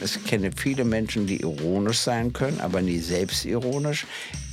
Es 0.00 0.22
kenne 0.24 0.50
viele 0.54 0.84
Menschen, 0.84 1.26
die 1.26 1.40
ironisch 1.40 1.98
sein 1.98 2.32
können, 2.32 2.60
aber 2.60 2.80
nie 2.82 2.98
selbstironisch 2.98 4.06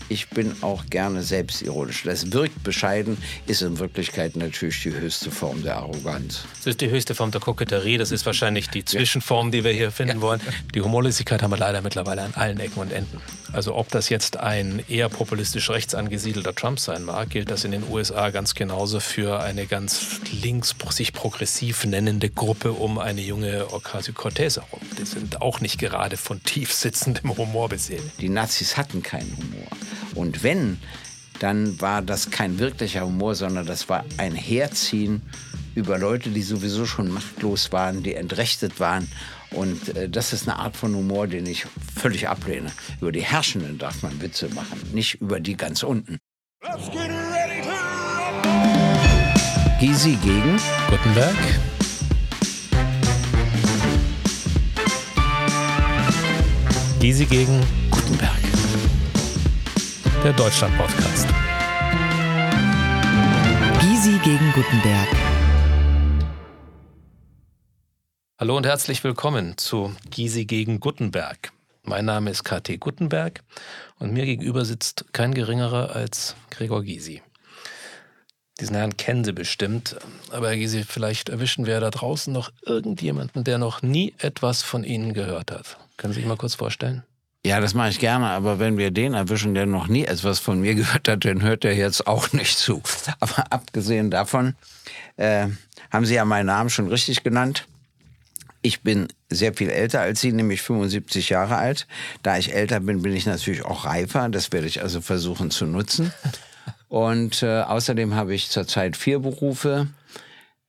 ich 0.09 0.29
bin 0.29 0.55
auch 0.61 0.85
gerne 0.87 1.23
selbstironisch. 1.23 2.03
Das 2.03 2.31
wirkt 2.31 2.63
bescheiden, 2.63 3.17
ist 3.47 3.61
in 3.61 3.79
Wirklichkeit 3.79 4.35
natürlich 4.35 4.81
die 4.83 4.93
höchste 4.93 5.31
Form 5.31 5.63
der 5.63 5.77
Arroganz. 5.77 6.43
Das 6.57 6.67
ist 6.67 6.81
die 6.81 6.89
höchste 6.89 7.15
Form 7.15 7.31
der 7.31 7.41
Koketterie. 7.41 7.97
Das 7.97 8.11
ist 8.11 8.25
wahrscheinlich 8.25 8.69
die 8.69 8.85
Zwischenform, 8.85 9.51
die 9.51 9.63
wir 9.63 9.71
hier 9.71 9.91
finden 9.91 10.17
ja. 10.17 10.21
wollen. 10.21 10.41
Die 10.73 10.81
Humorlosigkeit 10.81 11.41
haben 11.41 11.51
wir 11.51 11.57
leider 11.57 11.81
mittlerweile 11.81 12.23
an 12.23 12.33
allen 12.35 12.59
Ecken 12.59 12.79
und 12.79 12.91
Enden. 12.91 13.21
Also 13.53 13.75
ob 13.75 13.89
das 13.89 14.09
jetzt 14.09 14.37
ein 14.37 14.83
eher 14.87 15.09
populistisch 15.09 15.69
rechts 15.69 15.95
angesiedelter 15.95 16.53
Trump 16.53 16.79
sein 16.79 17.03
mag, 17.03 17.29
gilt 17.29 17.49
das 17.49 17.63
in 17.63 17.71
den 17.71 17.83
USA 17.89 18.29
ganz 18.29 18.53
genauso 18.53 18.99
für 18.99 19.39
eine 19.39 19.65
ganz 19.65 20.19
links 20.31 20.75
sich 20.89 21.13
progressiv 21.13 21.85
nennende 21.85 22.29
Gruppe 22.29 22.71
um 22.71 22.99
eine 22.99 23.21
junge 23.21 23.73
Ocasio-Cortez 23.73 24.57
herum. 24.57 24.79
Die 24.97 25.05
sind 25.05 25.41
auch 25.41 25.59
nicht 25.59 25.79
gerade 25.79 26.17
von 26.17 26.41
tief 26.43 26.73
sitzendem 26.73 27.35
Humor 27.37 27.69
beseelt. 27.69 28.03
Die 28.19 28.29
Nazis 28.29 28.77
hatten 28.77 29.03
keinen 29.03 29.35
Humor. 29.37 29.67
Und 30.15 30.43
wenn, 30.43 30.77
dann 31.39 31.79
war 31.81 32.01
das 32.01 32.31
kein 32.31 32.59
wirklicher 32.59 33.05
Humor, 33.05 33.35
sondern 33.35 33.65
das 33.65 33.89
war 33.89 34.05
ein 34.17 34.33
Herziehen 34.33 35.21
über 35.75 35.99
Leute, 35.99 36.29
die 36.29 36.41
sowieso 36.41 36.85
schon 36.85 37.11
machtlos 37.11 37.71
waren, 37.71 38.01
die 38.01 38.15
entrechtet 38.15 38.79
waren. 38.79 39.07
Und 39.51 39.95
äh, 39.95 40.09
das 40.09 40.33
ist 40.33 40.47
eine 40.47 40.57
Art 40.57 40.75
von 40.75 40.95
Humor, 40.95 41.27
den 41.27 41.45
ich 41.45 41.65
völlig 41.95 42.27
ablehne. 42.27 42.71
Über 43.01 43.11
die 43.11 43.21
Herrschenden 43.21 43.77
darf 43.77 44.01
man 44.01 44.19
Witze 44.21 44.47
machen, 44.49 44.79
nicht 44.93 45.21
über 45.21 45.39
die 45.39 45.57
ganz 45.57 45.83
unten. 45.83 46.17
Gysi 49.79 50.17
gegen 50.23 50.57
Gutenberg. 50.89 51.35
Gysi 56.99 57.25
gegen 57.25 57.61
Gutenberg 57.91 58.44
der 60.25 60.33
Deutschland-Podcast. 60.33 61.27
Gysi 63.79 64.19
gegen 64.23 64.51
Gutenberg. 64.53 65.07
Hallo 68.39 68.57
und 68.57 68.65
herzlich 68.65 69.03
willkommen 69.03 69.55
zu 69.59 69.95
Gysi 70.09 70.45
gegen 70.45 70.79
Gutenberg. 70.79 71.51
Mein 71.83 72.05
Name 72.05 72.31
ist 72.31 72.43
KT 72.43 72.79
Gutenberg 72.79 73.43
und 73.99 74.13
mir 74.13 74.25
gegenüber 74.25 74.65
sitzt 74.65 75.13
kein 75.13 75.35
geringerer 75.35 75.95
als 75.95 76.35
Gregor 76.49 76.81
Gysi. 76.81 77.21
Diesen 78.59 78.75
Herrn 78.75 78.97
kennen 78.97 79.25
Sie 79.25 79.33
bestimmt, 79.33 79.95
aber 80.31 80.47
Herr 80.47 80.57
Gysi, 80.57 80.85
vielleicht 80.85 81.29
erwischen 81.29 81.67
wir 81.67 81.79
da 81.79 81.91
draußen 81.91 82.33
noch 82.33 82.51
irgendjemanden, 82.65 83.43
der 83.43 83.59
noch 83.59 83.83
nie 83.83 84.15
etwas 84.17 84.63
von 84.63 84.83
Ihnen 84.83 85.13
gehört 85.13 85.51
hat. 85.51 85.77
Können 85.97 86.13
Sie 86.13 86.21
sich 86.21 86.27
mal 86.27 86.35
kurz 86.35 86.55
vorstellen? 86.55 87.03
Ja, 87.45 87.59
das 87.59 87.75
mache 87.75 87.89
ich 87.89 87.99
gerne, 87.99 88.25
aber 88.25 88.57
wenn 88.57 88.79
wir 88.79 88.89
den 88.89 89.13
erwischen, 89.13 89.53
der 89.53 89.67
noch 89.67 89.87
nie 89.87 90.03
etwas 90.03 90.39
von 90.39 90.61
mir 90.61 90.73
gehört 90.81 91.07
hat, 91.07 91.25
dann 91.25 91.43
hört 91.43 91.63
er 91.63 91.75
jetzt 91.75 92.07
auch 92.07 92.33
nicht 92.33 92.57
zu. 92.57 92.81
Aber 93.19 93.51
abgesehen 93.51 94.09
davon 94.09 94.55
äh, 95.17 95.49
haben 95.91 96.07
Sie 96.07 96.15
ja 96.15 96.25
meinen 96.25 96.47
Namen 96.47 96.71
schon 96.71 96.87
richtig 96.87 97.21
genannt. 97.21 97.67
Ich 98.63 98.81
bin 98.81 99.09
sehr 99.29 99.53
viel 99.53 99.69
älter 99.69 100.01
als 100.01 100.21
Sie, 100.21 100.31
nämlich 100.31 100.63
75 100.63 101.29
Jahre 101.29 101.57
alt. 101.57 101.85
Da 102.23 102.35
ich 102.39 102.51
älter 102.51 102.79
bin, 102.79 103.03
bin 103.03 103.15
ich 103.15 103.27
natürlich 103.27 103.63
auch 103.63 103.85
reifer. 103.85 104.27
Das 104.29 104.51
werde 104.51 104.65
ich 104.65 104.81
also 104.81 104.99
versuchen 104.99 105.51
zu 105.51 105.67
nutzen. 105.67 106.11
Und 106.89 107.43
äh, 107.43 107.61
außerdem 107.61 108.15
habe 108.15 108.33
ich 108.33 108.49
zurzeit 108.49 108.97
vier 108.97 109.19
Berufe. 109.19 109.85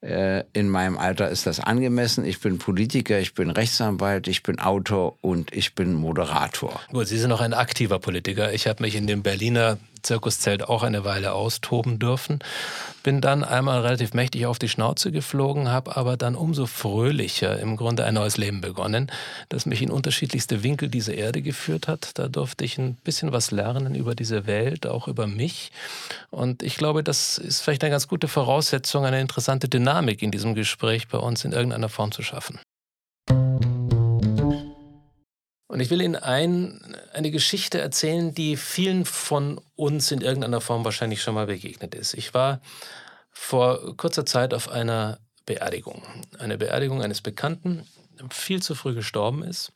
Äh, 0.07 0.45
in 0.53 0.69
meinem 0.69 0.99
Alter 0.99 1.31
ist 1.31 1.47
das 1.47 1.59
angemessen. 1.59 2.25
Ich 2.25 2.41
bin 2.41 2.59
Politiker, 2.59 3.19
ich 3.19 3.35
bin 3.35 3.51
Rechtsanwalt, 3.51 4.29
ich 4.29 4.45
bin 4.45 4.61
Autor 4.61 5.19
und 5.21 5.53
ich 5.53 5.75
bin 5.75 5.95
Moderator. 5.95 6.81
Gut, 6.93 7.09
Sie 7.09 7.19
sind 7.19 7.33
auch 7.33 7.41
ein 7.41 7.55
aktiver 7.55 7.99
Politiker. 7.99 8.53
Ich 8.53 8.69
habe 8.69 8.85
mich 8.85 8.95
in 8.95 9.09
dem 9.09 9.23
Berliner 9.23 9.79
Zirkuszelt 10.07 10.69
auch 10.69 10.83
eine 10.83 11.05
Weile 11.05 11.33
austoben 11.33 11.99
dürfen. 11.99 12.39
Bin 13.03 13.21
dann 13.21 13.45
einmal 13.45 13.81
relativ 13.81 14.15
mächtig 14.15 14.47
auf 14.47 14.59
die 14.59 14.69
Schnauze 14.69 15.13
geflogen, 15.13 15.69
habe 15.69 15.97
aber 15.97 16.17
dann 16.17 16.35
umso 16.35 16.67
fröhlicher 16.67 17.59
im 17.59 17.77
Grunde 17.77 18.05
ein 18.05 18.15
neues 18.15 18.37
Leben 18.37 18.61
begonnen, 18.61 19.11
das 19.49 19.67
mich 19.67 19.83
in 19.83 19.91
unterschiedlichste 19.91 20.63
Winkel 20.63 20.89
dieser 20.89 21.15
Erde 21.15 21.43
geführt 21.43 21.89
hat. 21.89 22.19
Da 22.19 22.29
durfte 22.29 22.65
ich 22.65 22.79
ein 22.79 22.95
bisschen 23.05 23.33
was 23.33 23.51
lernen 23.51 23.95
über 23.95 24.15
diese 24.15 24.47
Welt, 24.47 24.87
auch 24.87 25.09
über 25.09 25.27
mich. 25.27 25.71
Und 26.31 26.63
ich 26.63 26.77
glaube, 26.77 27.05
das 27.05 27.39
ist 27.39 27.61
vielleicht 27.61 27.83
eine 27.85 27.91
ganz 27.91 28.09
gute 28.09 28.29
Voraussetzung, 28.29 29.05
eine 29.05 29.21
interessante 29.21 29.69
Dynamik 29.69 30.23
in 30.23 30.31
diesem 30.31 30.55
Gespräch 30.55 31.09
bei 31.09 31.19
uns 31.19 31.45
in 31.45 31.53
irgendeiner 31.53 31.89
Form 31.89 32.13
zu 32.13 32.23
schaffen. 32.23 32.59
Und 35.77 35.83
ich 35.83 35.91
will 35.91 36.01
Ihnen 36.01 36.17
ein, 36.17 36.97
eine 37.13 37.31
Geschichte 37.31 37.79
erzählen, 37.79 38.33
die 38.35 38.57
vielen 38.57 39.05
von 39.05 39.61
uns 39.75 40.11
in 40.11 40.23
irgendeiner 40.23 40.63
Form 40.63 40.87
wahrscheinlich 40.87 41.21
schon 41.21 41.35
mal 41.35 41.45
begegnet 41.45 41.95
ist. 41.95 42.15
Ich 42.15 42.33
war 42.33 42.63
vor 43.31 43.95
kurzer 43.99 44.25
Zeit 44.25 44.55
auf 44.55 44.71
einer 44.71 45.19
Beerdigung. 45.45 46.03
Eine 46.39 46.57
Beerdigung 46.57 47.03
eines 47.03 47.21
Bekannten, 47.21 47.87
der 48.19 48.27
viel 48.31 48.63
zu 48.63 48.75
früh 48.75 48.95
gestorben 48.95 49.43
ist. 49.43 49.71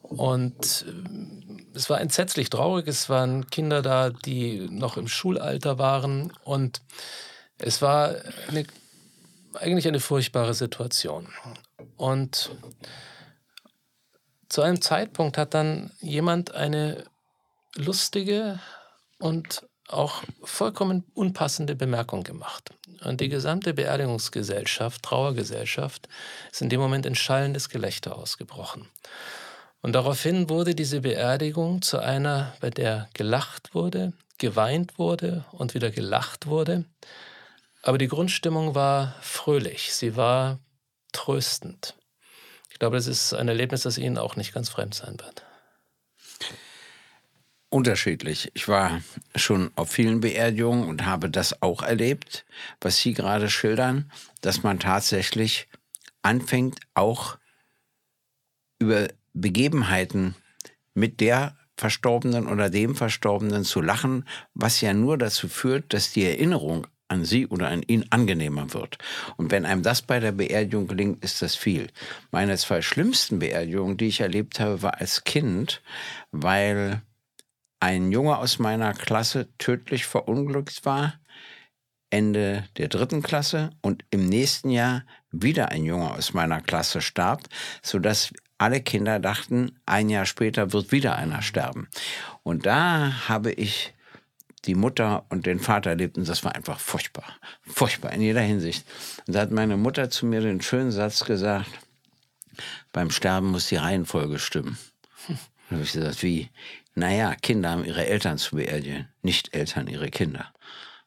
Und 0.00 0.86
äh, 0.88 1.76
es 1.76 1.90
war 1.90 2.00
entsetzlich 2.00 2.48
traurig. 2.48 2.88
Es 2.88 3.10
waren 3.10 3.50
Kinder 3.50 3.82
da, 3.82 4.08
die 4.08 4.66
noch 4.70 4.96
im 4.96 5.08
Schulalter 5.08 5.78
waren. 5.78 6.32
Und 6.42 6.80
es 7.58 7.82
war 7.82 8.14
eine, 8.48 8.64
eigentlich 9.56 9.86
eine 9.86 10.00
furchtbare 10.00 10.54
Situation. 10.54 11.28
Und 11.98 12.50
zu 14.52 14.60
einem 14.60 14.82
Zeitpunkt 14.82 15.38
hat 15.38 15.54
dann 15.54 15.92
jemand 16.00 16.54
eine 16.54 17.04
lustige 17.74 18.60
und 19.18 19.66
auch 19.88 20.22
vollkommen 20.44 21.04
unpassende 21.14 21.74
Bemerkung 21.74 22.22
gemacht. 22.22 22.70
Und 23.02 23.22
die 23.22 23.30
gesamte 23.30 23.72
Beerdigungsgesellschaft, 23.72 25.02
Trauergesellschaft, 25.02 26.06
ist 26.50 26.60
in 26.60 26.68
dem 26.68 26.80
Moment 26.80 27.06
in 27.06 27.14
schallendes 27.14 27.70
Gelächter 27.70 28.14
ausgebrochen. 28.14 28.90
Und 29.80 29.94
daraufhin 29.94 30.50
wurde 30.50 30.74
diese 30.74 31.00
Beerdigung 31.00 31.80
zu 31.80 31.98
einer, 31.98 32.54
bei 32.60 32.68
der 32.68 33.08
gelacht 33.14 33.74
wurde, 33.74 34.12
geweint 34.36 34.98
wurde 34.98 35.46
und 35.52 35.72
wieder 35.72 35.90
gelacht 35.90 36.46
wurde. 36.46 36.84
Aber 37.80 37.96
die 37.96 38.08
Grundstimmung 38.08 38.74
war 38.74 39.14
fröhlich, 39.22 39.94
sie 39.94 40.14
war 40.14 40.58
tröstend. 41.12 41.94
Ich 42.82 42.84
glaube, 42.84 42.96
das 42.96 43.06
ist 43.06 43.32
ein 43.32 43.46
Erlebnis, 43.46 43.82
das 43.82 43.96
Ihnen 43.96 44.18
auch 44.18 44.34
nicht 44.34 44.52
ganz 44.52 44.68
fremd 44.68 44.92
sein 44.92 45.16
wird. 45.20 45.46
Unterschiedlich. 47.68 48.50
Ich 48.54 48.66
war 48.66 49.00
schon 49.36 49.70
auf 49.76 49.88
vielen 49.88 50.18
Beerdigungen 50.18 50.88
und 50.88 51.06
habe 51.06 51.30
das 51.30 51.62
auch 51.62 51.84
erlebt, 51.84 52.44
was 52.80 52.98
Sie 52.98 53.12
gerade 53.14 53.48
schildern, 53.50 54.10
dass 54.40 54.64
man 54.64 54.80
tatsächlich 54.80 55.68
anfängt, 56.22 56.80
auch 56.94 57.38
über 58.80 59.06
Begebenheiten 59.32 60.34
mit 60.92 61.20
der 61.20 61.56
Verstorbenen 61.76 62.48
oder 62.48 62.68
dem 62.68 62.96
Verstorbenen 62.96 63.62
zu 63.62 63.80
lachen, 63.80 64.26
was 64.54 64.80
ja 64.80 64.92
nur 64.92 65.18
dazu 65.18 65.46
führt, 65.46 65.94
dass 65.94 66.10
die 66.10 66.24
Erinnerung 66.24 66.88
an 67.12 67.24
sie 67.24 67.46
oder 67.46 67.68
an 67.68 67.82
ihn 67.82 68.06
angenehmer 68.10 68.72
wird. 68.74 68.98
Und 69.36 69.50
wenn 69.50 69.66
einem 69.66 69.82
das 69.82 70.02
bei 70.02 70.18
der 70.18 70.32
Beerdigung 70.32 70.86
gelingt, 70.86 71.22
ist 71.22 71.42
das 71.42 71.54
viel. 71.54 71.88
Meine 72.30 72.56
zwei 72.56 72.82
schlimmsten 72.82 73.38
Beerdigungen, 73.38 73.96
die 73.96 74.08
ich 74.08 74.20
erlebt 74.20 74.58
habe, 74.58 74.82
war 74.82 75.00
als 75.00 75.24
Kind, 75.24 75.82
weil 76.30 77.02
ein 77.80 78.12
Junge 78.12 78.38
aus 78.38 78.58
meiner 78.58 78.94
Klasse 78.94 79.48
tödlich 79.58 80.06
verunglückt 80.06 80.84
war, 80.84 81.14
Ende 82.10 82.64
der 82.76 82.88
dritten 82.88 83.22
Klasse 83.22 83.70
und 83.80 84.04
im 84.10 84.28
nächsten 84.28 84.70
Jahr 84.70 85.04
wieder 85.30 85.70
ein 85.70 85.84
Junge 85.84 86.12
aus 86.12 86.34
meiner 86.34 86.60
Klasse 86.60 87.00
starb, 87.00 87.42
sodass 87.82 88.32
alle 88.58 88.80
Kinder 88.80 89.18
dachten, 89.18 89.80
ein 89.86 90.08
Jahr 90.08 90.26
später 90.26 90.72
wird 90.72 90.92
wieder 90.92 91.16
einer 91.16 91.42
sterben. 91.42 91.88
Und 92.42 92.66
da 92.66 93.28
habe 93.28 93.50
ich 93.52 93.94
die 94.64 94.74
Mutter 94.74 95.24
und 95.28 95.46
den 95.46 95.58
Vater 95.58 95.90
erlebt 95.90 96.16
das 96.16 96.44
war 96.44 96.54
einfach 96.54 96.78
furchtbar. 96.78 97.36
Furchtbar 97.66 98.12
in 98.12 98.20
jeder 98.20 98.40
Hinsicht. 98.40 98.84
Und 99.26 99.34
da 99.34 99.40
hat 99.40 99.50
meine 99.50 99.76
Mutter 99.76 100.10
zu 100.10 100.26
mir 100.26 100.40
den 100.40 100.60
schönen 100.60 100.92
Satz 100.92 101.24
gesagt, 101.24 101.70
beim 102.92 103.10
Sterben 103.10 103.48
muss 103.48 103.68
die 103.68 103.76
Reihenfolge 103.76 104.38
stimmen. 104.38 104.78
Hm. 105.26 105.38
Da 105.70 105.76
habe 105.76 105.86
ich 105.86 105.92
gesagt, 105.92 106.22
wie? 106.22 106.50
Naja, 106.94 107.34
Kinder 107.34 107.70
haben 107.70 107.86
ihre 107.86 108.04
Eltern 108.04 108.36
zu 108.36 108.56
beerdigen, 108.56 109.08
nicht 109.22 109.54
Eltern 109.54 109.86
ihre 109.86 110.10
Kinder. 110.10 110.52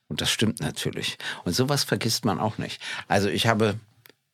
Und 0.07 0.22
das 0.22 0.31
stimmt 0.31 0.60
natürlich. 0.60 1.19
Und 1.44 1.54
sowas 1.54 1.84
vergisst 1.84 2.25
man 2.25 2.40
auch 2.40 2.57
nicht. 2.57 2.81
Also 3.07 3.30
ich 3.30 3.46
habe 3.46 3.80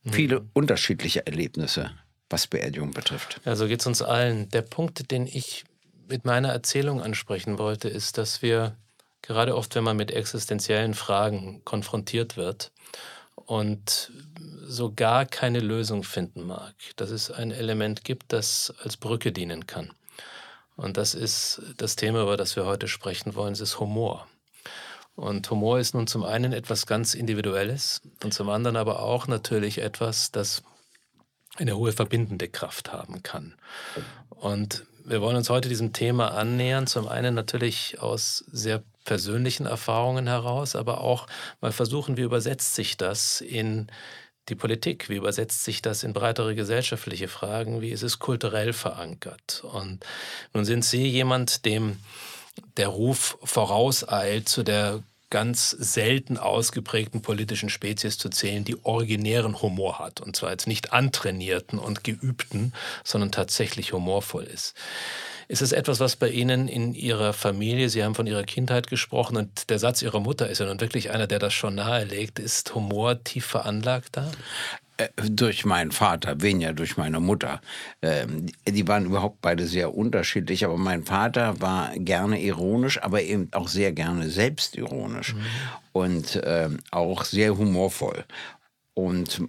viele 0.10 0.40
mhm. 0.40 0.50
unterschiedliche 0.54 1.26
Erlebnisse, 1.28 1.92
was 2.30 2.48
Beerdigung 2.48 2.92
betrifft. 2.92 3.42
Ja, 3.44 3.58
so 3.58 3.68
geht 3.68 3.82
es 3.82 3.88
uns 3.88 4.02
allen. 4.02 4.50
Der 4.52 4.62
Punkt, 4.62 5.12
den 5.12 5.28
ich 5.28 5.66
mit 6.08 6.24
meiner 6.24 6.50
Erzählung 6.50 7.02
ansprechen 7.02 7.58
wollte, 7.58 7.90
ist, 7.90 8.18
dass 8.18 8.42
wir 8.42 8.78
gerade 9.22 9.56
oft, 9.56 9.76
wenn 9.76 9.84
man 9.84 9.98
mit 9.98 10.12
existenziellen 10.12 10.94
Fragen 10.94 11.62
konfrontiert 11.66 12.38
wird 12.38 12.72
und 13.36 14.12
so 14.66 14.94
gar 14.94 15.26
keine 15.26 15.60
Lösung 15.60 16.04
finden 16.04 16.44
mag, 16.44 16.74
dass 16.96 17.10
es 17.10 17.32
ein 17.32 17.52
Element 17.52 18.04
gibt, 18.04 18.34
das 18.34 18.74
als 18.84 18.98
Brücke 18.98 19.32
dienen 19.32 19.68
kann. 19.68 19.92
Und 20.76 20.98
das 20.98 21.14
ist 21.14 21.62
das 21.78 21.96
Thema, 21.96 22.24
über 22.24 22.38
das 22.38 22.56
wir 22.56 22.66
heute 22.66 22.88
sprechen 22.88 23.36
wollen, 23.36 23.54
es 23.54 23.60
ist 23.60 23.80
Humor. 23.80 24.28
Und 25.16 25.50
Humor 25.52 25.80
ist 25.80 25.94
nun 25.94 26.08
zum 26.08 26.24
einen 26.24 26.54
etwas 26.54 26.86
ganz 26.88 27.14
Individuelles 27.14 28.02
und 28.24 28.34
zum 28.34 28.50
anderen 28.50 28.78
aber 28.78 29.02
auch 29.02 29.28
natürlich 29.28 29.80
etwas, 29.80 30.32
das 30.32 30.64
eine 31.58 31.76
hohe 31.76 31.92
verbindende 31.92 32.48
Kraft 32.48 32.94
haben 32.94 33.22
kann. 33.22 33.56
Und 34.30 34.86
wir 35.04 35.22
wollen 35.22 35.36
uns 35.36 35.50
heute 35.50 35.70
diesem 35.70 35.94
Thema 35.94 36.30
annähern, 36.30 36.88
zum 36.88 37.08
einen 37.08 37.36
natürlich 37.36 38.00
aus 38.00 38.46
sehr 38.52 38.84
persönlichen 39.04 39.66
Erfahrungen 39.66 40.28
heraus, 40.28 40.76
aber 40.76 41.02
auch 41.02 41.28
mal 41.60 41.72
versuchen, 41.72 42.18
wie 42.18 42.22
übersetzt 42.22 42.76
sich 42.76 42.98
das 42.98 43.42
in 43.42 43.88
die 44.50 44.56
Politik, 44.56 45.10
wie 45.10 45.16
übersetzt 45.16 45.64
sich 45.64 45.82
das 45.82 46.04
in 46.04 46.14
breitere 46.14 46.56
gesellschaftliche 46.56 47.28
Fragen, 47.28 47.82
wie 47.82 47.92
ist 47.92 48.04
es 48.04 48.20
kulturell 48.20 48.74
verankert. 48.74 49.64
Und 49.72 50.06
nun 50.54 50.66
sind 50.66 50.84
Sie 50.84 51.08
jemand, 51.08 51.66
dem 51.66 51.98
der 52.78 52.88
Ruf 52.88 53.38
vorauseilt 53.44 54.50
zu 54.50 54.64
der 54.64 55.04
ganz 55.30 55.70
selten 55.70 56.38
ausgeprägten 56.38 57.22
politischen 57.22 57.70
Spezies 57.70 58.18
zu 58.18 58.30
zählen, 58.30 58.66
die 58.66 58.84
originären 58.84 59.62
Humor 59.62 59.98
hat. 60.00 60.20
Und 60.20 60.36
zwar 60.36 60.52
jetzt 60.52 60.68
nicht 60.68 60.92
antrainierten 60.92 61.80
und 61.80 62.04
geübten, 62.04 62.74
sondern 63.04 63.32
tatsächlich 63.32 63.94
humorvoll 63.94 64.44
ist. 64.44 64.76
Ist 65.52 65.62
es 65.62 65.74
etwas, 65.74 66.00
was 66.00 66.16
bei 66.16 66.30
Ihnen 66.30 66.70
in 66.70 66.94
Ihrer 66.94 67.34
Familie, 67.34 67.90
Sie 67.90 68.06
haben 68.06 68.16
von 68.16 68.26
Ihrer 68.26 68.44
Kindheit 68.44 68.88
gesprochen 68.88 69.36
und 69.36 69.70
der 69.70 69.80
Satz 69.80 70.02
Ihrer 70.02 70.22
Mutter 70.22 70.50
ist 70.50 70.60
ja 70.60 70.66
nun 70.66 70.80
wirklich 70.80 71.12
einer, 71.12 71.28
der 71.28 71.40
das 71.40 71.54
schon 71.54 71.76
nahelegt, 71.76 72.40
ist 72.40 72.74
Humor 72.74 73.22
tief 73.26 73.48
veranlagt 73.48 74.16
da? 74.16 74.32
Äh, 74.96 75.10
durch 75.30 75.66
meinen 75.66 75.92
Vater, 75.92 76.42
weniger 76.42 76.72
durch 76.72 76.96
meine 76.96 77.20
Mutter. 77.20 77.60
Ähm, 78.02 78.46
die 78.66 78.88
waren 78.88 79.06
überhaupt 79.06 79.42
beide 79.42 79.68
sehr 79.68 79.94
unterschiedlich, 79.94 80.64
aber 80.64 80.78
mein 80.78 81.04
Vater 81.04 81.60
war 81.60 81.92
gerne 81.98 82.42
ironisch, 82.42 83.04
aber 83.04 83.22
eben 83.22 83.50
auch 83.52 83.68
sehr 83.68 83.92
gerne 83.92 84.30
selbstironisch 84.30 85.34
mhm. 85.34 85.46
und 85.92 86.42
ähm, 86.46 86.80
auch 86.92 87.26
sehr 87.26 87.58
humorvoll. 87.58 88.24
Und 88.94 89.42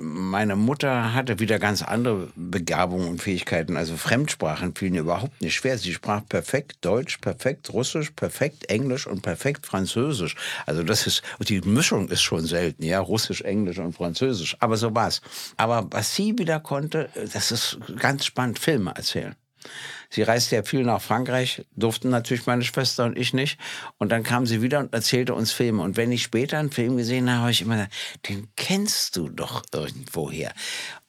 meine 0.00 0.56
Mutter 0.56 1.14
hatte 1.14 1.38
wieder 1.38 1.58
ganz 1.58 1.82
andere 1.82 2.28
Begabungen 2.36 3.08
und 3.08 3.22
Fähigkeiten. 3.22 3.76
Also 3.76 3.96
Fremdsprachen 3.96 4.74
fielen 4.74 4.94
überhaupt 4.94 5.40
nicht 5.40 5.54
schwer. 5.54 5.78
Sie 5.78 5.92
sprach 5.92 6.22
perfekt 6.28 6.78
Deutsch, 6.80 7.18
perfekt 7.18 7.72
Russisch, 7.72 8.10
perfekt 8.10 8.68
Englisch 8.70 9.06
und 9.06 9.22
perfekt 9.22 9.66
Französisch. 9.66 10.36
Also 10.66 10.82
das 10.82 11.06
ist, 11.06 11.22
die 11.40 11.60
Mischung 11.60 12.08
ist 12.08 12.22
schon 12.22 12.44
selten, 12.44 12.82
ja, 12.82 13.00
Russisch, 13.00 13.42
Englisch 13.42 13.78
und 13.78 13.94
Französisch. 13.94 14.56
Aber 14.60 14.76
so 14.76 14.94
war's. 14.94 15.20
Aber 15.56 15.86
was 15.90 16.14
sie 16.14 16.38
wieder 16.38 16.60
konnte, 16.60 17.08
das 17.32 17.50
ist 17.50 17.78
ganz 17.98 18.24
spannend, 18.24 18.58
Filme 18.58 18.92
erzählen. 18.94 19.34
Sie 20.10 20.22
reiste 20.22 20.56
ja 20.56 20.62
viel 20.62 20.82
nach 20.82 21.00
Frankreich, 21.00 21.64
durften 21.74 22.10
natürlich 22.10 22.46
meine 22.46 22.64
Schwester 22.64 23.04
und 23.04 23.18
ich 23.18 23.34
nicht. 23.34 23.58
Und 23.98 24.10
dann 24.12 24.22
kam 24.22 24.46
sie 24.46 24.62
wieder 24.62 24.78
und 24.78 24.92
erzählte 24.92 25.34
uns 25.34 25.52
Filme. 25.52 25.82
Und 25.82 25.96
wenn 25.96 26.12
ich 26.12 26.22
später 26.22 26.58
einen 26.58 26.70
Film 26.70 26.96
gesehen 26.96 27.30
habe, 27.30 27.40
habe 27.40 27.50
ich 27.50 27.62
immer 27.62 27.76
gesagt, 27.76 27.94
den 28.28 28.48
kennst 28.56 29.16
du 29.16 29.28
doch 29.28 29.62
irgendwoher. 29.72 30.52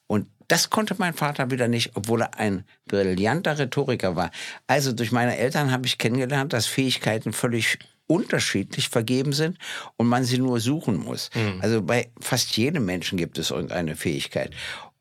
Und 0.08 0.28
das 0.48 0.70
konnte 0.70 0.96
mein 0.98 1.14
Vater 1.14 1.52
wieder 1.52 1.68
nicht, 1.68 1.92
obwohl 1.96 2.22
er 2.22 2.40
ein 2.40 2.64
brillanter 2.86 3.60
Rhetoriker 3.60 4.16
war. 4.16 4.32
Also 4.66 4.94
durch 4.94 5.12
meine 5.12 5.38
Eltern 5.38 5.72
habe 5.72 5.86
ich 5.86 5.98
kennengelernt, 5.98 6.54
dass 6.54 6.66
Fähigkeiten 6.66 7.34
völlig 7.34 7.80
unterschiedlich 8.08 8.88
vergeben 8.90 9.34
sind 9.34 9.58
und 9.98 10.08
man 10.08 10.24
sie 10.24 10.38
nur 10.38 10.62
suchen 10.62 10.98
muss. 10.98 11.30
Mhm. 11.36 11.60
Also 11.62 11.82
bei 11.82 12.10
fast 12.20 12.56
jedem 12.56 12.86
Menschen 12.86 13.18
gibt 13.18 13.38
es 13.38 13.52
irgendeine 13.52 13.96
Fähigkeit. 13.96 14.52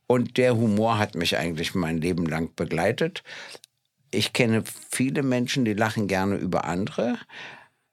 Und 0.06 0.36
der 0.36 0.56
Humor 0.56 0.98
hat 0.98 1.14
mich 1.14 1.36
eigentlich 1.36 1.74
mein 1.74 1.98
Leben 1.98 2.26
lang 2.26 2.54
begleitet. 2.54 3.22
Ich 4.10 4.32
kenne 4.32 4.62
viele 4.90 5.22
Menschen, 5.22 5.64
die 5.64 5.74
lachen 5.74 6.06
gerne 6.06 6.36
über 6.36 6.64
andere, 6.64 7.18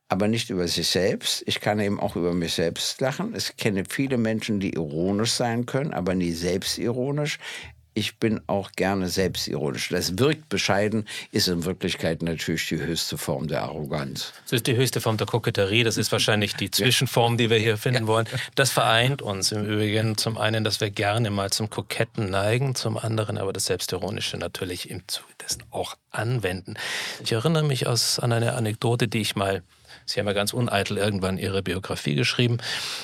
aber 0.09 0.27
nicht 0.27 0.51
über 0.51 0.67
sich 0.67 0.87
selbst. 0.87 1.43
Ich 1.47 1.59
kann 1.59 1.79
eben 1.79 1.99
auch 1.99 2.15
über 2.15 2.33
mich 2.33 2.53
selbst 2.53 3.01
lachen. 3.01 3.33
Ich 3.35 3.57
kenne 3.57 3.83
viele 3.89 4.17
Menschen, 4.17 4.59
die 4.59 4.75
ironisch 4.75 5.31
sein 5.31 5.65
können, 5.65 5.93
aber 5.93 6.13
nie 6.13 6.31
selbstironisch 6.31 7.39
ich 7.93 8.17
bin 8.17 8.41
auch 8.47 8.71
gerne 8.71 9.09
selbstironisch. 9.09 9.89
Das 9.89 10.17
wirkt 10.17 10.49
bescheiden, 10.49 11.07
ist 11.31 11.47
in 11.47 11.65
Wirklichkeit 11.65 12.21
natürlich 12.21 12.67
die 12.67 12.79
höchste 12.79 13.17
Form 13.17 13.47
der 13.47 13.63
Arroganz. 13.63 14.33
Das 14.43 14.53
ist 14.53 14.67
die 14.67 14.75
höchste 14.75 15.01
Form 15.01 15.17
der 15.17 15.27
Koketterie. 15.27 15.83
Das 15.83 15.97
ist 15.97 16.11
wahrscheinlich 16.11 16.55
die 16.55 16.71
Zwischenform, 16.71 17.37
die 17.37 17.49
wir 17.49 17.57
hier 17.57 17.77
finden 17.77 18.03
ja. 18.03 18.07
wollen. 18.07 18.27
Das 18.55 18.71
vereint 18.71 19.21
uns 19.21 19.51
im 19.51 19.65
Übrigen 19.65 20.17
zum 20.17 20.37
einen, 20.37 20.63
dass 20.63 20.81
wir 20.81 20.89
gerne 20.89 21.29
mal 21.29 21.51
zum 21.51 21.69
Koketten 21.69 22.29
neigen, 22.29 22.75
zum 22.75 22.97
anderen 22.97 23.37
aber 23.37 23.53
das 23.53 23.65
Selbstironische 23.65 24.37
natürlich 24.37 24.89
im 24.89 25.07
Zuge 25.07 25.33
dessen 25.41 25.63
auch 25.71 25.95
anwenden. 26.11 26.75
Ich 27.23 27.31
erinnere 27.31 27.63
mich 27.63 27.87
aus, 27.87 28.19
an 28.19 28.31
eine 28.31 28.53
Anekdote, 28.53 29.07
die 29.07 29.21
ich 29.21 29.35
mal 29.35 29.63
Sie 30.05 30.19
haben 30.19 30.27
ja 30.27 30.33
ganz 30.33 30.53
uneitel 30.53 30.97
irgendwann 30.97 31.37
Ihre 31.37 31.63
Biografie 31.63 32.15
geschrieben 32.15 32.57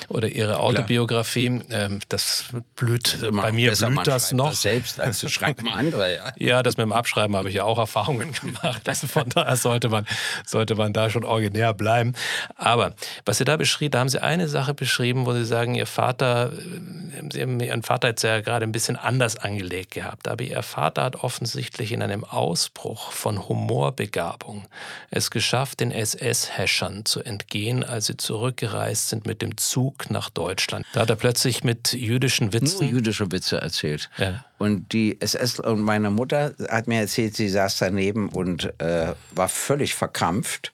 oder 0.08 0.28
Ihre 0.28 0.60
Autobiografie. 0.60 1.60
Ähm, 1.70 2.00
das 2.08 2.44
blüht, 2.76 3.18
bei 3.20 3.52
mir 3.52 3.72
blüht 3.72 4.06
das 4.06 4.32
noch. 4.32 4.50
Das 4.50 4.62
selbst, 4.62 5.00
als 5.00 5.20
du 5.20 5.28
schreibst 5.28 5.64
mal 5.64 5.78
andere. 5.78 6.14
Ja. 6.14 6.32
ja, 6.36 6.62
das 6.62 6.76
mit 6.76 6.84
dem 6.84 6.92
Abschreiben 6.92 7.36
habe 7.36 7.48
ich 7.48 7.56
ja 7.56 7.64
auch 7.64 7.78
Erfahrungen 7.78 8.32
gemacht. 8.32 8.88
Also 8.88 9.06
von 9.06 9.28
daher 9.34 9.56
sollte 9.56 9.88
man, 9.88 10.06
sollte 10.46 10.74
man 10.74 10.92
da 10.92 11.10
schon 11.10 11.24
originär 11.24 11.74
bleiben. 11.74 12.14
Aber 12.56 12.94
was 13.24 13.38
Sie 13.38 13.44
da 13.44 13.56
beschrieben, 13.56 13.92
da 13.92 14.00
haben 14.00 14.08
Sie 14.08 14.22
eine 14.22 14.48
Sache 14.48 14.74
beschrieben, 14.74 15.26
wo 15.26 15.32
Sie 15.32 15.44
sagen, 15.44 15.74
Ihr 15.74 15.86
Vater, 15.86 16.52
äh, 16.52 17.22
Sie 17.32 17.42
haben 17.42 17.60
Ihren 17.60 17.82
Vater 17.82 18.08
jetzt 18.08 18.22
ja 18.22 18.40
gerade 18.40 18.64
ein 18.64 18.72
bisschen 18.72 18.96
anders 18.96 19.36
angelegt 19.36 19.92
gehabt, 19.92 20.28
aber 20.28 20.44
Ihr 20.44 20.62
Vater 20.62 21.02
hat 21.04 21.16
offensichtlich 21.16 21.92
in 21.92 22.02
einem 22.02 22.24
Ausbruch 22.24 23.12
von 23.12 23.48
Humorbegabung 23.48 24.66
es 25.10 25.30
geschafft, 25.30 25.80
den 25.80 25.92
SS-Häschern 25.92 26.89
Jahren 26.90 27.04
zu 27.04 27.20
entgehen, 27.22 27.84
als 27.84 28.06
sie 28.06 28.16
zurückgereist 28.16 29.08
sind 29.08 29.26
mit 29.26 29.42
dem 29.42 29.56
Zug 29.56 30.10
nach 30.10 30.30
Deutschland. 30.30 30.86
Da 30.92 31.00
hat 31.00 31.10
er 31.10 31.16
plötzlich 31.16 31.64
mit 31.64 31.92
jüdischen 31.92 32.52
Witzen. 32.52 32.86
Nur 32.86 32.94
jüdische 32.94 33.30
Witze 33.32 33.60
erzählt. 33.60 34.10
Ja. 34.18 34.44
Und 34.58 34.92
die 34.92 35.20
SS 35.20 35.60
und 35.60 35.80
meine 35.80 36.10
Mutter 36.10 36.54
hat 36.68 36.86
mir 36.86 37.00
erzählt, 37.00 37.36
sie 37.36 37.48
saß 37.48 37.78
daneben 37.78 38.28
und 38.28 38.72
äh, 38.80 39.14
war 39.32 39.48
völlig 39.48 39.94
verkrampft. 39.94 40.72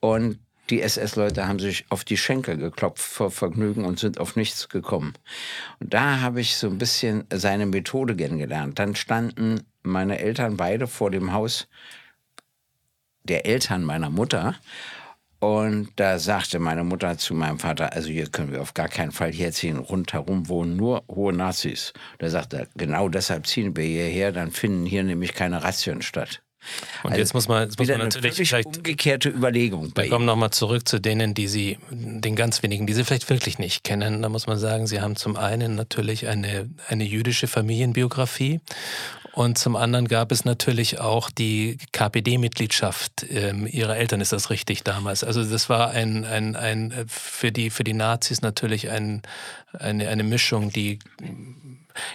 Und 0.00 0.38
die 0.70 0.82
SS-Leute 0.82 1.46
haben 1.46 1.60
sich 1.60 1.84
auf 1.90 2.04
die 2.04 2.16
Schenkel 2.16 2.56
geklopft 2.56 3.04
vor 3.04 3.30
Vergnügen 3.30 3.84
und 3.84 4.00
sind 4.00 4.18
auf 4.18 4.34
nichts 4.34 4.68
gekommen. 4.68 5.14
Und 5.78 5.94
da 5.94 6.20
habe 6.20 6.40
ich 6.40 6.56
so 6.56 6.66
ein 6.66 6.78
bisschen 6.78 7.24
seine 7.32 7.66
Methode 7.66 8.16
kennengelernt. 8.16 8.78
Dann 8.78 8.96
standen 8.96 9.62
meine 9.82 10.18
Eltern 10.18 10.56
beide 10.56 10.88
vor 10.88 11.12
dem 11.12 11.32
Haus 11.32 11.68
der 13.22 13.46
Eltern 13.46 13.84
meiner 13.84 14.10
Mutter 14.10 14.56
und 15.46 15.90
da 15.96 16.18
sagte 16.18 16.58
meine 16.58 16.82
Mutter 16.82 17.18
zu 17.18 17.34
meinem 17.34 17.58
Vater, 17.58 17.92
also 17.92 18.08
hier 18.08 18.28
können 18.28 18.50
wir 18.52 18.60
auf 18.62 18.74
gar 18.74 18.88
keinen 18.88 19.12
Fall 19.12 19.32
herziehen, 19.32 19.78
rundherum 19.78 20.48
wohnen 20.48 20.76
nur 20.76 21.04
hohe 21.08 21.32
Nazis. 21.32 21.92
Da 22.18 22.28
sagte 22.30 22.58
er, 22.58 22.68
genau 22.74 23.08
deshalb 23.08 23.46
ziehen 23.46 23.76
wir 23.76 23.84
hierher, 23.84 24.32
dann 24.32 24.50
finden 24.50 24.86
hier 24.86 25.04
nämlich 25.04 25.34
keine 25.34 25.62
Razzien 25.62 26.02
statt. 26.02 26.42
Und 27.02 27.10
also 27.10 27.20
jetzt 27.20 27.34
muss 27.34 27.48
man, 27.48 27.64
jetzt 27.64 27.78
muss 27.78 27.88
man 27.88 27.98
natürlich 27.98 28.36
vielleicht 28.36 28.66
umgekehrte 28.66 29.28
Überlegung. 29.28 29.92
Wir 29.94 30.08
kommen 30.08 30.26
nochmal 30.26 30.50
zurück 30.50 30.88
zu 30.88 31.00
denen, 31.00 31.34
die 31.34 31.48
Sie, 31.48 31.78
den 31.90 32.34
ganz 32.34 32.62
wenigen, 32.62 32.86
die 32.86 32.92
Sie 32.92 33.04
vielleicht 33.04 33.28
wirklich 33.30 33.58
nicht 33.58 33.84
kennen. 33.84 34.22
Da 34.22 34.28
muss 34.28 34.46
man 34.46 34.58
sagen, 34.58 34.86
Sie 34.86 35.00
haben 35.00 35.16
zum 35.16 35.36
einen 35.36 35.74
natürlich 35.74 36.26
eine, 36.26 36.68
eine 36.88 37.04
jüdische 37.04 37.46
Familienbiografie 37.46 38.60
und 39.36 39.58
zum 39.58 39.76
anderen 39.76 40.08
gab 40.08 40.32
es 40.32 40.46
natürlich 40.46 40.98
auch 40.98 41.30
die 41.30 41.76
KPD-Mitgliedschaft 41.92 43.26
ähm, 43.28 43.68
ihrer 43.70 43.94
Eltern, 43.94 44.22
ist 44.22 44.32
das 44.32 44.48
richtig 44.48 44.82
damals? 44.82 45.24
Also 45.24 45.44
das 45.44 45.68
war 45.68 45.90
ein, 45.90 46.24
ein, 46.24 46.56
ein 46.56 47.04
für, 47.06 47.52
die, 47.52 47.68
für 47.68 47.84
die 47.84 47.92
Nazis 47.92 48.40
natürlich 48.40 48.88
ein, 48.88 49.20
eine, 49.78 50.08
eine 50.08 50.22
Mischung, 50.22 50.72
die 50.72 51.00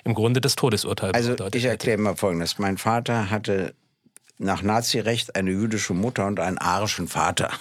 im 0.03 0.15
Grunde 0.15 0.41
das 0.41 0.55
Todesurteil 0.55 1.11
Also 1.11 1.35
ich 1.53 1.65
erkläre 1.65 1.99
mal 1.99 2.15
Folgendes. 2.15 2.57
Mein 2.57 2.79
Vater 2.79 3.29
hatte 3.29 3.75
nach 4.41 4.63
Nazirecht 4.63 5.35
eine 5.35 5.51
jüdische 5.51 5.93
Mutter 5.93 6.25
und 6.25 6.39
einen 6.39 6.57
arischen 6.57 7.07
Vater. 7.07 7.51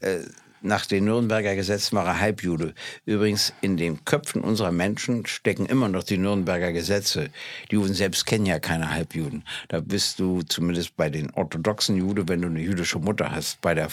Äh, 0.00 0.18
nach 0.60 0.84
den 0.84 1.04
Nürnberger 1.04 1.54
Gesetzen 1.54 1.96
war 1.96 2.06
er 2.06 2.20
Halbjude. 2.20 2.74
Übrigens, 3.06 3.52
in 3.60 3.76
den 3.76 4.04
Köpfen 4.04 4.42
unserer 4.42 4.72
Menschen 4.72 5.24
stecken 5.24 5.64
immer 5.64 5.88
noch 5.88 6.02
die 6.02 6.18
Nürnberger 6.18 6.72
Gesetze. 6.72 7.30
Die 7.70 7.76
Juden 7.76 7.94
selbst 7.94 8.26
kennen 8.26 8.46
ja 8.46 8.58
keine 8.58 8.90
Halbjuden. 8.90 9.44
Da 9.68 9.80
bist 9.80 10.18
du 10.18 10.42
zumindest 10.42 10.96
bei 10.96 11.08
den 11.08 11.30
orthodoxen 11.30 11.96
Juden, 11.96 12.28
wenn 12.28 12.42
du 12.42 12.48
eine 12.48 12.60
jüdische 12.60 12.98
Mutter 12.98 13.30
hast. 13.30 13.60
Bei 13.60 13.74
der, 13.74 13.88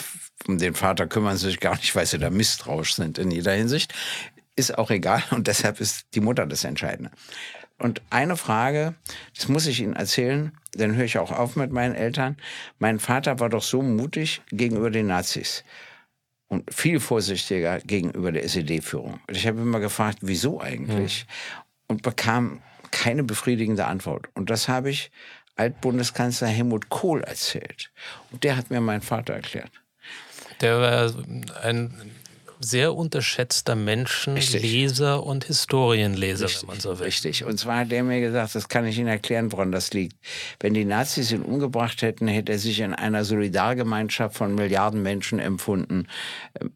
um 0.46 0.58
den 0.58 0.74
Vater 0.74 1.06
kümmern 1.06 1.36
sie 1.36 1.46
sich 1.46 1.60
gar 1.60 1.76
nicht, 1.76 1.94
weil 1.94 2.06
sie 2.06 2.18
da 2.18 2.28
misstrauisch 2.28 2.94
sind 2.94 3.18
in 3.18 3.30
jeder 3.30 3.52
Hinsicht. 3.52 3.94
Ist 4.56 4.76
auch 4.76 4.90
egal 4.90 5.22
und 5.30 5.46
deshalb 5.46 5.80
ist 5.80 6.06
die 6.14 6.20
Mutter 6.20 6.44
das 6.44 6.64
Entscheidende. 6.64 7.10
Und 7.78 8.02
eine 8.10 8.36
Frage, 8.36 8.94
das 9.34 9.48
muss 9.48 9.66
ich 9.66 9.80
Ihnen 9.80 9.94
erzählen, 9.94 10.52
dann 10.72 10.94
höre 10.94 11.04
ich 11.04 11.18
auch 11.18 11.32
auf 11.32 11.56
mit 11.56 11.72
meinen 11.72 11.94
Eltern. 11.94 12.36
Mein 12.78 12.98
Vater 12.98 13.40
war 13.40 13.48
doch 13.48 13.62
so 13.62 13.82
mutig 13.82 14.42
gegenüber 14.50 14.90
den 14.90 15.06
Nazis. 15.08 15.64
und 16.54 16.72
viel 16.72 17.00
vorsichtiger 17.00 17.80
gegenüber 17.80 18.32
der 18.32 18.44
SED-Führung. 18.44 19.20
Ich 19.28 19.46
habe 19.46 19.60
immer 19.60 19.80
gefragt, 19.80 20.18
wieso 20.22 20.60
eigentlich? 20.60 21.26
Mhm. 21.26 21.62
Und 21.88 22.02
bekam 22.02 22.62
keine 22.90 23.24
befriedigende 23.24 23.86
Antwort. 23.86 24.28
Und 24.34 24.50
das 24.50 24.68
habe 24.68 24.90
ich 24.90 25.10
Altbundeskanzler 25.56 26.48
Helmut 26.48 26.88
Kohl 26.88 27.22
erzählt. 27.22 27.90
Und 28.30 28.44
der 28.44 28.56
hat 28.56 28.70
mir 28.70 28.80
meinen 28.80 29.02
Vater 29.02 29.34
erklärt. 29.34 29.70
Der 30.60 30.80
war 30.80 31.12
ein 31.62 31.94
sehr 32.64 32.94
unterschätzter 32.94 33.76
Menschenleser 33.76 35.22
und 35.24 35.44
Historienleser, 35.44 36.46
richtig, 36.46 36.62
wenn 36.62 36.68
man 36.68 36.80
so 36.80 36.98
will. 36.98 37.06
Richtig. 37.06 37.44
Und 37.44 37.58
zwar 37.58 37.80
hat 37.80 37.90
der 37.90 38.02
mir 38.02 38.20
gesagt, 38.20 38.54
das 38.54 38.68
kann 38.68 38.86
ich 38.86 38.98
Ihnen 38.98 39.08
erklären, 39.08 39.52
woran 39.52 39.72
das 39.72 39.92
liegt. 39.92 40.16
Wenn 40.60 40.74
die 40.74 40.84
Nazis 40.84 41.32
ihn 41.32 41.42
umgebracht 41.42 42.02
hätten, 42.02 42.26
hätte 42.28 42.52
er 42.52 42.58
sich 42.58 42.80
in 42.80 42.94
einer 42.94 43.24
Solidargemeinschaft 43.24 44.36
von 44.36 44.54
Milliarden 44.54 45.02
Menschen 45.02 45.38
empfunden 45.38 46.08
ähm, 46.60 46.72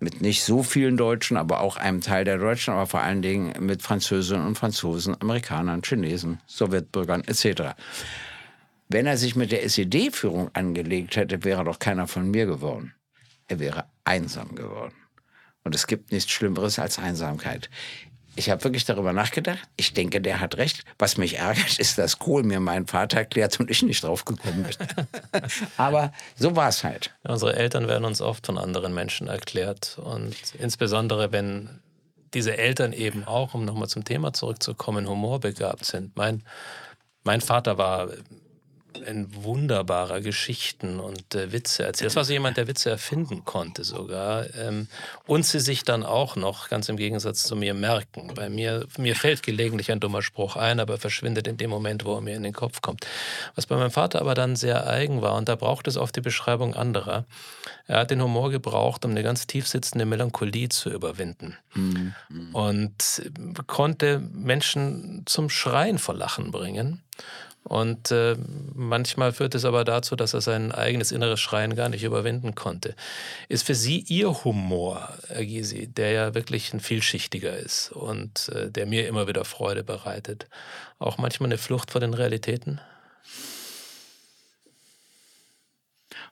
mit 0.00 0.20
nicht 0.20 0.44
so 0.44 0.62
vielen 0.62 0.96
Deutschen, 0.96 1.36
aber 1.36 1.60
auch 1.60 1.76
einem 1.76 2.00
Teil 2.00 2.24
der 2.24 2.38
Deutschen, 2.38 2.72
aber 2.74 2.86
vor 2.86 3.00
allen 3.00 3.22
Dingen 3.22 3.52
mit 3.64 3.82
Französinnen 3.82 4.46
und 4.46 4.56
Franzosen, 4.56 5.20
Amerikanern, 5.20 5.82
Chinesen, 5.82 6.38
Sowjetbürgern 6.46 7.24
etc. 7.24 7.74
Wenn 8.88 9.06
er 9.06 9.16
sich 9.16 9.36
mit 9.36 9.52
der 9.52 9.64
SED-Führung 9.64 10.50
angelegt 10.54 11.16
hätte, 11.16 11.44
wäre 11.44 11.64
doch 11.64 11.78
keiner 11.78 12.06
von 12.06 12.30
mir 12.30 12.46
geworden. 12.46 12.94
Er 13.48 13.58
wäre 13.58 13.84
einsam 14.04 14.54
geworden. 14.54 14.94
Und 15.68 15.74
es 15.74 15.86
gibt 15.86 16.12
nichts 16.12 16.30
Schlimmeres 16.30 16.78
als 16.78 16.98
Einsamkeit. 16.98 17.68
Ich 18.36 18.48
habe 18.48 18.64
wirklich 18.64 18.86
darüber 18.86 19.12
nachgedacht. 19.12 19.68
Ich 19.76 19.92
denke, 19.92 20.22
der 20.22 20.40
hat 20.40 20.56
recht. 20.56 20.86
Was 20.98 21.18
mich 21.18 21.36
ärgert, 21.36 21.78
ist, 21.78 21.98
dass 21.98 22.18
Kohl 22.18 22.42
mir 22.42 22.58
meinen 22.58 22.86
Vater 22.86 23.18
erklärt 23.18 23.60
und 23.60 23.70
ich 23.70 23.82
nicht 23.82 24.02
drauf 24.02 24.24
gekommen 24.24 24.62
bin. 24.62 25.42
Aber 25.76 26.14
so 26.36 26.56
war 26.56 26.70
es 26.70 26.84
halt. 26.84 27.14
Unsere 27.22 27.54
Eltern 27.54 27.86
werden 27.86 28.06
uns 28.06 28.22
oft 28.22 28.46
von 28.46 28.56
anderen 28.56 28.94
Menschen 28.94 29.28
erklärt. 29.28 29.98
Und 30.02 30.34
insbesondere, 30.58 31.32
wenn 31.32 31.80
diese 32.32 32.56
Eltern 32.56 32.94
eben 32.94 33.24
auch, 33.24 33.52
um 33.52 33.66
nochmal 33.66 33.88
zum 33.88 34.04
Thema 34.04 34.32
zurückzukommen, 34.32 35.06
humorbegabt 35.06 35.84
sind. 35.84 36.16
Mein, 36.16 36.44
mein 37.24 37.42
Vater 37.42 37.76
war 37.76 38.08
ein 39.06 39.28
wunderbarer 39.34 40.20
Geschichten 40.20 41.00
und 41.00 41.34
äh, 41.34 41.52
Witze 41.52 41.84
erzählt. 41.84 42.06
Das 42.06 42.16
war 42.16 42.24
so 42.24 42.32
jemand, 42.32 42.56
der 42.56 42.66
Witze 42.66 42.90
erfinden 42.90 43.44
konnte 43.44 43.84
sogar. 43.84 44.46
Ähm, 44.56 44.88
und 45.26 45.44
sie 45.44 45.60
sich 45.60 45.84
dann 45.84 46.04
auch 46.04 46.36
noch, 46.36 46.68
ganz 46.68 46.88
im 46.88 46.96
Gegensatz 46.96 47.42
zu 47.42 47.56
mir, 47.56 47.74
merken. 47.74 48.32
Bei 48.34 48.48
mir, 48.48 48.86
mir 48.96 49.16
fällt 49.16 49.42
gelegentlich 49.42 49.90
ein 49.92 50.00
dummer 50.00 50.22
Spruch 50.22 50.56
ein, 50.56 50.80
aber 50.80 50.98
verschwindet 50.98 51.46
in 51.46 51.56
dem 51.56 51.70
Moment, 51.70 52.04
wo 52.04 52.14
er 52.14 52.20
mir 52.20 52.36
in 52.36 52.42
den 52.42 52.52
Kopf 52.52 52.80
kommt. 52.80 53.06
Was 53.54 53.66
bei 53.66 53.76
meinem 53.76 53.90
Vater 53.90 54.20
aber 54.20 54.34
dann 54.34 54.56
sehr 54.56 54.86
eigen 54.86 55.22
war, 55.22 55.34
und 55.34 55.48
da 55.48 55.56
braucht 55.56 55.88
es 55.88 55.96
oft 55.96 56.16
die 56.16 56.20
Beschreibung 56.20 56.74
anderer. 56.74 57.24
Er 57.86 58.00
hat 58.00 58.10
den 58.10 58.22
Humor 58.22 58.50
gebraucht, 58.50 59.04
um 59.04 59.12
eine 59.12 59.22
ganz 59.22 59.46
tief 59.46 59.66
sitzende 59.66 60.04
Melancholie 60.04 60.68
zu 60.68 60.90
überwinden. 60.90 61.56
Mhm. 61.74 62.14
Und 62.52 63.22
konnte 63.66 64.18
Menschen 64.18 65.22
zum 65.26 65.50
Schreien 65.50 65.98
vor 65.98 66.14
Lachen 66.14 66.50
bringen. 66.50 67.02
Und 67.68 68.10
äh, 68.10 68.34
manchmal 68.74 69.32
führt 69.32 69.54
es 69.54 69.66
aber 69.66 69.84
dazu, 69.84 70.16
dass 70.16 70.32
er 70.32 70.40
sein 70.40 70.72
eigenes 70.72 71.12
inneres 71.12 71.38
Schreien 71.38 71.76
gar 71.76 71.90
nicht 71.90 72.02
überwinden 72.02 72.54
konnte. 72.54 72.94
Ist 73.48 73.66
für 73.66 73.74
Sie 73.74 74.00
Ihr 74.08 74.42
Humor, 74.44 75.12
Herr 75.28 75.44
Gysi, 75.44 75.86
der 75.86 76.12
ja 76.12 76.34
wirklich 76.34 76.72
ein 76.72 76.80
vielschichtiger 76.80 77.56
ist 77.58 77.92
und 77.92 78.48
äh, 78.48 78.70
der 78.70 78.86
mir 78.86 79.06
immer 79.06 79.28
wieder 79.28 79.44
Freude 79.44 79.84
bereitet, 79.84 80.48
auch 80.98 81.18
manchmal 81.18 81.48
eine 81.48 81.58
Flucht 81.58 81.90
vor 81.90 82.00
den 82.00 82.14
Realitäten? 82.14 82.80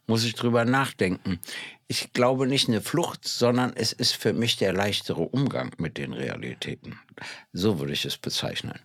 Muss 0.07 0.25
ich 0.25 0.35
drüber 0.35 0.65
nachdenken. 0.65 1.39
Ich 1.87 2.15
glaube 2.15 2.47
nicht 2.47 2.69
eine 2.69 2.81
Flucht, 2.81 3.29
sondern 3.29 3.75
es 3.75 3.93
ist 3.93 4.17
für 4.17 4.33
mich 4.33 4.57
der 4.57 4.73
leichtere 4.73 5.21
Umgang 5.21 5.73
mit 5.77 5.99
den 5.99 6.15
Realitäten. 6.15 6.99
So 7.53 7.79
würde 7.79 7.93
ich 7.93 8.07
es 8.07 8.17
bezeichnen. 8.17 8.79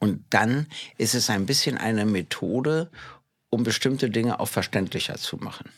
Und 0.00 0.24
dann 0.30 0.66
ist 0.98 1.14
es 1.14 1.30
ein 1.30 1.46
bisschen 1.46 1.78
eine 1.78 2.06
Methode, 2.06 2.90
um 3.50 3.62
bestimmte 3.62 4.10
Dinge 4.10 4.40
auch 4.40 4.48
verständlicher 4.48 5.16
zu 5.16 5.36
machen. 5.36 5.70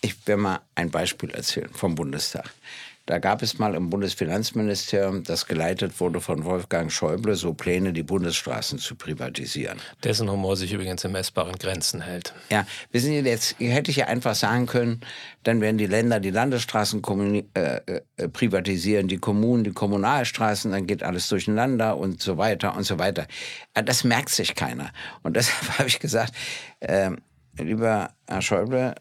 Ich 0.00 0.26
werde 0.26 0.42
mal 0.42 0.60
ein 0.74 0.90
Beispiel 0.90 1.30
erzählen 1.30 1.72
vom 1.72 1.94
Bundestag. 1.94 2.52
Da 3.06 3.18
gab 3.18 3.42
es 3.42 3.58
mal 3.58 3.74
im 3.74 3.90
Bundesfinanzministerium, 3.90 5.24
das 5.24 5.46
geleitet 5.46 6.00
wurde 6.00 6.22
von 6.22 6.44
Wolfgang 6.44 6.90
Schäuble, 6.90 7.34
so 7.36 7.52
Pläne, 7.52 7.92
die 7.92 8.02
Bundesstraßen 8.02 8.78
zu 8.78 8.94
privatisieren. 8.94 9.78
Dessen 10.02 10.30
Humor 10.30 10.56
sich 10.56 10.72
übrigens 10.72 11.04
in 11.04 11.12
messbaren 11.12 11.56
Grenzen 11.56 12.00
hält. 12.00 12.32
Ja, 12.50 12.66
wissen 12.92 13.08
Sie, 13.08 13.18
jetzt 13.18 13.56
hätte 13.58 13.90
ich 13.90 13.98
ja 13.98 14.06
einfach 14.06 14.34
sagen 14.34 14.64
können, 14.64 15.00
dann 15.42 15.60
werden 15.60 15.76
die 15.76 15.86
Länder 15.86 16.18
die 16.18 16.30
Landesstraßen 16.30 17.02
äh, 17.54 17.80
äh, 18.16 18.28
privatisieren, 18.28 19.06
die 19.06 19.18
Kommunen 19.18 19.64
die 19.64 19.72
Kommunalstraßen, 19.72 20.72
dann 20.72 20.86
geht 20.86 21.02
alles 21.02 21.28
durcheinander 21.28 21.98
und 21.98 22.22
so 22.22 22.38
weiter 22.38 22.74
und 22.74 22.84
so 22.84 22.98
weiter. 22.98 23.26
Äh, 23.74 23.84
das 23.84 24.04
merkt 24.04 24.30
sich 24.30 24.54
keiner. 24.54 24.90
Und 25.22 25.36
deshalb 25.36 25.78
habe 25.78 25.88
ich 25.88 26.00
gesagt, 26.00 26.32
äh, 26.80 27.10
lieber 27.58 28.10
Herr 28.26 28.40
Schäuble, 28.40 28.94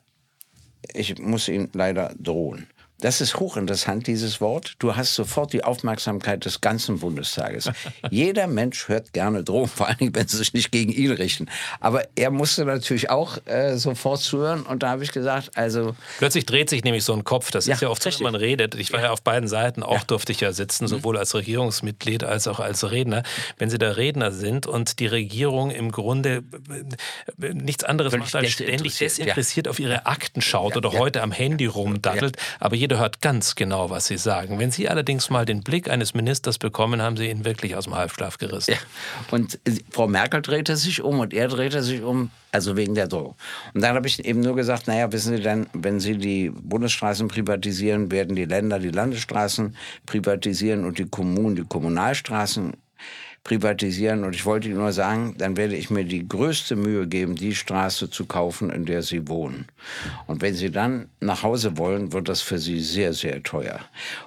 ich 0.94 1.18
muss 1.20 1.48
Ihnen 1.48 1.70
leider 1.74 2.14
drohen. 2.20 2.68
Das 3.04 3.20
ist 3.20 3.38
hochinteressant, 3.38 4.08
dieses 4.08 4.40
Wort. 4.40 4.76
Du 4.80 4.96
hast 4.96 5.14
sofort 5.14 5.52
die 5.52 5.66
Aufmerksamkeit 5.66 6.46
des 6.46 6.62
ganzen 6.62 7.00
Bundestages. 7.00 7.70
Jeder 8.10 8.48
Mensch 8.48 8.88
hört 8.88 9.12
gerne 9.12 9.44
Drohungen, 9.44 9.68
vor 9.68 9.90
allem, 9.90 10.16
wenn 10.16 10.26
sie 10.30 10.38
sich 10.38 10.54
nicht 10.54 10.72
gegen 10.72 10.90
ihn 10.90 11.12
richten. 11.12 11.50
Aber 11.82 12.04
er 12.16 12.32
musste 12.32 12.64
natürlich 12.64 13.10
auch 13.10 13.40
äh, 13.46 13.76
sofort 13.76 14.22
zuhören 14.22 14.62
und 14.64 14.84
da 14.84 14.92
habe 14.92 15.04
ich 15.04 15.12
gesagt, 15.12 15.58
also... 15.58 15.98
Plötzlich 16.20 16.46
dreht 16.46 16.70
sich 16.70 16.86
nämlich 16.86 17.04
so 17.04 17.12
ein 17.12 17.26
Kopf. 17.26 17.52
Das 17.52 17.66
ja, 17.66 17.74
ist 17.74 17.82
ja 17.82 17.90
oft 17.90 18.02
so, 18.02 18.10
wenn 18.10 18.24
man 18.24 18.36
redet. 18.36 18.76
Ich 18.76 18.94
war 18.94 19.02
ja, 19.02 19.08
ja 19.08 19.12
auf 19.12 19.22
beiden 19.22 19.50
Seiten, 19.50 19.84
auch 19.84 19.98
ja. 19.98 20.04
durfte 20.08 20.32
ich 20.32 20.40
ja 20.40 20.54
sitzen, 20.54 20.86
mhm. 20.86 20.88
sowohl 20.88 21.18
als 21.18 21.36
Regierungsmitglied 21.36 22.24
als 22.24 22.48
auch 22.48 22.62
als 22.62 22.90
Redner. 22.90 23.24
Wenn 23.58 23.70
Sie 23.70 23.80
der 23.80 23.98
Redner 23.98 24.32
sind 24.32 24.66
und 24.66 25.00
die 25.00 25.08
Regierung 25.08 25.72
im 25.72 25.92
Grunde 25.92 26.44
äh, 27.42 27.54
nichts 27.54 27.84
anderes 27.84 28.16
macht, 28.16 28.34
als 28.34 28.52
ständig 28.52 28.98
desinteressiert 28.98 29.68
auf 29.68 29.80
ihre 29.80 30.06
Akten 30.06 30.40
schaut 30.40 30.78
oder 30.78 30.94
heute 30.94 31.22
am 31.22 31.34
Handy 31.34 31.66
rumdattelt, 31.66 32.38
aber 32.62 32.78
jeder 32.78 32.93
jeder 32.94 33.02
hört 33.02 33.22
ganz 33.22 33.56
genau, 33.56 33.90
was 33.90 34.06
Sie 34.06 34.18
sagen. 34.18 34.60
Wenn 34.60 34.70
Sie 34.70 34.88
allerdings 34.88 35.32
mal 35.32 35.46
den 35.46 35.64
Blick 35.64 35.90
eines 35.90 36.14
Ministers 36.14 36.60
bekommen, 36.60 37.02
haben 37.02 37.18
Sie 37.18 37.28
ihn 37.28 37.44
wirklich 37.44 37.76
aus 37.76 37.86
dem 37.86 37.96
Halbschlaf 37.96 38.38
gerissen. 38.38 38.72
Ja. 38.72 38.78
Und 39.32 39.60
Frau 39.90 40.08
Merkel 40.08 40.44
drehte 40.44 40.78
sich 40.78 41.02
um 41.02 41.20
und 41.20 41.34
er 41.34 41.48
drehte 41.48 41.82
sich 41.82 42.04
um, 42.04 42.30
also 42.52 42.78
wegen 42.78 42.94
der 42.94 43.08
Drohung. 43.08 43.36
Und 43.74 43.82
dann 43.82 43.96
habe 43.96 44.08
ich 44.08 44.24
eben 44.24 44.42
nur 44.42 44.56
gesagt, 44.56 44.86
naja, 44.86 45.12
wissen 45.12 45.36
Sie 45.36 45.42
denn, 45.42 45.66
wenn 45.74 46.00
Sie 46.00 46.18
die 46.18 46.52
Bundesstraßen 46.52 47.28
privatisieren, 47.30 48.12
werden 48.12 48.36
die 48.36 48.46
Länder 48.46 48.78
die 48.78 48.92
Landesstraßen 48.92 49.76
privatisieren 50.06 50.86
und 50.86 51.00
die 51.00 51.08
Kommunen 51.10 51.56
die 51.56 51.66
Kommunalstraßen 51.66 52.74
privatisieren. 53.44 54.24
Und 54.24 54.36
ich 54.36 54.46
wollte 54.46 54.68
Ihnen 54.68 54.78
nur 54.78 54.94
sagen, 54.94 55.36
dann 55.38 55.58
werde 55.58 55.76
ich 55.76 55.90
mir 55.90 56.06
die 56.06 56.28
größte 56.28 56.76
Mühe 56.76 57.08
geben, 57.08 57.36
die 57.36 57.56
Straße 57.56 58.10
zu 58.10 58.26
kaufen, 58.26 58.70
in 58.70 58.86
der 58.86 59.04
Sie 59.04 59.28
wohnen. 59.28 59.68
Und 60.28 60.42
wenn 60.42 60.54
Sie 60.54 60.72
dann 60.72 61.10
nach 61.20 61.44
Hause 61.44 61.78
wollen, 61.78 62.14
wird 62.14 62.30
das 62.30 62.42
für 62.42 62.58
Sie 62.58 62.80
sehr, 62.80 63.14
sehr 63.14 63.44
teuer. 63.44 63.80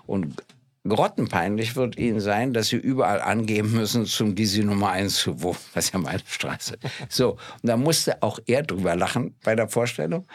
Und 0.06 0.42
grottenpeinlich 0.86 1.76
wird 1.76 1.96
Ihnen 1.96 2.20
sein, 2.20 2.52
dass 2.52 2.68
Sie 2.68 2.76
überall 2.76 3.20
angeben 3.20 3.72
müssen, 3.72 4.06
zum 4.06 4.34
Gysi 4.34 4.62
Nummer 4.64 4.90
1 4.90 5.16
zu 5.16 5.42
wohnen. 5.42 5.58
Das 5.74 5.86
ist 5.86 5.94
ja 5.94 5.98
meine 5.98 6.20
Straße. 6.26 6.78
So, 7.08 7.32
und 7.32 7.40
da 7.62 7.76
musste 7.76 8.22
auch 8.22 8.38
er 8.46 8.62
drüber 8.62 8.96
lachen 8.96 9.34
bei 9.42 9.54
der 9.54 9.68
Vorstellung. 9.68 10.26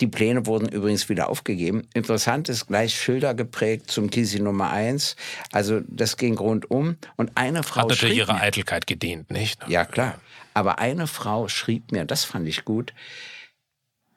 Die 0.00 0.06
Pläne 0.06 0.46
wurden 0.46 0.68
übrigens 0.68 1.08
wieder 1.08 1.28
aufgegeben. 1.28 1.86
Interessant 1.94 2.48
ist 2.48 2.66
gleich 2.66 2.94
Schilder 2.94 3.34
geprägt 3.34 3.90
zum 3.90 4.10
Kisi 4.10 4.40
Nummer 4.40 4.70
1. 4.70 5.16
Also 5.52 5.80
das 5.86 6.16
ging 6.16 6.38
rundum. 6.38 6.96
Und 7.16 7.32
eine 7.34 7.62
Frau. 7.62 7.82
Hat 7.82 7.90
natürlich 7.90 8.16
ihre 8.16 8.34
mir, 8.34 8.40
Eitelkeit 8.40 8.86
gedient, 8.86 9.30
nicht? 9.30 9.60
Ja, 9.68 9.84
klar. 9.84 10.18
Aber 10.54 10.78
eine 10.78 11.06
Frau 11.06 11.48
schrieb 11.48 11.92
mir, 11.92 12.04
das 12.04 12.24
fand 12.24 12.48
ich 12.48 12.64
gut, 12.64 12.92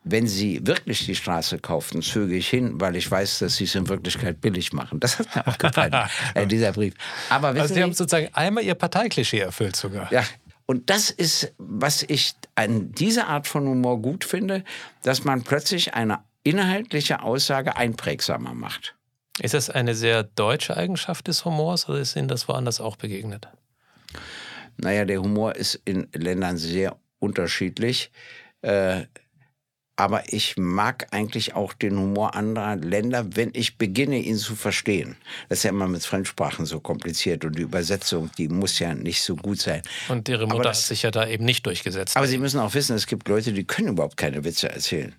wenn 0.04 0.28
Sie 0.28 0.66
wirklich 0.66 1.06
die 1.06 1.16
Straße 1.16 1.60
kauften, 1.60 2.02
zöge 2.02 2.36
ich 2.36 2.50
hin, 2.50 2.82
weil 2.82 2.96
ich 2.96 3.10
weiß, 3.10 3.40
dass 3.40 3.56
Sie 3.56 3.64
es 3.64 3.76
in 3.76 3.88
Wirklichkeit 3.88 4.42
billig 4.42 4.74
machen. 4.74 5.00
Das 5.00 5.20
hat 5.20 5.34
mir 5.36 5.48
auch 5.48 5.58
gefallen, 5.58 5.96
äh, 6.34 6.46
dieser 6.46 6.74
Brief. 6.74 6.94
Aber 7.30 7.50
also 7.50 7.68
Sie, 7.68 7.76
Sie 7.76 7.84
haben 7.84 7.94
sozusagen 7.94 8.28
einmal 8.34 8.64
Ihr 8.64 8.76
Parteiklischee 8.76 9.40
erfüllt 9.40 9.76
sogar. 9.76 10.12
Ja, 10.12 10.24
und 10.66 10.90
das 10.90 11.10
ist, 11.10 11.54
was 11.58 12.04
ich 12.04 12.36
an 12.56 12.92
dieser 12.92 13.28
Art 13.28 13.48
von 13.48 13.68
Humor 13.68 14.02
gut 14.02 14.24
finde, 14.24 14.64
dass 15.04 15.24
man 15.24 15.44
plötzlich 15.44 15.94
eine 15.94 16.20
inhaltliche 16.44 17.22
Aussage 17.22 17.76
einprägsamer 17.76 18.54
macht. 18.54 18.96
Ist 19.42 19.54
das 19.54 19.70
eine 19.70 19.96
sehr 19.96 20.24
deutsche 20.24 20.78
Eigenschaft 20.78 21.28
des 21.28 21.44
Humors 21.44 21.90
oder 21.90 22.00
ist 22.00 22.16
Ihnen 22.16 22.28
das 22.28 22.48
woanders 22.48 22.80
auch 22.80 22.96
begegnet? 22.96 23.48
Naja, 24.78 25.06
der 25.06 25.22
Humor 25.22 25.56
ist 25.56 25.76
in 25.86 26.08
Ländern 26.14 26.58
sehr 26.58 26.98
unterschiedlich. 27.20 28.12
Äh, 28.62 29.04
aber 29.96 30.24
ich 30.34 30.58
mag 30.58 31.08
eigentlich 31.12 31.54
auch 31.54 31.74
den 31.74 31.98
Humor 31.98 32.36
anderer 32.36 32.76
Länder, 32.76 33.36
wenn 33.36 33.52
ich 33.54 33.78
beginne, 33.78 34.18
ihn 34.18 34.38
zu 34.38 34.56
verstehen. 34.56 35.18
Das 35.50 35.60
ist 35.60 35.64
ja 35.64 35.70
immer 35.70 35.88
mit 35.88 36.04
Fremdsprachen 36.04 36.66
so 36.66 36.80
kompliziert 36.80 37.46
und 37.46 37.58
die 37.58 37.62
Übersetzung, 37.62 38.32
die 38.38 38.48
muss 38.48 38.80
ja 38.80 38.96
nicht 38.96 39.22
so 39.22 39.36
gut 39.36 39.60
sein. 39.60 39.84
Und 40.10 40.28
Ihre 40.30 40.48
Mutter 40.48 40.64
das, 40.64 40.80
hat 40.80 40.86
sich 40.86 41.04
ja 41.04 41.12
da 41.12 41.28
eben 41.28 41.46
nicht 41.46 41.66
durchgesetzt. 41.66 42.18
Aber 42.18 42.28
Sie 42.28 42.40
müssen 42.40 42.60
auch 42.60 42.74
wissen, 42.74 42.96
es 42.96 43.06
gibt 43.06 43.28
Leute, 43.28 43.54
die 43.54 43.66
können 43.66 43.90
überhaupt 43.90 44.18
keine 44.18 44.44
Witze 44.44 44.70
erzählen. 44.70 45.14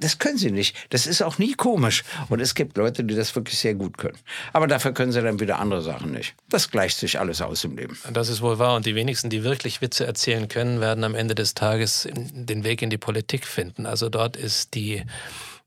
Das 0.00 0.18
können 0.18 0.36
sie 0.36 0.50
nicht. 0.50 0.76
Das 0.90 1.06
ist 1.06 1.22
auch 1.22 1.38
nie 1.38 1.54
komisch. 1.54 2.04
Und 2.28 2.40
es 2.40 2.54
gibt 2.54 2.76
Leute, 2.76 3.04
die 3.04 3.14
das 3.14 3.34
wirklich 3.34 3.58
sehr 3.58 3.74
gut 3.74 3.96
können. 3.96 4.18
Aber 4.52 4.66
dafür 4.66 4.92
können 4.92 5.12
sie 5.12 5.22
dann 5.22 5.40
wieder 5.40 5.58
andere 5.58 5.80
Sachen 5.82 6.12
nicht. 6.12 6.34
Das 6.50 6.70
gleicht 6.70 6.98
sich 6.98 7.18
alles 7.18 7.40
aus 7.40 7.64
im 7.64 7.76
Leben. 7.76 7.98
Das 8.12 8.28
ist 8.28 8.42
wohl 8.42 8.58
wahr. 8.58 8.76
Und 8.76 8.84
die 8.84 8.94
wenigsten, 8.94 9.30
die 9.30 9.44
wirklich 9.44 9.80
Witze 9.80 10.06
erzählen 10.06 10.48
können, 10.48 10.80
werden 10.80 11.04
am 11.04 11.14
Ende 11.14 11.34
des 11.34 11.54
Tages 11.54 12.06
den 12.12 12.64
Weg 12.64 12.82
in 12.82 12.90
die 12.90 12.98
Politik 12.98 13.46
finden. 13.46 13.86
Also 13.94 14.08
dort 14.08 14.36
ist 14.36 14.74
die, 14.74 15.04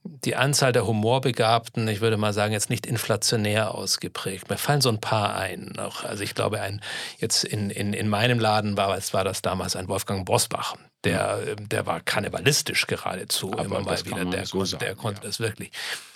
die 0.03 0.35
Anzahl 0.35 0.73
der 0.73 0.85
Humorbegabten, 0.85 1.87
ich 1.87 2.01
würde 2.01 2.17
mal 2.17 2.33
sagen, 2.33 2.51
jetzt 2.51 2.69
nicht 2.69 2.85
inflationär 2.85 3.73
ausgeprägt. 3.73 4.49
Mir 4.49 4.57
fallen 4.57 4.81
so 4.81 4.89
ein 4.89 4.99
paar 4.99 5.37
ein. 5.37 5.71
Noch. 5.77 6.03
Also 6.03 6.25
ich 6.25 6.35
glaube, 6.35 6.59
ein, 6.59 6.81
jetzt 7.19 7.45
in, 7.45 7.69
in, 7.69 7.93
in 7.93 8.09
meinem 8.09 8.37
Laden 8.37 8.75
war, 8.75 8.89
war 8.89 9.23
das 9.23 9.41
damals 9.41 9.77
ein 9.77 9.87
Wolfgang 9.87 10.25
Bosbach 10.25 10.75
der, 11.03 11.39
ähm, 11.47 11.69
der 11.69 11.85
war 11.85 12.01
kannibalistisch 12.01 12.87
geradezu 12.87 13.53
Aber 13.53 13.65
immer 13.65 13.81
mal 13.81 14.05
wieder. 14.05 14.25
Der, 14.25 14.45
so 14.45 14.65
sagen, 14.65 14.83
der 14.83 14.95
konnte 14.95 15.21
ja. 15.21 15.27
das 15.27 15.39
wirklich. 15.39 15.71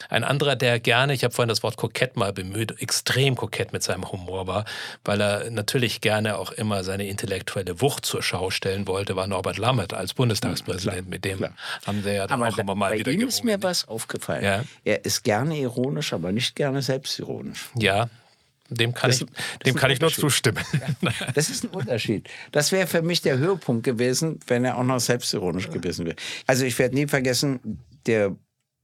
Ein 0.09 0.23
anderer, 0.23 0.55
der 0.55 0.79
gerne, 0.79 1.13
ich 1.13 1.23
habe 1.23 1.33
vorhin 1.33 1.49
das 1.49 1.63
Wort 1.63 1.77
kokett 1.77 2.17
mal 2.17 2.33
bemüht, 2.33 2.81
extrem 2.81 3.35
kokett 3.35 3.73
mit 3.73 3.83
seinem 3.83 4.11
Humor 4.11 4.47
war, 4.47 4.65
weil 5.05 5.21
er 5.21 5.49
natürlich 5.51 6.01
gerne 6.01 6.37
auch 6.37 6.51
immer 6.51 6.83
seine 6.83 7.07
intellektuelle 7.07 7.79
Wucht 7.79 8.05
zur 8.05 8.23
Schau 8.23 8.49
stellen 8.49 8.87
wollte, 8.87 9.15
war 9.15 9.27
Norbert 9.27 9.57
Lammert 9.57 9.93
als 9.93 10.13
Bundestagspräsident. 10.13 11.07
mit 11.07 11.23
dem 11.25 11.37
klar. 11.37 11.53
haben 11.85 12.03
sie 12.03 12.13
ja 12.15 12.27
dann 12.27 12.41
aber 12.41 12.51
auch 12.51 12.57
immer 12.57 12.75
mal 12.75 12.91
bei 12.91 12.99
wieder 12.99 13.11
ihm 13.11 13.27
ist 13.27 13.43
mir 13.43 13.61
was 13.61 13.87
aufgefallen. 13.87 14.43
Ja? 14.43 14.63
Er 14.83 15.05
ist 15.05 15.23
gerne 15.23 15.57
ironisch, 15.57 16.11
aber 16.11 16.31
nicht 16.31 16.55
gerne 16.55 16.81
selbstironisch. 16.81 17.69
Ja, 17.75 18.09
dem 18.71 18.93
kann 18.93 19.09
das, 19.09 19.21
ich, 19.21 19.27
dem 19.65 19.75
kann 19.75 19.91
ich 19.91 19.99
nur 19.99 20.11
zustimmen. 20.11 20.63
Das 21.35 21.49
ist 21.49 21.63
ein 21.63 21.69
Unterschied. 21.69 22.29
Das 22.51 22.71
wäre 22.71 22.87
für 22.87 23.01
mich 23.01 23.21
der 23.21 23.37
Höhepunkt 23.37 23.83
gewesen, 23.83 24.39
wenn 24.47 24.65
er 24.65 24.77
auch 24.77 24.83
noch 24.83 24.99
selbstironisch 24.99 25.69
gewesen 25.69 26.05
wäre. 26.05 26.15
Also 26.47 26.65
ich 26.65 26.77
werde 26.79 26.95
nie 26.95 27.07
vergessen, 27.07 27.79
der 28.05 28.35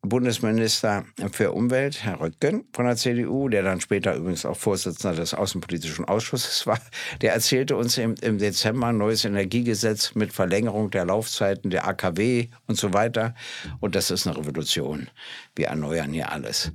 Bundesminister 0.02 1.06
für 1.32 1.52
Umwelt, 1.52 2.04
Herr 2.04 2.20
Röttgen 2.20 2.66
von 2.74 2.86
der 2.86 2.96
CDU, 2.96 3.50
der 3.50 3.64
dann 3.64 3.82
später 3.82 4.16
übrigens 4.16 4.46
auch 4.46 4.56
Vorsitzender 4.58 5.16
des 5.16 5.34
Außenpolitischen 5.34 6.06
Ausschusses 6.06 6.68
war, 6.68 6.80
der 7.22 7.34
erzählte 7.34 7.76
uns 7.76 7.98
im, 7.98 8.16
im 8.22 8.38
Dezember 8.38 8.88
ein 8.88 8.98
neues 8.98 9.26
Energiegesetz 9.26 10.16
mit 10.16 10.34
Verlängerung 10.34 10.92
der 10.92 11.06
Laufzeiten 11.06 11.72
der 11.72 11.88
AKW 11.88 12.48
und 12.68 12.78
so 12.78 12.94
weiter. 12.94 13.36
Und 13.80 13.96
das 13.96 14.12
ist 14.12 14.28
eine 14.28 14.38
Revolution. 14.38 15.10
Wir 15.56 15.68
erneuern 15.68 16.14
hier 16.14 16.32
alles. 16.32 16.72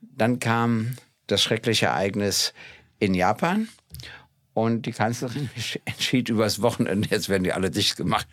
Dann 0.00 0.38
kam 0.38 0.96
das 1.32 1.42
schreckliche 1.42 1.86
Ereignis 1.86 2.52
in 2.98 3.14
Japan. 3.14 3.68
Und 4.54 4.84
die 4.84 4.92
Kanzlerin 4.92 5.48
entschied 5.86 6.28
übers 6.28 6.60
Wochenende, 6.60 7.08
jetzt 7.10 7.30
werden 7.30 7.44
die 7.44 7.54
alle 7.54 7.70
dicht 7.70 7.96
gemacht. 7.96 8.26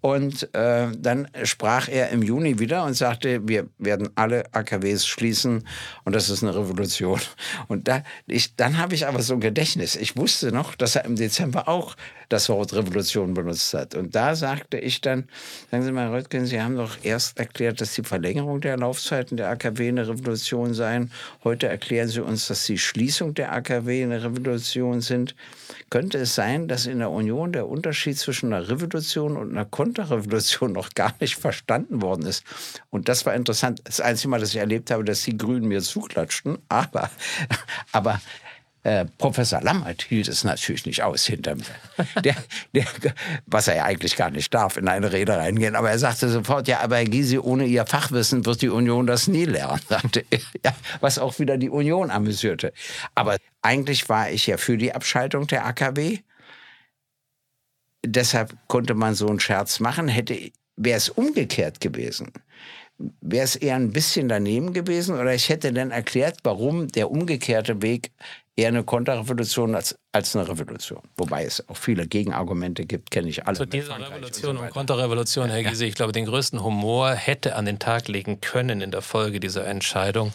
Und 0.00 0.54
äh, 0.54 0.88
dann 0.96 1.28
sprach 1.44 1.88
er 1.88 2.08
im 2.08 2.22
Juni 2.22 2.58
wieder 2.58 2.84
und 2.84 2.94
sagte, 2.94 3.46
wir 3.46 3.68
werden 3.76 4.08
alle 4.14 4.46
AKWs 4.54 5.06
schließen 5.06 5.68
und 6.04 6.16
das 6.16 6.30
ist 6.30 6.42
eine 6.42 6.54
Revolution. 6.54 7.20
Und 7.66 7.86
da, 7.86 8.02
ich, 8.26 8.56
dann 8.56 8.78
habe 8.78 8.94
ich 8.94 9.06
aber 9.06 9.20
so 9.20 9.34
ein 9.34 9.40
Gedächtnis. 9.40 9.94
Ich 9.94 10.16
wusste 10.16 10.52
noch, 10.52 10.74
dass 10.74 10.96
er 10.96 11.04
im 11.04 11.16
Dezember 11.16 11.68
auch 11.68 11.96
das 12.28 12.48
Wort 12.48 12.74
Revolution 12.74 13.34
benutzt 13.34 13.72
hat. 13.74 13.94
Und 13.94 14.14
da 14.14 14.34
sagte 14.34 14.78
ich 14.78 15.00
dann, 15.00 15.28
sagen 15.70 15.82
Sie 15.82 15.92
mal, 15.92 16.08
Röttgen, 16.08 16.46
Sie 16.46 16.60
haben 16.60 16.76
doch 16.76 16.98
erst 17.02 17.38
erklärt, 17.38 17.80
dass 17.80 17.94
die 17.94 18.02
Verlängerung 18.02 18.60
der 18.60 18.76
Laufzeiten 18.76 19.36
der 19.36 19.48
AKW 19.48 19.88
eine 19.88 20.08
Revolution 20.08 20.74
seien. 20.74 21.10
Heute 21.44 21.68
erklären 21.68 22.08
Sie 22.08 22.20
uns, 22.20 22.48
dass 22.48 22.66
die 22.66 22.78
Schließung 22.78 23.34
der 23.34 23.52
AKW 23.52 24.02
eine 24.02 24.22
Revolution 24.22 25.00
sind. 25.00 25.34
Könnte 25.90 26.18
es 26.18 26.34
sein, 26.34 26.68
dass 26.68 26.86
in 26.86 26.98
der 26.98 27.10
Union 27.10 27.52
der 27.52 27.66
Unterschied 27.66 28.18
zwischen 28.18 28.52
einer 28.52 28.68
Revolution 28.68 29.36
und 29.36 29.50
einer 29.50 29.64
Konterrevolution 29.64 30.72
noch 30.78 30.90
gar 30.94 31.14
nicht 31.20 31.36
verstanden 31.36 32.02
worden 32.02 32.26
ist? 32.26 32.44
Und 32.90 33.08
das 33.08 33.24
war 33.24 33.34
interessant. 33.34 33.80
Das 33.84 34.00
einzige 34.00 34.28
Mal, 34.28 34.40
dass 34.40 34.50
ich 34.50 34.56
erlebt 34.56 34.90
habe, 34.90 35.04
dass 35.04 35.22
die 35.22 35.36
Grünen 35.36 35.68
mir 35.68 35.80
zuklatschten. 35.80 36.58
Aber, 36.68 37.10
aber 37.92 38.20
äh, 38.88 39.04
Professor 39.18 39.60
Lammert 39.60 40.02
hielt 40.02 40.28
es 40.28 40.44
natürlich 40.44 40.86
nicht 40.86 41.02
aus 41.02 41.26
hinter 41.26 41.54
mir. 41.56 41.64
Der, 42.24 42.36
der, 42.74 42.86
was 43.46 43.68
er 43.68 43.76
ja 43.76 43.84
eigentlich 43.84 44.16
gar 44.16 44.30
nicht 44.30 44.52
darf, 44.54 44.76
in 44.76 44.88
eine 44.88 45.12
Rede 45.12 45.36
reingehen. 45.36 45.76
Aber 45.76 45.90
er 45.90 45.98
sagte 45.98 46.28
sofort, 46.28 46.68
ja, 46.68 46.80
aber 46.80 46.96
Herr 46.96 47.04
Gysi, 47.04 47.38
ohne 47.38 47.66
Ihr 47.66 47.84
Fachwissen 47.84 48.46
wird 48.46 48.62
die 48.62 48.70
Union 48.70 49.06
das 49.06 49.28
nie 49.28 49.44
lernen. 49.44 49.80
Sagte 49.88 50.24
ja, 50.64 50.74
was 51.00 51.18
auch 51.18 51.38
wieder 51.38 51.58
die 51.58 51.68
Union 51.68 52.10
amüsierte. 52.10 52.72
Aber 53.14 53.36
eigentlich 53.62 54.08
war 54.08 54.30
ich 54.30 54.46
ja 54.46 54.56
für 54.56 54.78
die 54.78 54.94
Abschaltung 54.94 55.46
der 55.46 55.66
AKW. 55.66 56.18
Deshalb 58.06 58.56
konnte 58.68 58.94
man 58.94 59.14
so 59.14 59.28
einen 59.28 59.40
Scherz 59.40 59.80
machen. 59.80 60.08
Hätte, 60.08 60.50
wäre 60.76 60.96
es 60.96 61.10
umgekehrt 61.10 61.80
gewesen, 61.80 62.32
wäre 63.20 63.44
es 63.44 63.56
eher 63.56 63.76
ein 63.76 63.92
bisschen 63.92 64.28
daneben 64.28 64.72
gewesen 64.72 65.18
oder 65.18 65.34
ich 65.34 65.48
hätte 65.48 65.72
dann 65.72 65.90
erklärt, 65.90 66.38
warum 66.42 66.88
der 66.88 67.10
umgekehrte 67.10 67.82
Weg 67.82 68.12
eher 68.58 68.68
eine 68.68 68.82
Konterrevolution 68.82 69.76
als, 69.76 69.96
als 70.10 70.34
eine 70.34 70.48
Revolution. 70.48 71.00
Wobei 71.16 71.44
es 71.44 71.66
auch 71.68 71.76
viele 71.76 72.08
Gegenargumente 72.08 72.86
gibt, 72.86 73.12
kenne 73.12 73.28
ich 73.28 73.46
alle. 73.46 73.56
Zu 73.56 73.66
dieser 73.66 73.94
Revolution 74.00 74.50
und, 74.50 74.56
so 74.58 74.64
und 74.64 74.70
Konterrevolution, 74.70 75.48
Herr 75.48 75.62
Giese, 75.62 75.86
ich 75.86 75.94
glaube, 75.94 76.12
den 76.12 76.26
größten 76.26 76.64
Humor 76.64 77.10
hätte 77.12 77.54
an 77.54 77.66
den 77.66 77.78
Tag 77.78 78.08
legen 78.08 78.40
können 78.40 78.80
in 78.80 78.90
der 78.90 79.00
Folge 79.00 79.38
dieser 79.38 79.64
Entscheidung 79.64 80.32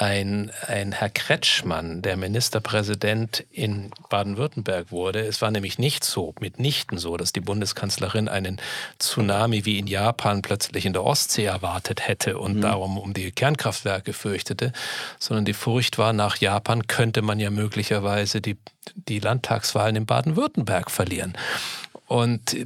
ein, 0.00 0.52
ein 0.66 0.92
Herr 0.92 1.10
Kretschmann, 1.10 2.02
der 2.02 2.16
Ministerpräsident 2.16 3.44
in 3.50 3.90
Baden-Württemberg 4.08 4.92
wurde. 4.92 5.26
Es 5.26 5.42
war 5.42 5.50
nämlich 5.50 5.78
nicht 5.78 6.04
so, 6.04 6.34
mitnichten 6.38 6.98
so, 6.98 7.16
dass 7.16 7.32
die 7.32 7.40
Bundeskanzlerin 7.40 8.28
einen 8.28 8.60
Tsunami 9.00 9.64
wie 9.64 9.78
in 9.78 9.88
Japan 9.88 10.42
plötzlich 10.42 10.86
in 10.86 10.92
der 10.92 11.02
Ostsee 11.02 11.46
erwartet 11.46 12.06
hätte 12.06 12.38
und 12.38 12.58
mhm. 12.58 12.60
darum 12.60 12.96
um 12.96 13.12
die 13.12 13.32
Kernkraftwerke 13.32 14.12
fürchtete, 14.12 14.72
sondern 15.18 15.44
die 15.44 15.52
Furcht 15.52 15.98
war, 15.98 16.12
nach 16.12 16.36
Japan 16.36 16.86
könnte 16.86 17.20
man 17.20 17.40
ja 17.40 17.50
möglicherweise 17.50 18.40
die, 18.40 18.56
die 18.94 19.18
Landtagswahlen 19.18 19.96
in 19.96 20.06
Baden-Württemberg 20.06 20.92
verlieren. 20.92 21.36
Und 22.08 22.56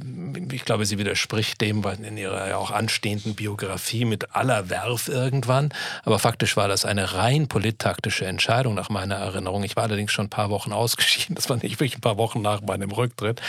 ich 0.53 0.63
glaube, 0.63 0.85
sie 0.85 0.97
widerspricht 0.97 1.59
dem 1.59 1.83
in 2.01 2.17
ihrer 2.17 2.47
ja 2.47 2.57
auch 2.57 2.71
anstehenden 2.71 3.35
Biografie 3.35 4.05
mit 4.05 4.33
aller 4.33 4.69
Werf 4.69 5.09
irgendwann. 5.09 5.73
Aber 6.05 6.17
faktisch 6.17 6.55
war 6.55 6.69
das 6.69 6.85
eine 6.85 7.13
rein 7.13 7.49
polittaktische 7.49 8.25
Entscheidung 8.25 8.73
nach 8.73 8.89
meiner 8.89 9.15
Erinnerung. 9.15 9.63
Ich 9.63 9.75
war 9.75 9.83
allerdings 9.83 10.13
schon 10.13 10.27
ein 10.27 10.29
paar 10.29 10.49
Wochen 10.49 10.71
ausgeschieden. 10.71 11.35
Das 11.43 11.49
war 11.49 11.57
nicht 11.57 11.81
wirklich 11.81 11.97
ein 11.97 12.01
paar 12.01 12.17
Wochen 12.17 12.41
nach 12.41 12.61
meinem 12.61 12.91
Rücktritt. 12.91 13.41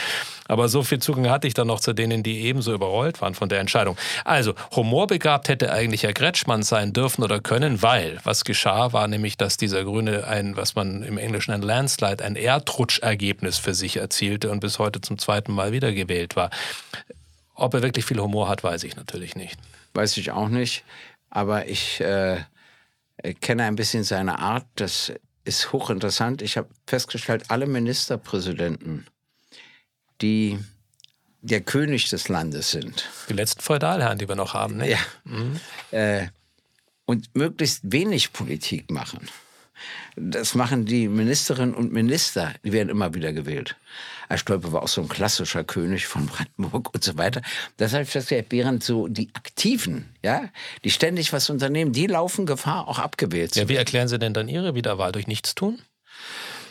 Aber 0.49 0.67
so 0.67 0.83
viel 0.83 0.99
Zugang 0.99 1.29
hatte 1.29 1.47
ich 1.47 1.53
dann 1.53 1.67
noch 1.67 1.79
zu 1.79 1.93
denen, 1.93 2.23
die 2.23 2.41
ebenso 2.41 2.73
überrollt 2.73 3.21
waren 3.21 3.33
von 3.33 3.47
der 3.47 3.61
Entscheidung. 3.61 3.95
Also, 4.25 4.53
humorbegabt 4.75 5.47
hätte 5.47 5.71
eigentlich 5.71 6.03
Herr 6.03 6.11
Gretschmann 6.11 6.63
sein 6.63 6.91
dürfen 6.91 7.23
oder 7.23 7.39
können, 7.39 7.81
weil 7.81 8.19
was 8.23 8.43
geschah, 8.43 8.91
war 8.91 9.07
nämlich, 9.07 9.37
dass 9.37 9.55
dieser 9.55 9.85
Grüne 9.85 10.27
ein, 10.27 10.57
was 10.57 10.75
man 10.75 11.03
im 11.03 11.17
Englischen 11.17 11.51
ein 11.51 11.61
Landslide, 11.61 12.23
ein 12.23 12.35
Erdrutschergebnis 12.35 13.57
für 13.57 13.73
sich 13.73 13.97
erzielte 13.97 14.51
und 14.51 14.59
bis 14.59 14.77
heute 14.77 14.99
zum 14.99 15.17
zweiten 15.17 15.53
Mal 15.53 15.71
wieder 15.71 15.84
wiedergewählt 15.85 16.35
war. 16.35 16.49
Ob 17.53 17.73
er 17.73 17.81
wirklich 17.81 18.05
viel 18.05 18.19
Humor 18.19 18.49
hat, 18.49 18.63
weiß 18.63 18.83
ich 18.83 18.95
natürlich 18.95 19.35
nicht. 19.35 19.57
Weiß 19.93 20.17
ich 20.17 20.31
auch 20.31 20.49
nicht. 20.49 20.83
Aber 21.29 21.67
ich 21.67 22.01
äh, 22.01 22.43
kenne 23.41 23.63
ein 23.63 23.75
bisschen 23.75 24.03
seine 24.03 24.39
Art. 24.39 24.65
Das 24.75 25.13
ist 25.45 25.71
hochinteressant. 25.71 26.41
Ich 26.41 26.57
habe 26.57 26.69
festgestellt, 26.87 27.45
alle 27.49 27.67
Ministerpräsidenten, 27.67 29.05
die 30.21 30.59
der 31.41 31.61
König 31.61 32.09
des 32.09 32.27
Landes 32.27 32.71
sind. 32.71 33.07
Die 33.29 33.33
letzten 33.33 33.61
Feudalherren, 33.61 34.17
die 34.17 34.27
wir 34.27 34.35
noch 34.35 34.53
haben. 34.53 34.77
Ne? 34.77 34.91
Ja. 34.91 34.99
Mhm. 35.23 35.59
Äh, 35.91 36.27
und 37.05 37.35
möglichst 37.35 37.81
wenig 37.83 38.33
Politik 38.33 38.89
machen. 38.89 39.29
Das 40.15 40.55
machen 40.55 40.85
die 40.85 41.07
Ministerinnen 41.07 41.75
und 41.75 41.91
Minister, 41.91 42.53
die 42.63 42.71
werden 42.71 42.89
immer 42.89 43.13
wieder 43.13 43.31
gewählt. 43.31 43.75
Stolpe 44.35 44.73
war 44.73 44.83
auch 44.83 44.87
so 44.87 45.01
ein 45.01 45.09
klassischer 45.09 45.63
König 45.63 46.07
von 46.07 46.25
Brandenburg 46.27 46.93
und 46.93 47.03
so 47.03 47.17
weiter. 47.17 47.41
Deshalb 47.79 48.13
ja 48.31 48.41
während 48.49 48.83
so 48.83 49.07
die 49.07 49.29
Aktiven, 49.33 50.13
ja, 50.23 50.49
die 50.83 50.91
ständig 50.91 51.33
was 51.33 51.49
unternehmen, 51.49 51.91
die 51.91 52.07
laufen 52.07 52.45
Gefahr, 52.45 52.87
auch 52.87 52.99
abgewählt 52.99 53.53
zu 53.53 53.59
werden. 53.59 53.69
Ja, 53.69 53.73
wie 53.73 53.77
erklären 53.77 54.07
Sie 54.07 54.19
denn 54.19 54.33
dann 54.33 54.47
Ihre 54.47 54.75
Wiederwahl? 54.75 55.11
Durch 55.11 55.27
Nichtstun? 55.27 55.79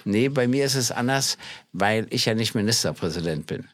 Nee, 0.05 0.29
bei 0.29 0.47
mir 0.47 0.67
ist 0.67 0.75
es 0.75 0.91
anders, 0.91 1.39
weil 1.73 2.07
ich 2.11 2.27
ja 2.27 2.35
nicht 2.35 2.55
Ministerpräsident 2.55 3.47
bin. 3.47 3.69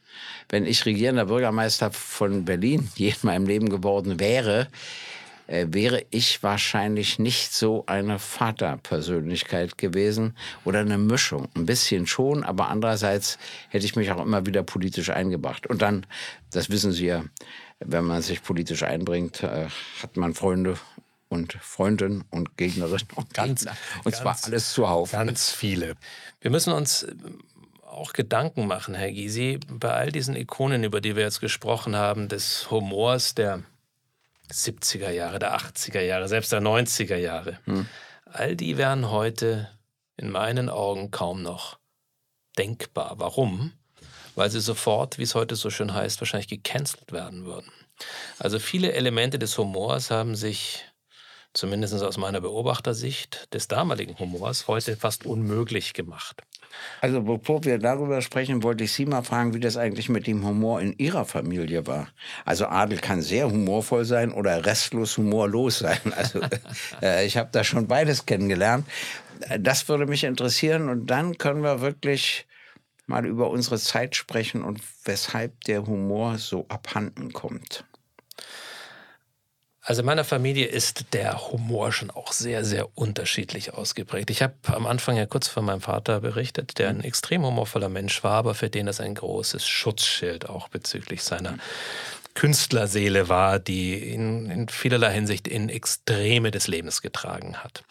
Wenn 0.48 0.64
ich 0.64 0.86
regierender 0.86 1.26
Bürgermeister 1.26 1.90
von 1.90 2.44
Berlin 2.44 2.88
je 2.94 3.08
in 3.08 3.16
meinem 3.22 3.46
Leben 3.46 3.68
geworden 3.68 4.20
wäre, 4.20 4.68
äh, 5.50 5.66
wäre 5.70 6.06
ich 6.10 6.42
wahrscheinlich 6.44 7.18
nicht 7.18 7.52
so 7.52 7.84
eine 7.86 8.20
Vaterpersönlichkeit 8.20 9.76
gewesen 9.76 10.36
oder 10.64 10.78
eine 10.78 10.96
Mischung. 10.96 11.48
Ein 11.56 11.66
bisschen 11.66 12.06
schon, 12.06 12.44
aber 12.44 12.68
andererseits 12.68 13.36
hätte 13.68 13.84
ich 13.84 13.96
mich 13.96 14.12
auch 14.12 14.24
immer 14.24 14.46
wieder 14.46 14.62
politisch 14.62 15.10
eingebracht. 15.10 15.66
Und 15.66 15.82
dann, 15.82 16.06
das 16.52 16.70
wissen 16.70 16.92
Sie 16.92 17.06
ja, 17.06 17.24
wenn 17.80 18.04
man 18.04 18.22
sich 18.22 18.42
politisch 18.42 18.84
einbringt, 18.84 19.42
äh, 19.42 19.66
hat 20.02 20.16
man 20.16 20.34
Freunde 20.34 20.78
und 21.28 21.54
Freundinnen 21.54 22.24
und 22.30 22.56
Gegnerinnen 22.56 23.08
und 23.16 23.34
ganz, 23.34 23.60
Gegner. 23.60 23.76
Und 24.04 24.12
ganz, 24.12 24.18
zwar 24.18 24.38
alles 24.44 24.72
zuhauf. 24.72 25.10
Ganz 25.10 25.50
viele. 25.50 25.96
Wir 26.40 26.52
müssen 26.52 26.72
uns 26.72 27.06
auch 27.84 28.12
Gedanken 28.12 28.68
machen, 28.68 28.94
Herr 28.94 29.10
Gysi, 29.10 29.58
bei 29.68 29.90
all 29.90 30.12
diesen 30.12 30.36
Ikonen, 30.36 30.84
über 30.84 31.00
die 31.00 31.16
wir 31.16 31.24
jetzt 31.24 31.40
gesprochen 31.40 31.96
haben, 31.96 32.28
des 32.28 32.70
Humors 32.70 33.34
der 33.34 33.64
70er 34.50 35.10
Jahre, 35.10 35.38
der 35.38 35.56
80er 35.56 36.00
Jahre, 36.00 36.28
selbst 36.28 36.52
der 36.52 36.60
90er 36.60 37.16
Jahre. 37.16 37.58
Hm. 37.64 37.86
All 38.24 38.56
die 38.56 38.76
wären 38.76 39.10
heute 39.10 39.68
in 40.16 40.30
meinen 40.30 40.68
Augen 40.68 41.10
kaum 41.10 41.42
noch 41.42 41.78
denkbar. 42.58 43.14
Warum? 43.18 43.72
Weil 44.34 44.50
sie 44.50 44.60
sofort, 44.60 45.18
wie 45.18 45.22
es 45.22 45.34
heute 45.34 45.56
so 45.56 45.70
schön 45.70 45.92
heißt, 45.92 46.20
wahrscheinlich 46.20 46.48
gecancelt 46.48 47.12
werden 47.12 47.44
würden. 47.44 47.70
Also 48.38 48.58
viele 48.58 48.92
Elemente 48.92 49.38
des 49.38 49.56
Humors 49.58 50.10
haben 50.10 50.34
sich 50.34 50.84
zumindest 51.52 51.94
aus 52.02 52.16
meiner 52.16 52.40
Beobachtersicht 52.40 53.52
des 53.52 53.68
damaligen 53.68 54.18
Humors 54.18 54.68
heute 54.68 54.96
fast 54.96 55.26
unmöglich 55.26 55.92
gemacht. 55.94 56.42
Also 57.00 57.22
bevor 57.22 57.64
wir 57.64 57.78
darüber 57.78 58.22
sprechen, 58.22 58.62
wollte 58.62 58.84
ich 58.84 58.92
Sie 58.92 59.06
mal 59.06 59.22
fragen, 59.22 59.54
wie 59.54 59.60
das 59.60 59.76
eigentlich 59.76 60.08
mit 60.08 60.26
dem 60.26 60.46
Humor 60.46 60.80
in 60.80 60.96
Ihrer 60.98 61.24
Familie 61.24 61.86
war. 61.86 62.08
Also 62.44 62.66
Adel 62.66 62.98
kann 62.98 63.22
sehr 63.22 63.50
humorvoll 63.50 64.04
sein 64.04 64.32
oder 64.32 64.64
restlos 64.64 65.16
humorlos 65.16 65.80
sein. 65.80 65.98
Also 66.20 66.40
äh, 67.00 67.24
ich 67.24 67.36
habe 67.38 67.48
da 67.50 67.64
schon 67.64 67.86
beides 67.86 68.26
kennengelernt. 68.26 68.86
Das 69.58 69.88
würde 69.88 70.06
mich 70.06 70.24
interessieren 70.24 70.88
und 70.90 71.06
dann 71.06 71.38
können 71.38 71.62
wir 71.62 71.80
wirklich 71.80 72.46
mal 73.06 73.26
über 73.26 73.50
unsere 73.50 73.78
Zeit 73.78 74.16
sprechen 74.16 74.62
und 74.62 74.80
weshalb 75.04 75.64
der 75.64 75.86
Humor 75.86 76.38
so 76.38 76.66
abhanden 76.68 77.32
kommt. 77.32 77.84
Also 79.82 80.00
in 80.00 80.06
meiner 80.06 80.24
Familie 80.24 80.66
ist 80.66 81.14
der 81.14 81.50
Humor 81.50 81.90
schon 81.92 82.10
auch 82.10 82.32
sehr, 82.32 82.64
sehr 82.64 82.98
unterschiedlich 82.98 83.72
ausgeprägt. 83.72 84.28
Ich 84.30 84.42
habe 84.42 84.54
am 84.66 84.86
Anfang 84.86 85.16
ja 85.16 85.24
kurz 85.24 85.48
von 85.48 85.64
meinem 85.64 85.80
Vater 85.80 86.20
berichtet, 86.20 86.78
der 86.78 86.90
ein 86.90 87.02
extrem 87.02 87.44
humorvoller 87.44 87.88
Mensch 87.88 88.22
war, 88.22 88.34
aber 88.34 88.54
für 88.54 88.68
den 88.68 88.86
das 88.86 89.00
ein 89.00 89.14
großes 89.14 89.66
Schutzschild 89.66 90.48
auch 90.48 90.68
bezüglich 90.68 91.22
seiner 91.22 91.56
Künstlerseele 92.34 93.28
war, 93.28 93.58
die 93.58 94.12
ihn 94.12 94.50
in 94.50 94.68
vielerlei 94.68 95.12
Hinsicht 95.12 95.48
in 95.48 95.68
Extreme 95.70 96.50
des 96.50 96.68
Lebens 96.68 97.00
getragen 97.00 97.56
hat. 97.56 97.82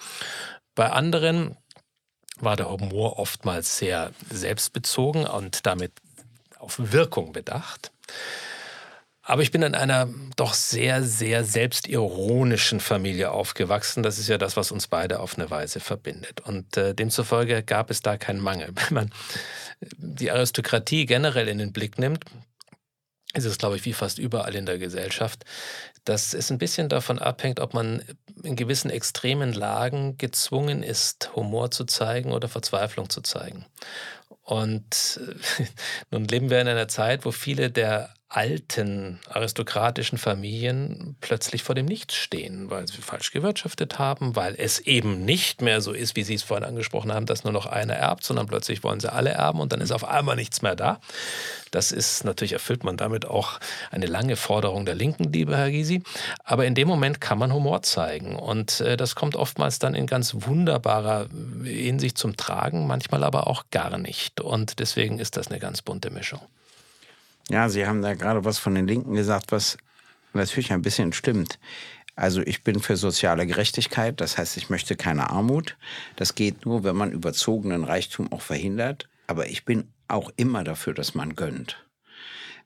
Bei 0.75 0.91
anderen 0.91 1.57
war 2.39 2.55
der 2.55 2.69
Humor 2.69 3.19
oftmals 3.19 3.79
sehr 3.79 4.11
selbstbezogen 4.29 5.25
und 5.25 5.65
damit 5.65 5.91
auf 6.57 6.75
Wirkung 6.77 7.33
bedacht. 7.33 7.91
Aber 9.29 9.43
ich 9.43 9.51
bin 9.51 9.61
in 9.61 9.75
einer 9.75 10.09
doch 10.37 10.55
sehr, 10.55 11.03
sehr 11.03 11.43
selbstironischen 11.43 12.79
Familie 12.79 13.29
aufgewachsen. 13.29 14.01
Das 14.01 14.17
ist 14.17 14.27
ja 14.27 14.39
das, 14.39 14.57
was 14.57 14.71
uns 14.71 14.87
beide 14.87 15.19
auf 15.19 15.37
eine 15.37 15.51
Weise 15.51 15.79
verbindet. 15.79 16.41
Und 16.41 16.75
äh, 16.77 16.95
demzufolge 16.95 17.61
gab 17.61 17.91
es 17.91 18.01
da 18.01 18.17
keinen 18.17 18.41
Mangel. 18.41 18.69
Wenn 18.73 18.95
man 18.95 19.09
die 19.97 20.31
Aristokratie 20.31 21.05
generell 21.05 21.47
in 21.47 21.59
den 21.59 21.73
Blick 21.73 21.99
nimmt, 21.99 22.25
ist 23.35 23.45
es, 23.45 23.59
glaube 23.59 23.75
ich, 23.75 23.85
wie 23.85 23.93
fast 23.93 24.17
überall 24.17 24.55
in 24.55 24.65
der 24.65 24.79
Gesellschaft, 24.79 25.45
dass 26.05 26.33
es 26.33 26.49
ein 26.49 26.57
bisschen 26.57 26.89
davon 26.89 27.19
abhängt, 27.19 27.59
ob 27.59 27.75
man 27.75 28.01
in 28.41 28.55
gewissen 28.55 28.89
extremen 28.89 29.53
Lagen 29.53 30.17
gezwungen 30.17 30.81
ist, 30.81 31.35
Humor 31.35 31.69
zu 31.69 31.85
zeigen 31.85 32.31
oder 32.31 32.49
Verzweiflung 32.49 33.11
zu 33.11 33.21
zeigen. 33.21 33.67
Und 34.49 35.19
äh, 35.59 35.63
nun 36.09 36.25
leben 36.25 36.49
wir 36.49 36.59
in 36.59 36.67
einer 36.67 36.87
Zeit, 36.87 37.23
wo 37.23 37.31
viele 37.31 37.69
der 37.69 38.15
alten 38.31 39.19
aristokratischen 39.27 40.19
Familien 40.19 41.15
plötzlich 41.19 41.63
vor 41.63 41.73
dem 41.73 41.87
Nichts 41.87 42.15
stehen, 42.15 42.69
weil 42.69 42.87
sie 42.87 43.01
falsch 43.01 43.31
gewirtschaftet 43.31 43.97
haben, 43.97 44.35
weil 44.35 44.53
es 44.55 44.77
eben 44.79 45.25
nicht 45.25 45.63
mehr 45.63 45.81
so 45.81 45.93
ist, 45.93 46.15
wie 46.15 46.23
Sie 46.23 46.35
es 46.35 46.43
vorhin 46.43 46.63
angesprochen 46.63 47.11
haben, 47.11 47.25
dass 47.25 47.43
nur 47.43 47.53
noch 47.53 47.65
einer 47.65 47.95
erbt, 47.95 48.23
sondern 48.23 48.45
plötzlich 48.45 48.83
wollen 48.83 48.99
sie 48.99 49.11
alle 49.11 49.31
erben 49.31 49.59
und 49.59 49.73
dann 49.73 49.81
ist 49.81 49.91
auf 49.91 50.07
einmal 50.07 50.35
nichts 50.35 50.61
mehr 50.61 50.75
da. 50.75 50.99
Das 51.71 51.91
ist 51.91 52.23
natürlich, 52.23 52.53
erfüllt 52.53 52.83
man 52.83 52.97
damit 52.97 53.25
auch 53.25 53.59
eine 53.89 54.05
lange 54.05 54.35
Forderung 54.35 54.85
der 54.85 54.95
Linken, 54.95 55.31
liebe 55.31 55.57
Herr 55.57 55.71
Gysi. 55.71 56.03
Aber 56.43 56.65
in 56.65 56.75
dem 56.75 56.87
Moment 56.87 57.21
kann 57.21 57.37
man 57.37 57.53
Humor 57.53 57.81
zeigen. 57.81 58.35
Und 58.35 58.79
äh, 58.81 58.97
das 58.97 59.15
kommt 59.15 59.35
oftmals 59.35 59.79
dann 59.79 59.95
in 59.95 60.07
ganz 60.07 60.35
wunderbarer 60.35 61.27
Hinsicht 61.63 62.17
zum 62.17 62.37
Tragen, 62.37 62.87
manchmal 62.87 63.23
aber 63.23 63.47
auch 63.47 63.65
gar 63.71 63.97
nicht. 63.97 64.38
Und 64.39 64.79
deswegen 64.79 65.19
ist 65.19 65.37
das 65.37 65.47
eine 65.47 65.59
ganz 65.59 65.81
bunte 65.81 66.09
Mischung. 66.09 66.41
Ja, 67.49 67.69
Sie 67.69 67.85
haben 67.85 68.01
da 68.01 68.13
gerade 68.13 68.45
was 68.45 68.59
von 68.59 68.75
den 68.75 68.87
Linken 68.87 69.15
gesagt, 69.15 69.51
was 69.51 69.77
natürlich 70.33 70.71
ein 70.71 70.81
bisschen 70.81 71.13
stimmt. 71.13 71.59
Also 72.15 72.41
ich 72.41 72.63
bin 72.63 72.79
für 72.79 72.97
soziale 72.97 73.47
Gerechtigkeit, 73.47 74.19
das 74.19 74.37
heißt, 74.37 74.57
ich 74.57 74.69
möchte 74.69 74.95
keine 74.95 75.29
Armut. 75.29 75.77
Das 76.17 76.35
geht 76.35 76.65
nur, 76.65 76.83
wenn 76.83 76.95
man 76.95 77.11
überzogenen 77.11 77.85
Reichtum 77.85 78.31
auch 78.31 78.41
verhindert. 78.41 79.07
Aber 79.25 79.47
ich 79.47 79.63
bin 79.63 79.93
auch 80.07 80.31
immer 80.35 80.63
dafür, 80.63 80.93
dass 80.93 81.15
man 81.15 81.35
gönnt. 81.35 81.77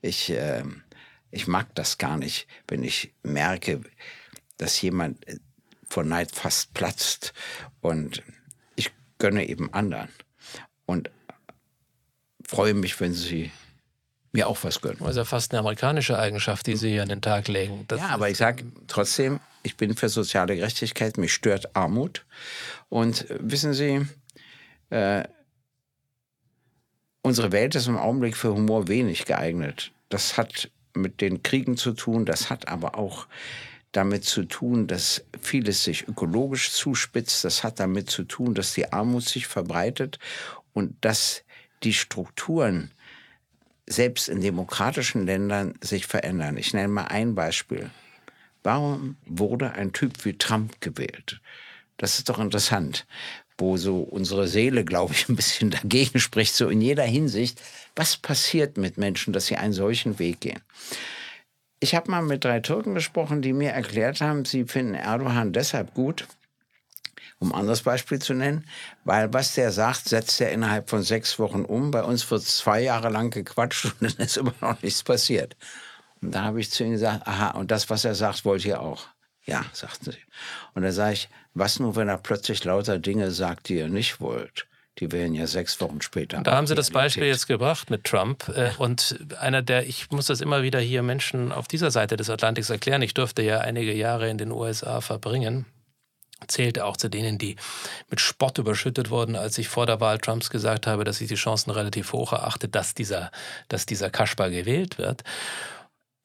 Ich, 0.01 0.31
äh, 0.31 0.63
ich 1.29 1.47
mag 1.47 1.73
das 1.75 1.97
gar 1.97 2.17
nicht, 2.17 2.47
wenn 2.67 2.83
ich 2.83 3.13
merke, 3.21 3.81
dass 4.57 4.81
jemand 4.81 5.27
äh, 5.27 5.37
vor 5.87 6.03
Neid 6.03 6.31
fast 6.31 6.73
platzt 6.73 7.33
und 7.81 8.23
ich 8.75 8.91
gönne 9.19 9.47
eben 9.47 9.71
anderen 9.73 10.09
und 10.85 11.11
freue 12.53 12.75
mich, 12.75 12.99
wenn 12.99 13.13
sie 13.13 13.51
mir 14.31 14.47
auch 14.47 14.63
was 14.63 14.81
gönnen. 14.81 14.99
Das 14.99 15.11
ist 15.11 15.17
ja 15.17 15.25
fast 15.25 15.51
eine 15.51 15.59
amerikanische 15.59 16.17
Eigenschaft, 16.17 16.67
die 16.67 16.75
Sie 16.75 16.89
hier 16.89 17.03
an 17.03 17.09
den 17.09 17.21
Tag 17.21 17.47
legen. 17.47 17.85
Das 17.87 17.99
ja, 17.99 18.09
aber 18.09 18.29
ich 18.29 18.37
sage 18.37 18.63
trotzdem, 18.87 19.39
ich 19.63 19.75
bin 19.75 19.95
für 19.95 20.09
soziale 20.09 20.55
Gerechtigkeit, 20.55 21.17
mich 21.17 21.33
stört 21.33 21.75
Armut. 21.75 22.25
Und 22.89 23.29
äh, 23.29 23.37
wissen 23.39 23.73
Sie, 23.73 24.05
äh, 24.89 25.23
unsere 27.21 27.51
Welt 27.51 27.75
ist 27.75 27.87
im 27.87 27.97
Augenblick 27.97 28.37
für 28.37 28.53
Humor 28.53 28.87
wenig 28.87 29.25
geeignet. 29.25 29.91
Das 30.09 30.37
hat 30.37 30.69
mit 30.93 31.21
den 31.21 31.41
Kriegen 31.41 31.75
zu 31.75 31.93
tun, 31.93 32.25
das 32.25 32.51
hat 32.51 32.67
aber 32.67 32.97
auch 32.99 33.25
damit 33.93 34.25
zu 34.25 34.43
tun, 34.43 34.85
dass 34.87 35.23
vieles 35.41 35.83
sich 35.83 36.07
ökologisch 36.07 36.71
zuspitzt, 36.71 37.45
das 37.45 37.63
hat 37.63 37.79
damit 37.79 38.09
zu 38.11 38.23
tun, 38.23 38.53
dass 38.53 38.73
die 38.73 38.91
Armut 38.91 39.23
sich 39.23 39.47
verbreitet 39.47 40.19
und 40.73 40.95
dass 41.01 41.43
die 41.83 41.93
Strukturen 41.93 42.91
selbst 43.87 44.29
in 44.29 44.41
demokratischen 44.41 45.25
Ländern 45.25 45.73
sich 45.81 46.07
verändern. 46.07 46.57
Ich 46.57 46.73
nenne 46.73 46.87
mal 46.87 47.05
ein 47.05 47.35
Beispiel. 47.35 47.89
Warum 48.63 49.17
wurde 49.25 49.73
ein 49.73 49.91
Typ 49.91 50.23
wie 50.23 50.37
Trump 50.37 50.79
gewählt? 50.79 51.41
Das 51.97 52.17
ist 52.17 52.29
doch 52.29 52.39
interessant 52.39 53.05
wo 53.57 53.77
so 53.77 53.99
unsere 53.99 54.47
Seele, 54.47 54.83
glaube 54.83 55.13
ich, 55.13 55.29
ein 55.29 55.35
bisschen 55.35 55.69
dagegen 55.81 56.19
spricht, 56.19 56.55
so 56.55 56.69
in 56.69 56.81
jeder 56.81 57.03
Hinsicht. 57.03 57.61
Was 57.95 58.17
passiert 58.17 58.77
mit 58.77 58.97
Menschen, 58.97 59.33
dass 59.33 59.47
sie 59.47 59.55
einen 59.55 59.73
solchen 59.73 60.19
Weg 60.19 60.41
gehen? 60.41 60.59
Ich 61.79 61.95
habe 61.95 62.09
mal 62.09 62.21
mit 62.21 62.43
drei 62.45 62.61
Türken 62.61 62.95
gesprochen, 62.95 63.41
die 63.41 63.53
mir 63.53 63.71
erklärt 63.71 64.21
haben, 64.21 64.45
sie 64.45 64.65
finden 64.65 64.95
Erdogan 64.95 65.51
deshalb 65.51 65.93
gut, 65.93 66.27
um 67.43 67.51
ein 67.51 67.59
anderes 67.59 67.81
Beispiel 67.81 68.19
zu 68.19 68.33
nennen, 68.33 68.65
weil 69.03 69.33
was 69.33 69.53
der 69.53 69.71
sagt, 69.71 70.07
setzt 70.07 70.39
er 70.39 70.51
innerhalb 70.51 70.89
von 70.89 71.03
sechs 71.03 71.37
Wochen 71.39 71.65
um. 71.65 71.91
Bei 71.91 72.03
uns 72.03 72.29
wird 72.31 72.41
zwei 72.43 72.81
Jahre 72.81 73.09
lang 73.09 73.31
gequatscht 73.31 73.85
und 73.85 74.01
dann 74.01 74.25
ist 74.25 74.37
immer 74.37 74.53
noch 74.61 74.81
nichts 74.81 75.03
passiert. 75.03 75.55
Und 76.21 76.31
da 76.31 76.43
habe 76.43 76.61
ich 76.61 76.71
zu 76.71 76.83
ihnen 76.83 76.93
gesagt, 76.93 77.27
aha, 77.27 77.51
und 77.51 77.69
das, 77.69 77.89
was 77.89 78.05
er 78.05 78.15
sagt, 78.15 78.45
wollt 78.45 78.63
ihr 78.63 78.81
auch. 78.81 79.07
Ja, 79.45 79.65
sagten 79.73 80.11
sie. 80.11 80.17
Und 80.73 80.83
da 80.83 80.93
sage 80.93 81.13
ich, 81.13 81.29
was 81.53 81.79
nur, 81.79 81.97
wenn 81.97 82.07
er 82.07 82.17
plötzlich 82.17 82.63
lauter 82.63 82.97
Dinge 82.97 83.29
sagt, 83.31 83.67
die 83.67 83.75
ihr 83.75 83.89
nicht 83.89 84.21
wollt? 84.21 84.65
Die 84.99 85.11
wären 85.11 85.33
ja 85.33 85.47
sechs 85.47 85.81
Wochen 85.81 86.01
später. 86.01 86.41
Da 86.43 86.55
haben 86.55 86.67
Sie 86.67 86.75
das 86.75 86.91
Beispiel 86.91 87.25
jetzt 87.25 87.47
gebracht 87.47 87.89
mit 87.89 88.03
Trump. 88.03 88.47
Äh, 88.55 88.69
und 88.77 89.19
einer 89.39 89.63
der, 89.63 89.87
ich 89.87 90.11
muss 90.11 90.27
das 90.27 90.39
immer 90.39 90.61
wieder 90.61 90.79
hier 90.79 91.01
Menschen 91.01 91.51
auf 91.51 91.67
dieser 91.67 91.89
Seite 91.89 92.15
des 92.15 92.29
Atlantiks 92.29 92.69
erklären. 92.69 93.01
Ich 93.01 93.15
durfte 93.15 93.41
ja 93.41 93.57
einige 93.57 93.93
Jahre 93.93 94.29
in 94.29 94.37
den 94.37 94.51
USA 94.51 95.01
verbringen. 95.01 95.65
Zählte 96.47 96.85
auch 96.85 96.97
zu 96.97 97.09
denen, 97.09 97.37
die 97.37 97.55
mit 98.09 98.19
Spott 98.19 98.57
überschüttet 98.57 99.09
wurden, 99.09 99.35
als 99.35 99.57
ich 99.57 99.67
vor 99.67 99.85
der 99.85 99.99
Wahl 99.99 100.17
Trumps 100.17 100.49
gesagt 100.49 100.87
habe, 100.87 101.03
dass 101.03 101.21
ich 101.21 101.27
die 101.27 101.35
Chancen 101.35 101.71
relativ 101.71 102.13
hoch 102.13 102.33
erachte, 102.33 102.67
dass 102.67 102.93
dieser, 102.93 103.31
dass 103.67 103.85
dieser 103.85 104.09
Kaspar 104.09 104.49
gewählt 104.49 104.97
wird. 104.97 105.23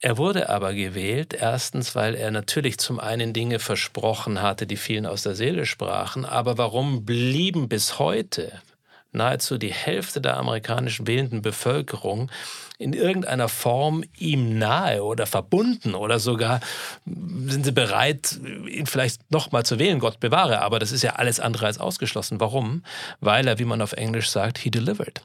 Er 0.00 0.16
wurde 0.16 0.48
aber 0.48 0.74
gewählt, 0.74 1.34
erstens, 1.34 1.96
weil 1.96 2.14
er 2.14 2.30
natürlich 2.30 2.78
zum 2.78 3.00
einen 3.00 3.32
Dinge 3.32 3.58
versprochen 3.58 4.40
hatte, 4.40 4.66
die 4.66 4.76
vielen 4.76 5.06
aus 5.06 5.22
der 5.22 5.34
Seele 5.34 5.66
sprachen, 5.66 6.24
aber 6.24 6.56
warum 6.56 7.04
blieben 7.04 7.68
bis 7.68 7.98
heute 7.98 8.62
nahezu 9.10 9.58
die 9.58 9.72
Hälfte 9.72 10.20
der 10.20 10.36
amerikanischen 10.36 11.06
wählenden 11.06 11.42
Bevölkerung 11.42 12.30
in 12.78 12.92
irgendeiner 12.92 13.48
Form 13.48 14.04
ihm 14.16 14.56
nahe 14.56 15.02
oder 15.02 15.26
verbunden 15.26 15.96
oder 15.96 16.20
sogar 16.20 16.60
sind 17.04 17.64
sie 17.64 17.72
bereit, 17.72 18.38
ihn 18.68 18.86
vielleicht 18.86 19.32
nochmal 19.32 19.64
zu 19.64 19.80
wählen, 19.80 19.98
Gott 19.98 20.20
bewahre. 20.20 20.60
Aber 20.62 20.78
das 20.78 20.92
ist 20.92 21.02
ja 21.02 21.16
alles 21.16 21.40
andere 21.40 21.66
als 21.66 21.78
ausgeschlossen. 21.78 22.38
Warum? 22.38 22.84
Weil 23.20 23.48
er, 23.48 23.58
wie 23.58 23.64
man 23.64 23.82
auf 23.82 23.94
Englisch 23.94 24.30
sagt, 24.30 24.58
he 24.58 24.70
delivered. 24.70 25.22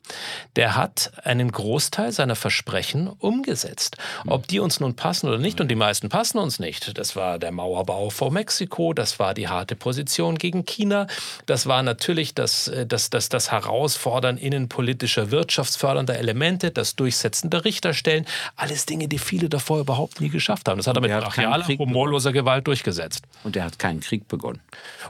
Der 0.55 0.75
hat 0.75 1.11
einen 1.23 1.51
Großteil 1.51 2.11
seiner 2.11 2.35
Versprechen 2.35 3.07
umgesetzt. 3.07 3.97
Ob 4.25 4.47
die 4.47 4.59
uns 4.59 4.79
nun 4.79 4.95
passen 4.95 5.27
oder 5.27 5.37
nicht, 5.37 5.61
und 5.61 5.67
die 5.67 5.75
meisten 5.75 6.09
passen 6.09 6.39
uns 6.39 6.57
nicht. 6.57 6.97
Das 6.97 7.15
war 7.15 7.37
der 7.37 7.51
Mauerbau 7.51 8.09
vor 8.09 8.31
Mexiko, 8.31 8.93
das 8.93 9.19
war 9.19 9.35
die 9.35 9.47
harte 9.47 9.75
Position 9.75 10.39
gegen 10.39 10.65
China, 10.65 11.05
das 11.45 11.67
war 11.67 11.83
natürlich 11.83 12.33
das, 12.33 12.67
äh, 12.67 12.87
das, 12.87 13.11
das, 13.11 13.29
das 13.29 13.51
Herausfordern 13.51 14.37
innenpolitischer, 14.37 15.29
wirtschaftsfördernder 15.29 16.17
Elemente, 16.17 16.71
das 16.71 16.95
Durchsetzen 16.95 17.42
Vorsitzender 17.43 17.65
Richter 17.65 17.93
stellen. 17.93 18.25
Alles 18.55 18.85
Dinge, 18.85 19.07
die 19.07 19.17
viele 19.17 19.49
davor 19.49 19.79
überhaupt 19.79 20.21
nie 20.21 20.29
geschafft 20.29 20.67
haben. 20.67 20.77
Das 20.77 20.87
hat 20.87 20.95
er 20.95 21.01
mit 21.01 21.11
brachialer, 21.11 21.67
humorloser 21.67 22.31
Gewalt 22.31 22.67
durchgesetzt. 22.67 23.25
Und 23.43 23.55
er 23.55 23.65
hat 23.65 23.79
keinen 23.79 23.99
Krieg 23.99 24.27
begonnen. 24.27 24.61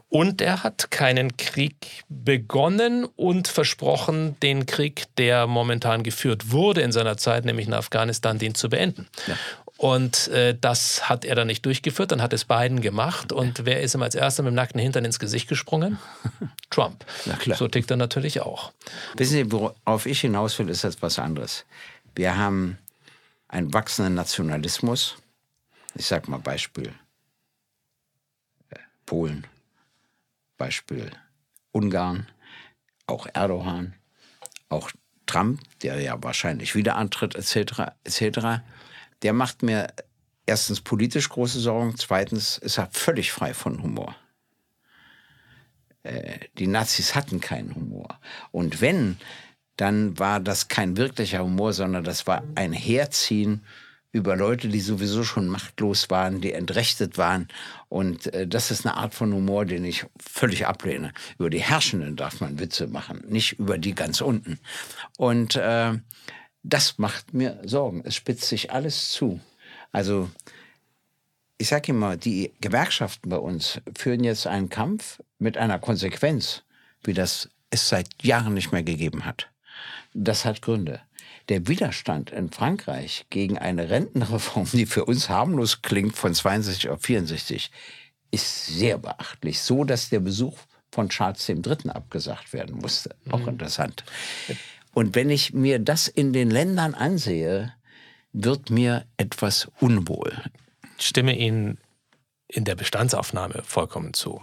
Und 0.10 0.42
er 0.42 0.64
hat 0.64 0.90
keinen 0.92 1.38
Krieg 1.38 2.04
begonnen 2.10 3.06
und 3.16 3.48
versprochen, 3.48 4.36
den 4.42 4.66
Krieg, 4.66 5.06
der 5.18 5.48
momentan 5.48 6.04
geführt 6.04 6.52
wurde 6.52 6.82
in 6.82 6.92
seiner 6.92 7.18
Zeit, 7.18 7.46
nämlich 7.46 7.68
in 7.68 7.74
Afghanistan, 7.74 8.40
den 8.40 8.56
zu 8.56 8.70
beenden. 8.70 9.08
Ja. 9.28 9.36
Und 9.78 10.30
äh, 10.30 10.56
das 10.60 11.10
hat 11.10 11.26
er 11.26 11.36
dann 11.36 11.48
nicht 11.48 11.66
durchgeführt, 11.66 12.12
dann 12.12 12.22
hat 12.22 12.32
es 12.32 12.46
Biden 12.46 12.80
gemacht. 12.80 13.32
Und 13.32 13.66
wer 13.66 13.82
ist 13.82 13.96
ihm 13.96 14.04
als 14.04 14.16
erster 14.16 14.44
mit 14.44 14.52
dem 14.52 14.56
nackten 14.56 14.80
Hintern 14.80 15.04
ins 15.04 15.20
Gesicht 15.20 15.50
gesprungen? 15.50 15.98
Trump. 16.70 17.04
So 17.56 17.68
tickt 17.68 17.92
er 17.92 17.98
natürlich 17.98 18.42
auch. 18.42 18.72
Wissen 19.18 19.34
Sie, 19.34 19.52
worauf 19.52 20.06
ich 20.06 20.22
hinaus 20.22 20.58
will, 20.58 20.70
ist 20.70 20.84
etwas 20.84 21.20
anderes. 21.20 21.66
Wir 22.16 22.38
haben 22.38 22.78
einen 23.48 23.74
wachsenden 23.74 24.16
Nationalismus. 24.16 25.18
Ich 25.96 26.06
sage 26.06 26.30
mal 26.30 26.40
Beispiel 26.40 26.94
äh, 28.70 28.80
Polen, 29.06 29.48
Beispiel 30.58 31.12
Ungarn, 31.72 32.28
auch 33.08 33.28
Erdogan, 33.34 33.96
auch 34.70 34.92
Trump, 35.26 35.62
der 35.82 36.02
ja 36.02 36.22
wahrscheinlich 36.22 36.76
wieder 36.76 36.96
antritt, 36.96 37.36
etc., 37.36 37.94
etc., 38.04 38.64
der 39.22 39.34
macht 39.34 39.64
mir 39.64 39.88
erstens 40.46 40.82
politisch 40.82 41.30
große 41.30 41.60
Sorgen, 41.60 41.96
zweitens 41.98 42.58
ist 42.58 42.78
er 42.78 42.90
völlig 42.92 43.32
frei 43.32 43.54
von 43.54 43.82
Humor. 43.82 44.16
Äh, 46.04 46.40
die 46.58 46.68
Nazis 46.68 47.16
hatten 47.16 47.40
keinen 47.40 47.74
Humor. 47.76 48.20
Und 48.52 48.82
wenn 48.82 49.18
dann 49.78 50.18
war 50.20 50.40
das 50.40 50.68
kein 50.68 50.98
wirklicher 50.98 51.44
Humor, 51.44 51.74
sondern 51.74 52.04
das 52.04 52.28
war 52.28 52.44
ein 52.56 52.74
Herziehen 52.74 53.64
über 54.12 54.36
Leute, 54.36 54.70
die 54.70 54.80
sowieso 54.80 55.24
schon 55.24 55.48
machtlos 55.48 56.12
waren, 56.12 56.40
die 56.40 56.54
entrechtet 56.54 57.18
waren. 57.18 57.48
Und 57.90 58.32
äh, 58.34 58.48
das 58.48 58.70
ist 58.70 58.86
eine 58.86 58.96
Art 58.96 59.16
von 59.16 59.34
Humor, 59.34 59.66
den 59.66 59.84
ich 59.84 60.06
völlig 60.20 60.68
ablehne. 60.68 61.12
Über 61.40 61.50
die 61.50 61.62
Herrschenden 61.64 62.16
darf 62.16 62.40
man 62.40 62.60
Witze 62.60 62.88
machen, 62.88 63.24
nicht 63.28 63.54
über 63.60 63.80
die 63.80 63.96
ganz 63.96 64.22
unten. 64.22 64.60
Und 65.18 65.56
äh, 65.56 65.94
das 66.62 67.00
macht 67.00 67.34
mir 67.34 67.60
Sorgen. 67.66 68.04
Es 68.06 68.16
spitzt 68.16 68.48
sich 68.48 68.72
alles 68.72 69.10
zu. 69.10 69.42
Also 69.92 70.30
ich 71.58 71.70
sage 71.70 71.92
immer, 71.92 72.16
die 72.16 72.54
Gewerkschaften 72.62 73.30
bei 73.30 73.38
uns 73.38 73.82
führen 73.96 74.24
jetzt 74.24 74.46
einen 74.46 74.70
Kampf 74.70 75.22
mit 75.40 75.58
einer 75.58 75.80
Konsequenz, 75.80 76.64
wie 77.04 77.14
das 77.14 77.50
es 77.72 77.90
seit 77.90 78.08
Jahren 78.22 78.54
nicht 78.54 78.72
mehr 78.72 78.84
gegeben 78.84 79.26
hat. 79.26 79.53
Das 80.14 80.46
hat 80.46 80.62
Gründe. 80.62 81.02
Der 81.50 81.68
Widerstand 81.68 82.30
in 82.32 82.52
Frankreich 82.52 83.26
gegen 83.30 83.58
eine 83.58 83.90
Rentenreform, 83.90 84.68
die 84.72 84.86
für 84.86 85.06
uns 85.06 85.30
harmlos 85.30 85.82
klingt, 85.82 86.16
von 86.16 86.34
62 86.34 86.90
auf 86.90 87.02
64, 87.02 87.72
ist 88.32 88.66
sehr 88.66 88.98
beachtlich. 88.98 89.62
So, 89.62 89.84
dass 89.84 90.10
der 90.10 90.20
Besuch 90.20 90.58
von 90.92 91.10
Charles 91.10 91.48
III. 91.50 91.90
abgesagt 91.90 92.54
werden 92.54 92.78
musste. 92.78 93.16
Auch 93.30 93.40
mhm. 93.40 93.50
interessant. 93.50 94.04
Und 94.94 95.16
wenn 95.16 95.30
ich 95.30 95.54
mir 95.54 95.80
das 95.80 96.08
in 96.08 96.34
den 96.34 96.50
Ländern 96.50 96.94
ansehe, 96.94 97.74
wird 98.32 98.70
mir 98.70 99.06
etwas 99.18 99.70
unwohl. 99.80 100.34
Ich 100.98 101.08
stimme 101.08 101.38
Ihnen 101.38 101.78
in 102.48 102.66
der 102.66 102.76
Bestandsaufnahme 102.76 103.64
vollkommen 103.64 104.14
zu. 104.14 104.42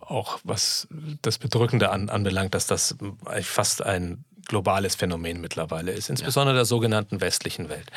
Auch 0.00 0.40
was 0.42 0.88
das 1.22 1.38
Bedrückende 1.38 1.90
an, 1.90 2.08
anbelangt, 2.08 2.54
dass 2.54 2.66
das 2.66 2.96
fast 3.42 3.82
ein 3.82 4.24
globales 4.46 4.94
Phänomen 4.94 5.40
mittlerweile 5.40 5.92
ist, 5.92 6.10
insbesondere 6.10 6.54
ja. 6.54 6.60
der 6.60 6.64
sogenannten 6.64 7.20
westlichen 7.20 7.68
Welt. 7.68 7.90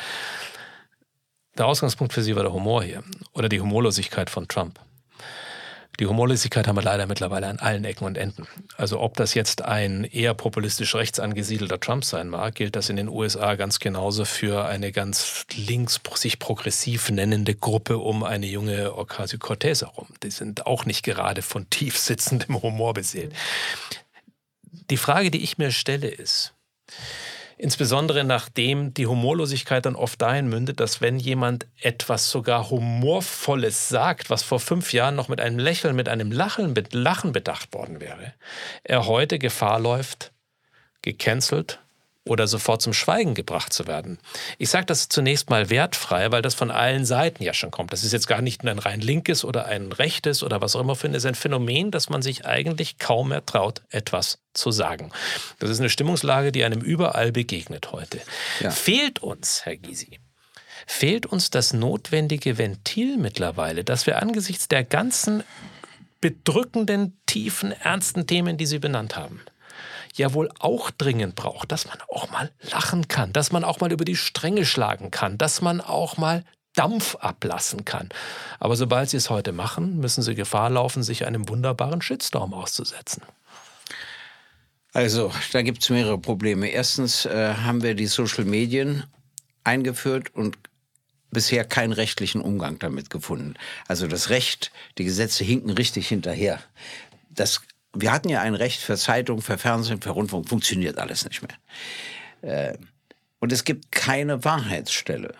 Der 1.56 1.66
Ausgangspunkt 1.66 2.12
für 2.12 2.22
Sie 2.22 2.34
war 2.34 2.42
der 2.42 2.52
Humor 2.52 2.82
hier 2.82 3.04
oder 3.32 3.48
die 3.48 3.60
Humorlosigkeit 3.60 4.28
von 4.28 4.48
Trump. 4.48 4.80
Die 6.00 6.06
Humorlosigkeit 6.06 6.66
haben 6.66 6.76
wir 6.76 6.82
leider 6.82 7.06
mittlerweile 7.06 7.46
an 7.46 7.60
allen 7.60 7.84
Ecken 7.84 8.04
und 8.04 8.18
Enden. 8.18 8.48
Also 8.76 8.98
ob 8.98 9.16
das 9.16 9.34
jetzt 9.34 9.62
ein 9.62 10.02
eher 10.02 10.34
populistisch 10.34 10.94
rechts 10.96 11.20
angesiedelter 11.20 11.78
Trump 11.78 12.04
sein 12.04 12.28
mag, 12.28 12.56
gilt 12.56 12.74
das 12.74 12.88
in 12.88 12.96
den 12.96 13.08
USA 13.08 13.54
ganz 13.54 13.78
genauso 13.78 14.24
für 14.24 14.64
eine 14.64 14.90
ganz 14.90 15.46
links 15.54 16.00
sich 16.16 16.40
progressiv 16.40 17.10
nennende 17.10 17.54
Gruppe 17.54 17.98
um 17.98 18.24
eine 18.24 18.46
junge 18.46 18.96
Ocasio-Cortez 18.96 19.82
herum. 19.82 20.08
Die 20.24 20.30
sind 20.30 20.66
auch 20.66 20.84
nicht 20.84 21.04
gerade 21.04 21.42
von 21.42 21.70
tief 21.70 21.96
sitzendem 21.96 22.60
Humor 22.60 22.94
beseelt. 22.94 23.32
Die 24.90 24.96
Frage, 24.96 25.30
die 25.30 25.42
ich 25.42 25.58
mir 25.58 25.70
stelle, 25.70 26.08
ist, 26.08 26.54
insbesondere 27.56 28.24
nachdem 28.24 28.94
die 28.94 29.06
Humorlosigkeit 29.06 29.86
dann 29.86 29.96
oft 29.96 30.20
dahin 30.20 30.48
mündet, 30.48 30.80
dass 30.80 31.00
wenn 31.00 31.18
jemand 31.18 31.66
etwas 31.80 32.30
sogar 32.30 32.70
Humorvolles 32.70 33.88
sagt, 33.88 34.30
was 34.30 34.42
vor 34.42 34.60
fünf 34.60 34.92
Jahren 34.92 35.14
noch 35.14 35.28
mit 35.28 35.40
einem 35.40 35.58
Lächeln, 35.58 35.94
mit 35.94 36.08
einem 36.08 36.32
Lachen, 36.32 36.72
mit 36.72 36.94
Lachen 36.94 37.32
bedacht 37.32 37.72
worden 37.72 38.00
wäre, 38.00 38.34
er 38.82 39.06
heute 39.06 39.38
Gefahr 39.38 39.78
läuft, 39.78 40.32
gecancelt 41.02 41.83
oder 42.24 42.46
sofort 42.46 42.80
zum 42.80 42.92
Schweigen 42.92 43.34
gebracht 43.34 43.72
zu 43.72 43.86
werden. 43.86 44.18
Ich 44.58 44.70
sage 44.70 44.86
das 44.86 45.08
zunächst 45.08 45.50
mal 45.50 45.68
wertfrei, 45.68 46.32
weil 46.32 46.42
das 46.42 46.54
von 46.54 46.70
allen 46.70 47.04
Seiten 47.04 47.42
ja 47.42 47.52
schon 47.52 47.70
kommt. 47.70 47.92
Das 47.92 48.02
ist 48.02 48.12
jetzt 48.12 48.26
gar 48.26 48.40
nicht 48.40 48.64
ein 48.64 48.78
rein 48.78 49.00
linkes 49.00 49.44
oder 49.44 49.66
ein 49.66 49.92
rechtes 49.92 50.42
oder 50.42 50.62
was 50.62 50.74
auch 50.74 50.80
immer 50.80 50.96
für 50.96 51.08
ein, 51.08 51.14
ist 51.14 51.26
ein 51.26 51.34
Phänomen, 51.34 51.90
dass 51.90 52.08
man 52.08 52.22
sich 52.22 52.46
eigentlich 52.46 52.98
kaum 52.98 53.28
mehr 53.28 53.44
traut, 53.44 53.82
etwas 53.90 54.38
zu 54.54 54.70
sagen. 54.70 55.10
Das 55.58 55.68
ist 55.68 55.80
eine 55.80 55.90
Stimmungslage, 55.90 56.50
die 56.50 56.64
einem 56.64 56.80
überall 56.80 57.30
begegnet 57.30 57.92
heute. 57.92 58.20
Ja. 58.60 58.70
Fehlt 58.70 59.18
uns, 59.18 59.66
Herr 59.66 59.76
Gysi, 59.76 60.18
fehlt 60.86 61.26
uns 61.26 61.50
das 61.50 61.74
notwendige 61.74 62.56
Ventil 62.56 63.18
mittlerweile, 63.18 63.84
dass 63.84 64.06
wir 64.06 64.22
angesichts 64.22 64.68
der 64.68 64.84
ganzen 64.84 65.42
bedrückenden, 66.22 67.18
tiefen, 67.26 67.72
ernsten 67.72 68.26
Themen, 68.26 68.56
die 68.56 68.64
Sie 68.64 68.78
benannt 68.78 69.14
haben, 69.14 69.42
ja 70.18 70.32
wohl 70.34 70.50
auch 70.58 70.90
dringend 70.90 71.34
braucht, 71.34 71.72
dass 71.72 71.86
man 71.86 71.98
auch 72.08 72.30
mal 72.30 72.50
lachen 72.70 73.08
kann, 73.08 73.32
dass 73.32 73.52
man 73.52 73.64
auch 73.64 73.80
mal 73.80 73.92
über 73.92 74.04
die 74.04 74.16
Stränge 74.16 74.64
schlagen 74.64 75.10
kann, 75.10 75.38
dass 75.38 75.60
man 75.60 75.80
auch 75.80 76.16
mal 76.16 76.44
Dampf 76.74 77.14
ablassen 77.16 77.84
kann. 77.84 78.08
Aber 78.58 78.76
sobald 78.76 79.10
sie 79.10 79.16
es 79.16 79.30
heute 79.30 79.52
machen, 79.52 79.98
müssen 79.98 80.22
sie 80.22 80.34
Gefahr 80.34 80.70
laufen, 80.70 81.02
sich 81.02 81.26
einem 81.26 81.48
wunderbaren 81.48 82.02
Shitstorm 82.02 82.52
auszusetzen. 82.52 83.22
Also, 84.92 85.32
da 85.52 85.62
gibt 85.62 85.82
es 85.82 85.90
mehrere 85.90 86.18
Probleme. 86.18 86.68
Erstens 86.68 87.26
äh, 87.26 87.54
haben 87.54 87.82
wir 87.82 87.94
die 87.94 88.06
Social 88.06 88.44
Medien 88.44 89.04
eingeführt 89.64 90.34
und 90.34 90.56
bisher 91.30 91.64
keinen 91.64 91.92
rechtlichen 91.92 92.40
Umgang 92.40 92.78
damit 92.78 93.10
gefunden. 93.10 93.54
Also 93.88 94.06
das 94.06 94.30
Recht, 94.30 94.70
die 94.96 95.04
Gesetze 95.04 95.44
hinken 95.44 95.70
richtig 95.70 96.08
hinterher. 96.08 96.60
Das 97.28 97.62
wir 97.94 98.12
hatten 98.12 98.28
ja 98.28 98.40
ein 98.40 98.54
Recht 98.54 98.80
für 98.80 98.96
Zeitung, 98.96 99.40
für 99.42 99.58
Fernsehen, 99.58 100.00
für 100.00 100.10
Rundfunk, 100.10 100.48
funktioniert 100.48 100.98
alles 100.98 101.24
nicht 101.24 101.42
mehr. 101.42 102.70
Äh, 102.72 102.78
und 103.40 103.52
es 103.52 103.64
gibt 103.64 103.92
keine 103.92 104.44
Wahrheitsstelle. 104.44 105.34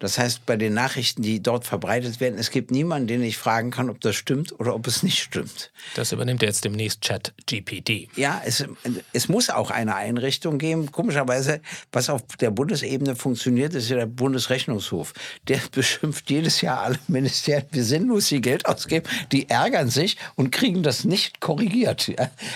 Das 0.00 0.18
heißt, 0.18 0.46
bei 0.46 0.56
den 0.56 0.72
Nachrichten, 0.72 1.20
die 1.20 1.42
dort 1.42 1.66
verbreitet 1.66 2.20
werden, 2.20 2.38
es 2.38 2.50
gibt 2.50 2.70
niemanden, 2.70 3.06
den 3.06 3.22
ich 3.22 3.36
fragen 3.36 3.70
kann, 3.70 3.90
ob 3.90 4.00
das 4.00 4.16
stimmt 4.16 4.58
oder 4.58 4.74
ob 4.74 4.86
es 4.86 5.02
nicht 5.02 5.22
stimmt. 5.22 5.70
Das 5.94 6.10
übernimmt 6.10 6.42
jetzt 6.42 6.64
demnächst 6.64 7.02
Chat 7.02 7.34
GPT. 7.46 8.08
Ja, 8.16 8.40
es, 8.44 8.64
es 9.12 9.28
muss 9.28 9.50
auch 9.50 9.70
eine 9.70 9.94
Einrichtung 9.94 10.58
geben. 10.58 10.90
Komischerweise, 10.90 11.60
was 11.92 12.08
auf 12.08 12.22
der 12.40 12.50
Bundesebene 12.50 13.14
funktioniert, 13.14 13.74
ist 13.74 13.90
ja 13.90 13.96
der 13.96 14.06
Bundesrechnungshof. 14.06 15.12
Der 15.48 15.60
beschimpft 15.70 16.30
jedes 16.30 16.62
Jahr 16.62 16.80
alle 16.80 16.98
Ministerien, 17.06 17.66
wie 17.72 17.82
sinnlos 17.82 18.28
sie 18.28 18.40
Geld 18.40 18.66
ausgeben. 18.66 19.06
Die 19.32 19.50
ärgern 19.50 19.90
sich 19.90 20.16
und 20.34 20.50
kriegen 20.50 20.82
das 20.82 21.04
nicht 21.04 21.40
korrigiert. 21.40 22.10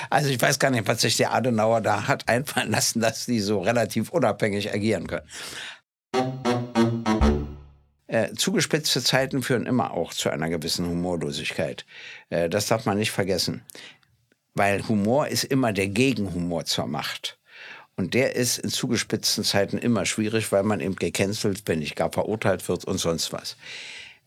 Also 0.09 0.30
ich 0.30 0.40
weiß 0.40 0.59
gar 0.59 0.70
nicht, 0.70 0.88
was 0.88 1.02
sich 1.02 1.18
der 1.18 1.35
Adenauer 1.35 1.83
da 1.83 2.09
hat 2.09 2.26
einfallen 2.26 2.70
lassen, 2.70 3.00
dass 3.00 3.26
die 3.26 3.40
so 3.40 3.61
relativ 3.61 4.09
unabhängig 4.09 4.72
agieren 4.72 5.07
können. 5.07 6.53
Äh, 8.06 8.34
zugespitzte 8.34 9.02
Zeiten 9.02 9.42
führen 9.42 9.66
immer 9.66 9.92
auch 9.92 10.12
zu 10.12 10.30
einer 10.30 10.48
gewissen 10.50 10.86
Humorlosigkeit. 10.86 11.86
Äh, 12.30 12.48
das 12.50 12.66
darf 12.66 12.84
man 12.86 12.98
nicht 12.98 13.12
vergessen. 13.12 13.62
weil 14.54 14.86
Humor 14.88 15.28
ist 15.28 15.44
immer 15.44 15.72
der 15.72 15.88
Gegenhumor 15.88 16.64
zur 16.64 16.86
Macht. 16.86 17.38
Und 17.96 18.14
der 18.14 18.34
ist 18.36 18.58
in 18.58 18.70
zugespitzten 18.70 19.44
Zeiten 19.44 19.78
immer 19.78 20.06
schwierig, 20.06 20.50
weil 20.52 20.64
man 20.64 20.80
eben 20.80 20.96
gecancelt, 20.96 21.62
wenn 21.66 21.80
nicht 21.80 21.96
gar 21.96 22.10
verurteilt 22.12 22.68
wird 22.68 22.84
und 22.84 22.98
sonst 22.98 23.32
was. 23.32 23.56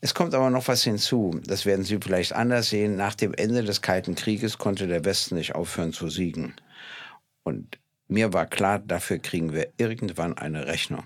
Es 0.00 0.14
kommt 0.14 0.34
aber 0.34 0.48
noch 0.50 0.68
was 0.68 0.84
hinzu. 0.84 1.40
Das 1.44 1.66
werden 1.66 1.84
Sie 1.84 1.98
vielleicht 2.00 2.32
anders 2.32 2.70
sehen. 2.70 2.96
Nach 2.96 3.14
dem 3.14 3.34
Ende 3.34 3.64
des 3.64 3.82
Kalten 3.82 4.14
Krieges 4.14 4.58
konnte 4.58 4.86
der 4.86 5.04
Westen 5.04 5.34
nicht 5.34 5.54
aufhören 5.54 5.92
zu 5.92 6.08
siegen. 6.08 6.54
Und 7.42 7.78
mir 8.06 8.32
war 8.32 8.46
klar, 8.46 8.78
dafür 8.78 9.18
kriegen 9.18 9.52
wir 9.52 9.72
irgendwann 9.76 10.38
eine 10.38 10.66
Rechnung. 10.66 11.04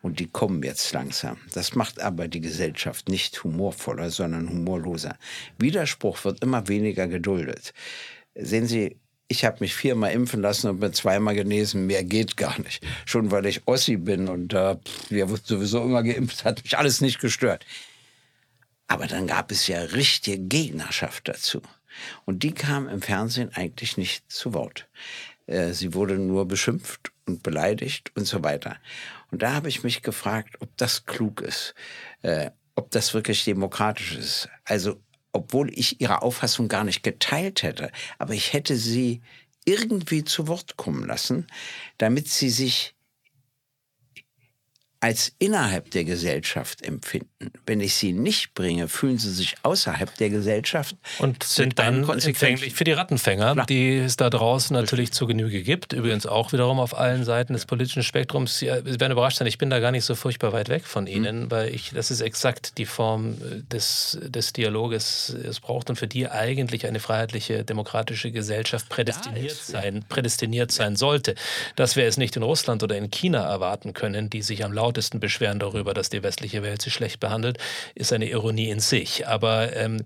Und 0.00 0.20
die 0.20 0.28
kommen 0.28 0.62
jetzt 0.62 0.92
langsam. 0.92 1.38
Das 1.52 1.74
macht 1.74 2.00
aber 2.00 2.28
die 2.28 2.40
Gesellschaft 2.40 3.08
nicht 3.08 3.42
humorvoller, 3.42 4.10
sondern 4.10 4.48
humorloser. 4.48 5.16
Widerspruch 5.58 6.24
wird 6.24 6.42
immer 6.42 6.68
weniger 6.68 7.08
geduldet. 7.08 7.72
Sehen 8.34 8.66
Sie, 8.66 8.96
ich 9.28 9.44
habe 9.44 9.58
mich 9.60 9.74
viermal 9.74 10.12
impfen 10.12 10.40
lassen 10.40 10.70
und 10.70 10.80
bin 10.80 10.92
zweimal 10.94 11.34
genesen. 11.34 11.86
Mehr 11.86 12.02
geht 12.04 12.36
gar 12.36 12.58
nicht. 12.60 12.84
Schon 13.04 13.30
weil 13.30 13.46
ich 13.46 13.66
Ossi 13.66 13.96
bin 13.96 14.28
und 14.28 14.54
äh, 14.54 14.76
wir 15.10 15.28
wurden 15.28 15.44
sowieso 15.44 15.84
immer 15.84 16.02
geimpft, 16.02 16.44
hat 16.44 16.62
mich 16.62 16.78
alles 16.78 17.00
nicht 17.00 17.20
gestört. 17.20 17.66
Aber 18.86 19.06
dann 19.06 19.26
gab 19.26 19.50
es 19.52 19.66
ja 19.66 19.80
richtige 19.80 20.38
Gegnerschaft 20.38 21.28
dazu. 21.28 21.60
Und 22.24 22.42
die 22.42 22.52
kam 22.52 22.88
im 22.88 23.02
Fernsehen 23.02 23.50
eigentlich 23.52 23.98
nicht 23.98 24.30
zu 24.30 24.54
Wort. 24.54 24.88
Äh, 25.46 25.72
sie 25.72 25.92
wurde 25.92 26.14
nur 26.18 26.48
beschimpft 26.48 27.12
und 27.26 27.42
beleidigt 27.42 28.12
und 28.16 28.26
so 28.26 28.42
weiter. 28.42 28.76
Und 29.30 29.42
da 29.42 29.54
habe 29.54 29.68
ich 29.68 29.82
mich 29.84 30.02
gefragt, 30.02 30.56
ob 30.60 30.76
das 30.76 31.06
klug 31.06 31.40
ist, 31.40 31.74
äh, 32.22 32.50
ob 32.74 32.90
das 32.90 33.14
wirklich 33.14 33.44
demokratisch 33.44 34.14
ist. 34.16 34.48
Also, 34.64 35.00
obwohl 35.32 35.70
ich 35.76 36.00
ihre 36.00 36.22
Auffassung 36.22 36.68
gar 36.68 36.84
nicht 36.84 37.02
geteilt 37.02 37.62
hätte, 37.62 37.90
aber 38.18 38.34
ich 38.34 38.52
hätte 38.52 38.76
sie 38.76 39.20
irgendwie 39.64 40.24
zu 40.24 40.48
Wort 40.48 40.76
kommen 40.76 41.06
lassen, 41.06 41.46
damit 41.98 42.28
sie 42.28 42.48
sich 42.48 42.94
als 45.00 45.32
innerhalb 45.38 45.92
der 45.92 46.04
Gesellschaft 46.04 46.82
empfinden. 46.82 47.52
Wenn 47.66 47.80
ich 47.80 47.94
sie 47.94 48.12
nicht 48.12 48.54
bringe, 48.54 48.88
fühlen 48.88 49.16
sie 49.16 49.30
sich 49.30 49.54
außerhalb 49.62 50.16
der 50.16 50.30
Gesellschaft. 50.30 50.96
Und 51.20 51.44
sind 51.44 51.78
dann 51.78 52.08
empfänglich 52.08 52.74
für 52.74 52.82
die 52.82 52.92
Rattenfänger, 52.92 53.52
Klar. 53.52 53.66
die 53.66 53.98
es 53.98 54.16
da 54.16 54.28
draußen 54.28 54.74
natürlich 54.74 55.12
zu 55.12 55.28
Genüge 55.28 55.62
gibt. 55.62 55.92
Übrigens 55.92 56.26
auch 56.26 56.52
wiederum 56.52 56.80
auf 56.80 56.98
allen 56.98 57.24
Seiten 57.24 57.52
des 57.52 57.64
politischen 57.64 58.02
Spektrums. 58.02 58.58
Sie 58.58 58.66
werden 58.66 59.12
überrascht 59.12 59.38
sein, 59.38 59.46
ich 59.46 59.58
bin 59.58 59.70
da 59.70 59.78
gar 59.78 59.92
nicht 59.92 60.04
so 60.04 60.16
furchtbar 60.16 60.52
weit 60.52 60.68
weg 60.68 60.84
von 60.84 61.06
Ihnen, 61.06 61.44
mhm. 61.44 61.50
weil 61.52 61.72
ich, 61.72 61.92
das 61.94 62.10
ist 62.10 62.20
exakt 62.20 62.76
die 62.76 62.86
Form 62.86 63.34
äh, 63.34 63.62
des, 63.72 64.18
des 64.20 64.52
Dialoges, 64.52 65.28
es 65.28 65.60
braucht 65.60 65.90
und 65.90 65.96
für 65.96 66.08
die 66.08 66.28
eigentlich 66.28 66.86
eine 66.86 66.98
freiheitliche, 66.98 67.62
demokratische 67.64 68.32
Gesellschaft 68.32 68.88
prädestiniert, 68.88 69.54
sein, 69.54 70.04
prädestiniert 70.08 70.72
sein 70.72 70.96
sollte. 70.96 71.36
Dass 71.76 71.94
wir 71.94 72.04
es 72.04 72.16
nicht 72.16 72.34
in 72.34 72.42
Russland 72.42 72.82
oder 72.82 72.96
in 72.96 73.12
China 73.12 73.48
erwarten 73.48 73.92
können, 73.92 74.28
die 74.28 74.42
sich 74.42 74.64
am 74.64 74.72
Laufen 74.72 74.87
lautesten 74.88 75.20
beschweren 75.20 75.58
darüber, 75.58 75.92
dass 75.92 76.08
die 76.08 76.22
westliche 76.22 76.62
Welt 76.62 76.80
sie 76.80 76.90
schlecht 76.90 77.20
behandelt, 77.20 77.58
ist 77.94 78.10
eine 78.10 78.30
Ironie 78.30 78.70
in 78.70 78.80
sich. 78.80 79.28
Aber 79.28 79.76
ähm, 79.76 79.98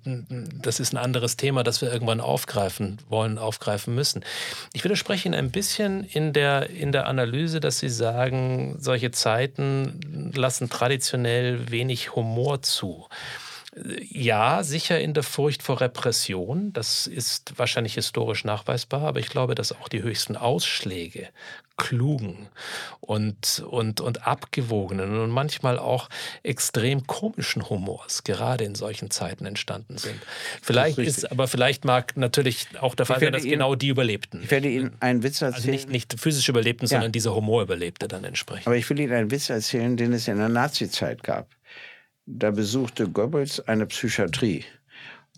das 0.61 0.81
ist 0.81 0.93
ein 0.93 0.97
anderes 0.97 1.37
Thema, 1.37 1.63
das 1.63 1.81
wir 1.81 1.93
irgendwann 1.93 2.21
aufgreifen 2.21 2.99
wollen, 3.09 3.39
aufgreifen 3.39 3.95
müssen. 3.95 4.25
Ich 4.73 4.83
widerspreche 4.83 5.29
Ihnen 5.29 5.37
ein 5.37 5.53
bisschen 5.53 6.03
in 6.03 6.33
der, 6.33 6.71
in 6.71 6.91
der 6.91 7.07
Analyse, 7.07 7.61
dass 7.61 7.79
Sie 7.79 7.89
sagen, 7.89 8.75
solche 8.81 9.13
Zeiten 9.13 10.33
lassen 10.35 10.69
traditionell 10.69 11.71
wenig 11.71 12.17
Humor 12.17 12.63
zu. 12.63 13.07
Ja, 13.75 14.63
sicher 14.63 15.01
in 15.01 15.15
der 15.15 15.23
Furcht 15.23 15.63
vor 15.63 15.81
Repression. 15.81 16.75
Das 16.75 17.07
ist 17.07 17.55
wahrscheinlich 17.57 17.95
historisch 17.95 18.45
nachweisbar, 18.45 19.03
aber 19.03 19.19
ich 19.19 19.29
glaube, 19.29 19.55
dass 19.55 19.73
auch 19.73 19.89
die 19.89 20.03
höchsten 20.03 20.37
Ausschläge 20.37 21.29
klugen 21.79 22.49
und, 23.01 23.65
und, 23.67 24.03
und 24.03 24.27
abgewogenen 24.27 25.19
und 25.19 25.31
manchmal 25.31 25.79
auch 25.79 26.11
extrem 26.43 27.07
komischen 27.07 27.71
Humors 27.71 28.25
gerade 28.25 28.65
in 28.65 28.75
solchen 28.75 29.11
Zeiten 29.11 29.47
entstanden 29.47 29.97
sind. 29.97 30.21
Vielleicht 30.61 30.99
ist, 30.99 31.19
ist, 31.19 31.33
aber 31.33 31.49
vielleicht 31.49 31.87
mag 31.87 32.15
natürlich 32.19 32.69
auch 32.79 32.95
der 32.95 33.07
Fall 33.07 33.21
sein, 33.21 33.33
dass 33.33 33.43
Ihnen, 33.43 33.53
genau 33.53 33.75
die 33.75 33.89
überlebten. 33.89 34.43
Ich 34.43 34.51
werde 34.51 34.69
Ihnen 34.69 34.93
einen 35.01 35.23
Witz 35.23 35.41
erzählen. 35.41 35.55
Also 35.55 35.71
nicht, 35.71 35.89
nicht 35.89 36.21
physisch 36.21 36.49
überlebten, 36.51 36.85
ja. 36.85 36.91
sondern 36.91 37.11
dieser 37.11 37.35
Humor 37.35 37.63
überlebte 37.63 38.07
dann 38.07 38.25
entsprechend. 38.25 38.67
Aber 38.67 38.77
ich 38.77 38.89
will 38.91 39.01
Ihnen 39.01 39.15
einen 39.15 39.31
Witz 39.31 39.49
erzählen, 39.49 39.97
den 39.97 40.13
es 40.13 40.29
in 40.29 40.37
der 40.37 40.51
Nazizeit 40.51 41.23
gab 41.23 41.49
da 42.39 42.51
besuchte 42.51 43.09
Goebbels 43.09 43.61
eine 43.61 43.87
Psychiatrie. 43.87 44.65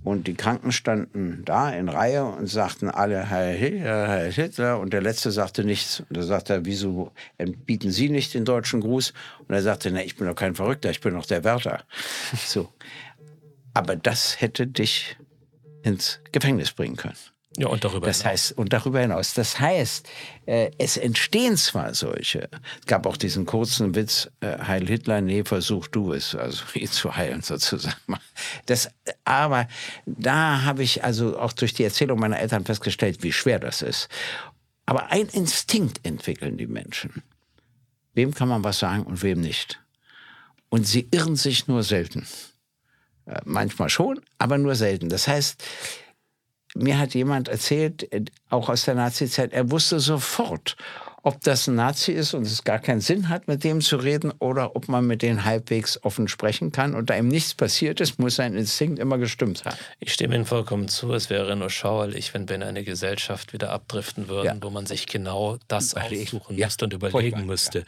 Und 0.03 0.27
die 0.27 0.35
Kranken 0.35 0.71
standen 0.71 1.43
da 1.47 1.71
in 1.71 1.89
Reihe 1.89 2.25
und 2.25 2.47
sagten 2.47 2.91
alle 2.91 3.25
Herr 3.25 3.53
Hitler, 3.53 4.09
Herr 4.09 4.31
Hitler. 4.31 4.79
Und 4.79 4.93
der 4.93 5.01
Letzte 5.01 5.31
sagte 5.31 5.65
nichts. 5.65 6.01
Und 6.01 6.17
da 6.17 6.23
sagte 6.23 6.53
er, 6.53 6.65
wieso 6.67 7.13
bieten 7.65 7.91
Sie 7.91 8.11
nicht 8.11 8.35
den 8.35 8.45
deutschen 8.45 8.83
Gruß? 8.83 9.15
Und 9.49 9.55
er 9.55 9.63
sagte, 9.63 9.91
na, 9.91 10.05
ich 10.05 10.17
bin 10.17 10.27
doch 10.27 10.35
kein 10.35 10.55
Verrückter, 10.55 10.91
ich 10.91 11.01
bin 11.01 11.15
doch 11.15 11.25
der 11.25 11.43
Wärter. 11.43 11.85
So. 12.47 12.69
Aber 13.73 13.97
das 13.97 14.41
hätte 14.41 14.67
dich 14.67 15.17
ins 15.83 16.21
Gefängnis 16.33 16.73
bringen 16.73 16.97
können. 16.97 17.17
Ja, 17.57 17.69
und 17.69 17.85
darüber 17.85 18.07
das 18.07 18.19
hinaus. 18.19 18.33
Heißt, 18.33 18.59
und 18.59 18.73
darüber 18.73 19.01
hinaus. 19.01 19.35
Das 19.35 19.61
heißt, 19.61 20.09
äh, 20.47 20.73
es 20.79 20.97
entstehen 20.97 21.57
zwar 21.57 21.95
solche. 21.95 22.49
Es 22.81 22.87
gab 22.87 23.07
auch 23.07 23.17
diesen 23.17 23.47
kurzen 23.47 23.95
Witz, 23.95 24.29
äh, 24.41 24.59
Heil 24.59 24.87
Hitler, 24.89 25.21
nee, 25.21 25.45
versuch 25.45 25.87
du 25.87 26.13
es, 26.13 26.35
also 26.35 26.65
ihn 26.75 26.89
zu 26.89 27.17
heilen 27.17 27.43
sozusagen. 27.43 27.97
Das, 28.67 28.91
aber 29.25 29.69
da 30.07 30.63
habe 30.63 30.83
ich 30.83 31.05
also 31.05 31.39
auch 31.39 31.53
durch 31.53 31.75
die 31.75 31.85
Erzählung 31.85 32.19
meiner 32.19 32.41
Eltern 32.41 32.65
festgestellt, 32.65 33.23
wie 33.23 33.33
schwer 33.33 33.61
das 33.61 33.83
ist. 33.83 34.09
Aber 34.87 35.11
ein 35.11 35.29
Instinkt 35.29 36.05
entwickeln 36.05 36.59
die 36.59 36.67
Menschen. 36.67 37.23
Wem 38.15 38.35
kann 38.35 38.49
man 38.49 38.65
was 38.65 38.81
sagen 38.81 39.05
und 39.05 39.23
wem 39.23 39.41
nicht? 39.41 39.81
Und 40.69 40.87
sie 40.87 41.07
irren 41.13 41.37
sich 41.37 41.69
nur 41.69 41.85
selten. 41.85 42.27
Äh, 43.27 43.41
manchmal 43.45 43.89
schon, 43.89 44.21
aber 44.39 44.59
nur 44.59 44.75
selten. 44.75 45.09
Das 45.09 45.29
heißt, 45.29 45.63
mir 46.75 46.99
hat 46.99 47.15
jemand 47.15 47.49
erzählt, 47.49 48.13
äh, 48.13 48.25
auch 48.51 48.69
aus 48.69 48.85
der 48.85 48.95
Nazi-Zeit, 48.95 49.53
er 49.53 49.71
wusste 49.71 50.01
sofort, 50.01 50.77
ob 51.25 51.41
das 51.41 51.67
ein 51.69 51.77
Nazi 51.77 52.13
ist 52.13 52.35
und 52.35 52.43
es 52.43 52.65
gar 52.65 52.79
keinen 52.79 53.01
Sinn 53.01 53.31
hat, 53.31 53.49
mit 53.49 53.65
dem 53.65 53.81
zu 53.81 53.97
reden, 53.97 54.31
oder 54.41 54.77
ob 54.77 54.89
man 54.89 55.07
mit 55.07 55.23
denen 55.23 55.45
halbwegs 55.47 55.99
offen 56.05 56.29
sprechen 56.29 56.71
kann. 56.71 56.95
Und 56.95 57.09
da 57.09 57.17
ihm 57.17 57.29
nichts 57.29 57.55
passiert 57.55 58.01
ist, 58.01 58.19
muss 58.19 58.37
sein 58.37 58.55
Instinkt 58.55 58.99
immer 58.99 59.17
gestimmt 59.17 59.65
haben. 59.65 59.77
Ich 60.01 60.13
stimme 60.13 60.35
Ihnen 60.35 60.45
vollkommen 60.45 60.89
zu. 60.89 61.13
Es 61.15 61.31
wäre 61.31 61.57
nur 61.57 61.71
schauerlich, 61.71 62.35
wenn 62.35 62.47
wir 62.49 62.57
in 62.57 62.63
eine 62.63 62.85
Gesellschaft 62.85 63.55
wieder 63.55 63.71
abdriften 63.71 64.29
würden, 64.29 64.47
ja. 64.47 64.57
wo 64.61 64.69
man 64.69 64.85
sich 64.85 65.07
genau 65.07 65.57
das 65.67 65.95
aussuchen 65.95 66.59
ja. 66.59 66.67
müsste 66.67 66.85
und 66.85 66.93
überlegen 66.93 67.47
müsste. 67.47 67.81
Ja. 67.81 67.85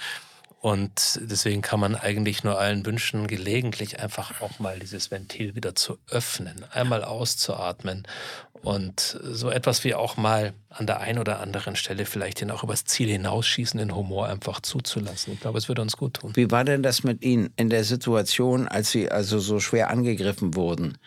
Und 0.66 1.20
deswegen 1.22 1.62
kann 1.62 1.78
man 1.78 1.94
eigentlich 1.94 2.42
nur 2.42 2.58
allen 2.58 2.84
wünschen, 2.84 3.28
gelegentlich 3.28 4.00
einfach 4.00 4.40
auch 4.40 4.58
mal 4.58 4.80
dieses 4.80 5.12
Ventil 5.12 5.54
wieder 5.54 5.76
zu 5.76 5.96
öffnen, 6.10 6.64
einmal 6.72 7.04
auszuatmen 7.04 8.02
und 8.62 9.16
so 9.22 9.48
etwas 9.48 9.84
wie 9.84 9.94
auch 9.94 10.16
mal 10.16 10.54
an 10.68 10.88
der 10.88 10.98
einen 10.98 11.20
oder 11.20 11.38
anderen 11.38 11.76
Stelle 11.76 12.04
vielleicht 12.04 12.40
den 12.40 12.50
auch 12.50 12.64
übers 12.64 12.84
Ziel 12.84 13.08
hinausschießenden 13.10 13.94
Humor 13.94 14.26
einfach 14.26 14.58
zuzulassen. 14.58 15.34
Ich 15.34 15.40
glaube, 15.40 15.58
es 15.58 15.68
würde 15.68 15.82
uns 15.82 15.96
gut 15.96 16.14
tun. 16.14 16.32
Wie 16.34 16.50
war 16.50 16.64
denn 16.64 16.82
das 16.82 17.04
mit 17.04 17.22
Ihnen 17.22 17.52
in 17.54 17.70
der 17.70 17.84
Situation, 17.84 18.66
als 18.66 18.90
Sie 18.90 19.08
also 19.08 19.38
so 19.38 19.60
schwer 19.60 19.88
angegriffen 19.90 20.56
wurden? 20.56 20.98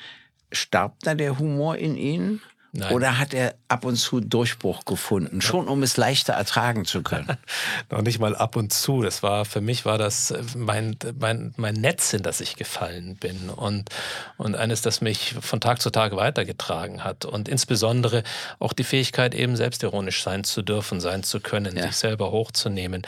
Starb 0.53 0.95
da 1.01 1.15
der 1.15 1.37
Humor 1.37 1.75
in 1.75 1.97
Ihnen? 1.97 2.41
Nein. 2.71 2.93
Oder 2.93 3.17
hat 3.17 3.33
er 3.33 3.55
ab 3.67 3.83
und 3.83 3.95
zu 3.95 4.19
Durchbruch 4.19 4.85
gefunden, 4.85 5.41
schon 5.41 5.67
um 5.67 5.81
es 5.81 5.97
leichter 5.97 6.33
ertragen 6.33 6.85
zu 6.85 7.01
können? 7.01 7.37
Noch 7.89 8.01
nicht 8.01 8.19
mal 8.19 8.35
ab 8.35 8.55
und 8.55 8.71
zu. 8.71 9.01
Das 9.01 9.23
war 9.23 9.45
für 9.45 9.61
mich 9.61 9.85
war 9.85 9.97
das 9.97 10.29
äh, 10.31 10.43
mein, 10.55 10.95
mein, 11.19 11.53
mein 11.57 11.73
Netz, 11.73 12.13
in 12.13 12.21
das 12.21 12.41
ich 12.41 12.55
gefallen 12.55 13.15
bin 13.15 13.49
und, 13.49 13.89
und 14.37 14.55
eines, 14.55 14.83
das 14.83 15.01
mich 15.01 15.35
von 15.41 15.59
Tag 15.59 15.81
zu 15.81 15.89
Tag 15.89 16.15
weitergetragen 16.15 17.03
hat. 17.03 17.25
Und 17.25 17.49
insbesondere 17.49 18.23
auch 18.59 18.73
die 18.73 18.83
Fähigkeit, 18.83 19.33
eben 19.33 19.55
selbstironisch 19.55 20.21
sein 20.21 20.43
zu 20.43 20.61
dürfen, 20.61 20.99
sein 20.99 21.23
zu 21.23 21.39
können, 21.39 21.75
ja. 21.75 21.87
sich 21.87 21.95
selber 21.95 22.31
hochzunehmen. 22.31 23.01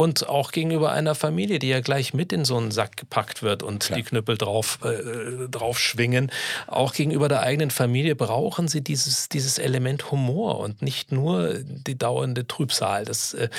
Und 0.00 0.30
auch 0.30 0.50
gegenüber 0.50 0.92
einer 0.92 1.14
Familie, 1.14 1.58
die 1.58 1.68
ja 1.68 1.80
gleich 1.80 2.14
mit 2.14 2.32
in 2.32 2.46
so 2.46 2.56
einen 2.56 2.70
Sack 2.70 2.96
gepackt 2.96 3.42
wird 3.42 3.62
und 3.62 3.84
Klar. 3.84 3.98
die 3.98 4.02
Knüppel 4.02 4.38
drauf, 4.38 4.78
äh, 4.82 5.46
drauf 5.50 5.78
schwingen. 5.78 6.32
Auch 6.68 6.94
gegenüber 6.94 7.28
der 7.28 7.42
eigenen 7.42 7.70
Familie 7.70 8.16
brauchen 8.16 8.66
sie 8.66 8.80
dieses, 8.80 9.28
dieses 9.28 9.58
Element 9.58 10.10
Humor 10.10 10.58
und 10.58 10.80
nicht 10.80 11.12
nur 11.12 11.52
die 11.62 11.98
dauernde 11.98 12.46
Trübsal. 12.46 13.04
Das, 13.04 13.34
äh, 13.34 13.50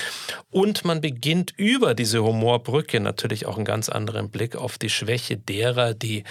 und 0.50 0.84
man 0.84 1.00
beginnt 1.00 1.54
über 1.58 1.94
diese 1.94 2.24
Humorbrücke 2.24 3.00
natürlich 3.00 3.46
auch 3.46 3.58
einen 3.58 3.66
ganz 3.66 3.90
anderen 3.90 4.32
Blick 4.32 4.56
auf 4.56 4.80
die 4.80 4.90
Schwäche 4.90 5.38
derer, 5.38 5.94
die 5.94 6.24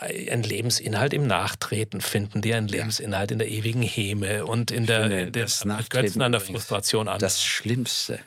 einen 0.00 0.44
Lebensinhalt 0.44 1.12
im 1.12 1.26
Nachtreten 1.26 2.00
finden, 2.00 2.40
die 2.40 2.54
einen 2.54 2.68
Lebensinhalt 2.68 3.32
in 3.32 3.38
der 3.38 3.48
ewigen 3.48 3.82
Häme 3.82 4.46
und 4.46 4.70
in 4.70 4.86
der, 4.86 5.02
finde, 5.02 5.30
der 5.32 5.48
Nachtreten 5.64 6.22
an 6.22 6.30
der 6.30 6.40
Frustration 6.40 7.08
an. 7.08 7.18
Das 7.18 7.42
Schlimmste. 7.42 8.20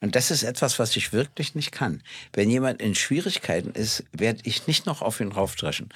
Und 0.00 0.16
das 0.16 0.30
ist 0.30 0.42
etwas, 0.42 0.78
was 0.78 0.96
ich 0.96 1.12
wirklich 1.12 1.54
nicht 1.54 1.72
kann. 1.72 2.02
Wenn 2.32 2.50
jemand 2.50 2.80
in 2.80 2.94
Schwierigkeiten 2.94 3.72
ist, 3.72 4.04
werde 4.12 4.40
ich 4.44 4.66
nicht 4.66 4.86
noch 4.86 5.02
auf 5.02 5.20
ihn 5.20 5.32
raufdreschen. 5.32 5.90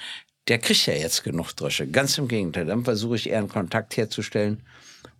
der 0.47 0.59
kriegt 0.59 0.85
ja 0.85 0.93
jetzt 0.93 1.23
genug 1.23 1.53
Drösche. 1.53 1.87
Ganz 1.87 2.17
im 2.17 2.27
Gegenteil. 2.27 2.65
Dann 2.65 2.83
versuche 2.83 3.15
ich 3.15 3.29
eher 3.29 3.39
einen 3.39 3.49
Kontakt 3.49 3.97
herzustellen. 3.97 4.61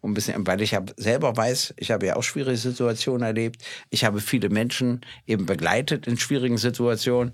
Ein 0.04 0.14
bisschen, 0.14 0.46
weil 0.46 0.62
ich 0.62 0.76
habe 0.76 0.94
selber 0.98 1.36
weiß, 1.36 1.74
ich 1.78 1.90
habe 1.90 2.06
ja 2.06 2.16
auch 2.16 2.22
schwierige 2.22 2.58
Situationen 2.58 3.24
erlebt. 3.24 3.64
Ich 3.90 4.06
habe 4.06 4.22
viele 4.22 4.50
Menschen 4.50 5.02
eben 5.26 5.48
begleitet 5.48 6.06
in 6.06 6.20
schwierigen 6.20 6.60
Situationen. 6.60 7.34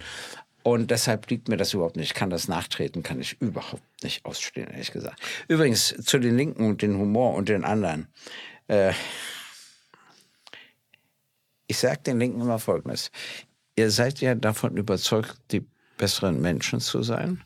Und 0.63 0.91
deshalb 0.91 1.29
liegt 1.29 1.49
mir 1.49 1.57
das 1.57 1.73
überhaupt 1.73 1.97
nicht. 1.97 2.11
Ich 2.11 2.13
kann 2.13 2.29
das 2.29 2.47
nachtreten, 2.47 3.03
kann 3.03 3.19
ich 3.19 3.41
überhaupt 3.41 3.83
nicht 4.03 4.25
ausstehen, 4.25 4.69
ehrlich 4.69 4.91
gesagt. 4.91 5.19
Übrigens 5.47 5.95
zu 6.03 6.19
den 6.19 6.37
Linken 6.37 6.65
und 6.65 6.81
den 6.81 6.97
Humor 6.97 7.33
und 7.33 7.49
den 7.49 7.65
anderen. 7.65 8.07
Äh, 8.67 8.93
ich 11.71 11.77
sage 11.77 12.01
den 12.05 12.19
Linken 12.19 12.41
immer 12.41 12.59
Folgendes. 12.59 13.11
Ihr 13.77 13.91
seid 13.91 14.19
ja 14.19 14.35
davon 14.35 14.75
überzeugt, 14.75 15.37
die 15.51 15.65
besseren 15.97 16.41
Menschen 16.41 16.81
zu 16.81 17.01
sein, 17.01 17.41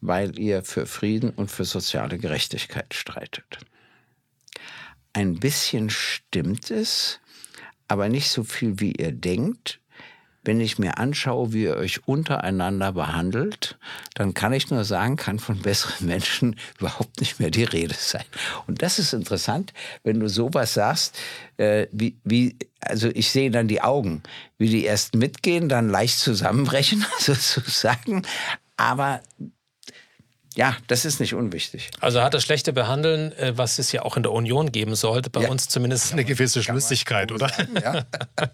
weil 0.00 0.36
ihr 0.40 0.64
für 0.64 0.86
Frieden 0.86 1.30
und 1.30 1.52
für 1.52 1.64
soziale 1.64 2.18
Gerechtigkeit 2.18 2.92
streitet. 2.92 3.58
Ein 5.12 5.38
bisschen 5.38 5.88
stimmt 5.88 6.72
es, 6.72 7.20
aber 7.86 8.08
nicht 8.08 8.30
so 8.30 8.42
viel, 8.42 8.80
wie 8.80 8.90
ihr 8.90 9.12
denkt, 9.12 9.79
wenn 10.42 10.60
ich 10.60 10.78
mir 10.78 10.98
anschaue, 10.98 11.52
wie 11.52 11.64
ihr 11.64 11.76
euch 11.76 12.06
untereinander 12.06 12.92
behandelt, 12.92 13.78
dann 14.14 14.32
kann 14.32 14.52
ich 14.52 14.70
nur 14.70 14.84
sagen, 14.84 15.16
kann 15.16 15.38
von 15.38 15.60
besseren 15.60 16.06
Menschen 16.06 16.56
überhaupt 16.78 17.20
nicht 17.20 17.40
mehr 17.40 17.50
die 17.50 17.64
Rede 17.64 17.94
sein. 17.96 18.24
Und 18.66 18.82
das 18.82 18.98
ist 18.98 19.12
interessant, 19.12 19.72
wenn 20.02 20.20
du 20.20 20.28
sowas 20.28 20.74
sagst, 20.74 21.18
äh, 21.58 21.86
wie, 21.92 22.16
wie, 22.24 22.56
also 22.80 23.08
ich 23.08 23.30
sehe 23.30 23.50
dann 23.50 23.68
die 23.68 23.82
Augen, 23.82 24.22
wie 24.56 24.68
die 24.68 24.84
erst 24.84 25.14
mitgehen, 25.14 25.68
dann 25.68 25.90
leicht 25.90 26.18
zusammenbrechen, 26.18 27.04
sozusagen. 27.18 28.22
Aber 28.76 29.20
ja, 30.56 30.76
das 30.88 31.04
ist 31.04 31.20
nicht 31.20 31.34
unwichtig. 31.34 31.90
Also 32.00 32.22
hat 32.22 32.34
das 32.34 32.42
schlechte 32.42 32.72
Behandeln, 32.72 33.32
äh, 33.32 33.56
was 33.56 33.78
es 33.78 33.92
ja 33.92 34.02
auch 34.02 34.16
in 34.16 34.24
der 34.24 34.32
Union 34.32 34.72
geben 34.72 34.96
sollte, 34.96 35.30
bei 35.30 35.42
ja. 35.42 35.48
uns 35.48 35.68
zumindest 35.68 36.12
eine 36.12 36.24
gewisse 36.24 36.62
Schlüssigkeit, 36.62 37.30
oder? 37.30 37.50
Ja, 37.80 38.04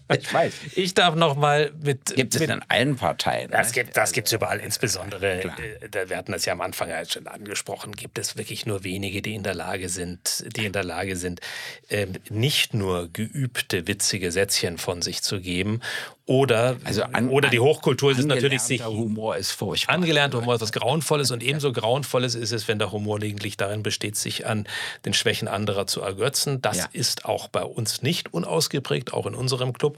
ich 0.15 0.31
weiß. 0.31 0.53
Ich 0.75 0.93
darf 0.93 1.15
noch 1.15 1.35
mal 1.35 1.71
mit... 1.81 2.15
Gibt 2.15 2.35
es 2.35 2.41
mit, 2.41 2.51
in 2.51 2.61
allen 2.67 2.97
Parteien? 2.97 3.49
Das 3.49 3.75
ne? 3.75 3.83
gibt 4.13 4.27
es 4.27 4.33
überall, 4.33 4.59
insbesondere, 4.59 5.43
äh, 5.43 6.09
wir 6.09 6.17
hatten 6.17 6.33
das 6.33 6.45
ja 6.45 6.53
am 6.53 6.61
Anfang 6.61 6.89
ja 6.89 7.03
schon 7.03 7.27
angesprochen, 7.27 7.93
gibt 7.93 8.19
es 8.19 8.37
wirklich 8.37 8.67
nur 8.67 8.83
wenige, 8.83 9.23
die 9.23 9.33
in 9.33 9.41
der 9.41 9.55
Lage 9.55 9.89
sind, 9.89 10.45
die 10.55 10.67
in 10.67 10.73
der 10.73 10.83
Lage 10.83 11.15
sind, 11.15 11.41
ähm, 11.89 12.13
nicht 12.29 12.75
nur 12.75 13.11
geübte, 13.11 13.87
witzige 13.87 14.31
Sätzchen 14.31 14.77
von 14.77 15.01
sich 15.01 15.23
zu 15.23 15.41
geben 15.41 15.81
oder, 16.27 16.75
also 16.83 17.03
an, 17.03 17.29
oder 17.29 17.49
die 17.49 17.61
Hochkultur 17.61 18.11
ist 18.11 18.25
natürlich 18.25 18.61
sich. 18.61 18.85
Humor 18.85 19.37
ist 19.37 19.51
furchtbar. 19.51 19.95
Angelernter 19.95 20.39
Humor 20.39 20.55
ist 20.55 20.61
was 20.61 20.73
Grauenvolles 20.73 21.31
und 21.31 21.41
ebenso 21.43 21.71
Grauenvolles 21.71 22.35
ist 22.35 22.51
es, 22.51 22.67
wenn 22.67 22.79
der 22.79 22.91
Humor 22.91 23.17
lediglich 23.17 23.55
darin 23.55 23.81
besteht, 23.81 24.17
sich 24.17 24.45
an 24.45 24.67
den 25.05 25.13
Schwächen 25.13 25.47
anderer 25.47 25.87
zu 25.87 26.01
ergötzen. 26.01 26.61
Das 26.61 26.77
ja. 26.77 26.89
ist 26.91 27.23
auch 27.23 27.47
bei 27.47 27.63
uns 27.63 28.01
nicht 28.01 28.33
unausgeprägt, 28.33 29.13
auch 29.13 29.25
in 29.25 29.35
unserem 29.35 29.71
Club. 29.71 29.97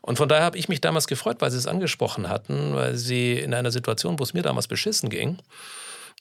Und 0.00 0.16
von 0.16 0.28
daher 0.28 0.44
habe 0.44 0.58
ich 0.58 0.68
mich 0.68 0.80
damals 0.80 1.06
gefreut, 1.06 1.36
weil 1.38 1.52
Sie 1.52 1.58
es 1.58 1.68
angesprochen 1.68 2.28
hatten, 2.28 2.74
weil 2.74 2.96
Sie 2.96 3.38
in 3.38 3.54
einer 3.54 3.70
Situation, 3.70 4.18
wo 4.18 4.24
es 4.24 4.34
mir 4.34 4.42
damals 4.42 4.66
beschissen 4.66 5.10
ging, 5.10 5.38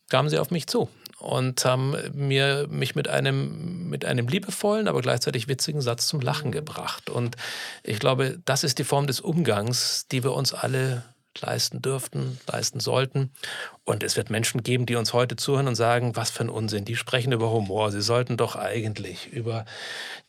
kamen 0.10 0.30
Sie 0.30 0.38
auf 0.38 0.52
mich 0.52 0.68
zu 0.68 0.88
und 1.22 1.64
haben 1.66 1.96
mir, 2.14 2.68
mich 2.70 2.96
mit 2.96 3.08
einem, 3.08 3.90
mit 3.90 4.06
einem 4.06 4.28
liebevollen, 4.28 4.88
aber 4.88 5.02
gleichzeitig 5.02 5.48
witzigen 5.48 5.82
Satz 5.82 6.08
zum 6.08 6.20
Lachen 6.20 6.52
gebracht. 6.52 7.10
Und 7.10 7.36
ich 7.84 8.00
glaube, 8.00 8.40
das 8.46 8.64
ist 8.64 8.80
die 8.80 8.84
Form 8.84 9.06
des 9.06 9.22
Umgangs, 9.22 10.08
die 10.12 10.24
wir 10.24 10.34
uns 10.34 10.54
alle 10.54 11.04
leisten 11.40 11.82
dürften, 11.82 12.40
leisten 12.48 12.80
sollten. 12.80 13.32
Und 13.84 14.04
es 14.04 14.16
wird 14.16 14.30
Menschen 14.30 14.62
geben, 14.62 14.86
die 14.86 14.96
uns 14.96 15.12
heute 15.12 15.36
zuhören 15.36 15.68
und 15.68 15.76
sagen, 15.76 16.16
was 16.16 16.30
für 16.30 16.44
ein 16.44 16.50
Unsinn. 16.50 16.86
Die 16.86 16.96
sprechen 16.96 17.32
über 17.32 17.52
Humor. 17.52 17.92
Sie 17.92 18.02
sollten 18.02 18.38
doch 18.38 18.56
eigentlich 18.56 19.32
über 19.32 19.66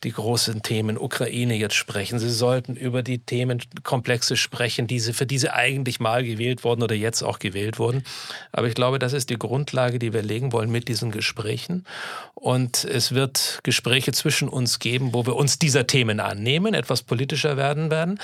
die 0.03 0.11
großen 0.11 0.63
Themen 0.63 0.97
Ukraine 0.97 1.55
jetzt 1.55 1.75
sprechen. 1.75 2.17
Sie 2.19 2.31
sollten 2.31 2.75
über 2.75 3.03
die 3.03 3.19
Themenkomplexe 3.19 4.37
sprechen, 4.37 4.87
die 4.87 4.99
sie, 4.99 5.13
für 5.13 5.27
die 5.27 5.37
sie 5.37 5.53
eigentlich 5.53 5.99
mal 5.99 6.23
gewählt 6.23 6.63
wurden 6.63 6.81
oder 6.81 6.95
jetzt 6.95 7.21
auch 7.21 7.37
gewählt 7.37 7.77
wurden. 7.77 8.03
Aber 8.51 8.67
ich 8.67 8.75
glaube, 8.75 8.97
das 8.97 9.13
ist 9.13 9.29
die 9.29 9.37
Grundlage, 9.37 9.99
die 9.99 10.13
wir 10.13 10.23
legen 10.23 10.51
wollen 10.51 10.71
mit 10.71 10.87
diesen 10.87 11.11
Gesprächen. 11.11 11.85
Und 12.33 12.83
es 12.83 13.13
wird 13.13 13.59
Gespräche 13.63 14.11
zwischen 14.13 14.49
uns 14.49 14.79
geben, 14.79 15.13
wo 15.13 15.25
wir 15.25 15.35
uns 15.35 15.59
dieser 15.59 15.85
Themen 15.85 16.19
annehmen, 16.19 16.73
etwas 16.73 17.03
politischer 17.03 17.55
werden 17.55 17.91
werden. 17.91 18.19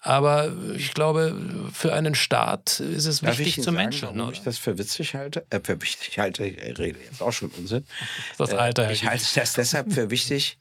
Aber 0.00 0.52
ich 0.76 0.92
glaube, 0.92 1.34
für 1.72 1.94
einen 1.94 2.14
Staat 2.24 2.80
ist 2.80 3.04
es 3.04 3.20
Darf 3.20 3.38
wichtig 3.38 3.62
zu 3.62 3.70
Menschen. 3.70 4.08
Warum 4.16 4.32
ich 4.32 4.40
das 4.40 4.56
für 4.56 4.78
witzig 4.78 5.14
halte? 5.14 5.44
Äh, 5.50 5.60
für 5.62 5.80
wichtig 5.82 6.18
halte, 6.18 6.46
ich 6.46 6.78
rede 6.78 6.98
jetzt 6.98 7.20
auch 7.20 7.32
schon 7.32 7.50
Unsinn. 7.50 7.84
Das 8.38 8.50
äh, 8.50 8.56
Alter. 8.56 8.90
Ich 8.90 9.04
halte 9.04 9.24
das 9.34 9.52
deshalb 9.52 9.92
für 9.92 10.08
wichtig, 10.08 10.58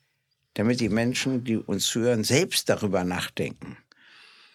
damit 0.55 0.81
die 0.81 0.89
Menschen, 0.89 1.45
die 1.45 1.55
uns 1.55 1.85
zuhören, 1.85 2.25
selbst 2.25 2.67
darüber 2.67 3.05
nachdenken, 3.05 3.77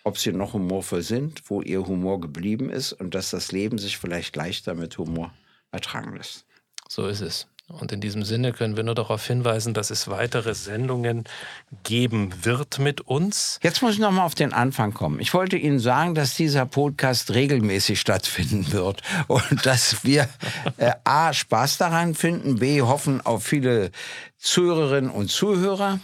ob 0.04 0.18
sie 0.18 0.32
noch 0.32 0.52
humorvoll 0.52 1.02
sind, 1.02 1.42
wo 1.48 1.62
ihr 1.62 1.86
Humor 1.86 2.20
geblieben 2.20 2.68
ist 2.68 2.92
und 2.92 3.14
dass 3.14 3.30
das 3.30 3.52
Leben 3.52 3.78
sich 3.78 3.96
vielleicht 3.96 4.36
leichter 4.36 4.74
mit 4.74 4.98
Humor 4.98 5.32
ertragen 5.72 6.14
lässt. 6.14 6.44
So 6.88 7.06
ist 7.06 7.22
es. 7.22 7.48
Und 7.68 7.92
in 7.92 8.00
diesem 8.00 8.24
Sinne 8.24 8.52
können 8.52 8.76
wir 8.76 8.82
nur 8.82 8.94
darauf 8.94 9.26
hinweisen, 9.26 9.74
dass 9.74 9.90
es 9.90 10.08
weitere 10.08 10.54
Sendungen 10.54 11.24
geben 11.84 12.32
wird 12.42 12.78
mit 12.78 13.02
uns. 13.02 13.60
Jetzt 13.62 13.82
muss 13.82 13.92
ich 13.92 13.98
noch 13.98 14.10
mal 14.10 14.24
auf 14.24 14.34
den 14.34 14.54
Anfang 14.54 14.94
kommen. 14.94 15.20
Ich 15.20 15.34
wollte 15.34 15.58
Ihnen 15.58 15.78
sagen, 15.78 16.14
dass 16.14 16.34
dieser 16.34 16.64
Podcast 16.64 17.34
regelmäßig 17.34 18.00
stattfinden 18.00 18.72
wird 18.72 19.02
und 19.26 19.66
dass 19.66 20.02
wir 20.02 20.28
äh, 20.78 20.92
A, 21.04 21.34
Spaß 21.34 21.76
daran 21.76 22.14
finden, 22.14 22.58
B, 22.58 22.80
hoffen 22.80 23.20
auf 23.20 23.44
viele 23.44 23.90
Zuhörerinnen 24.38 25.10
und 25.10 25.30
Zuhörer. 25.30 26.00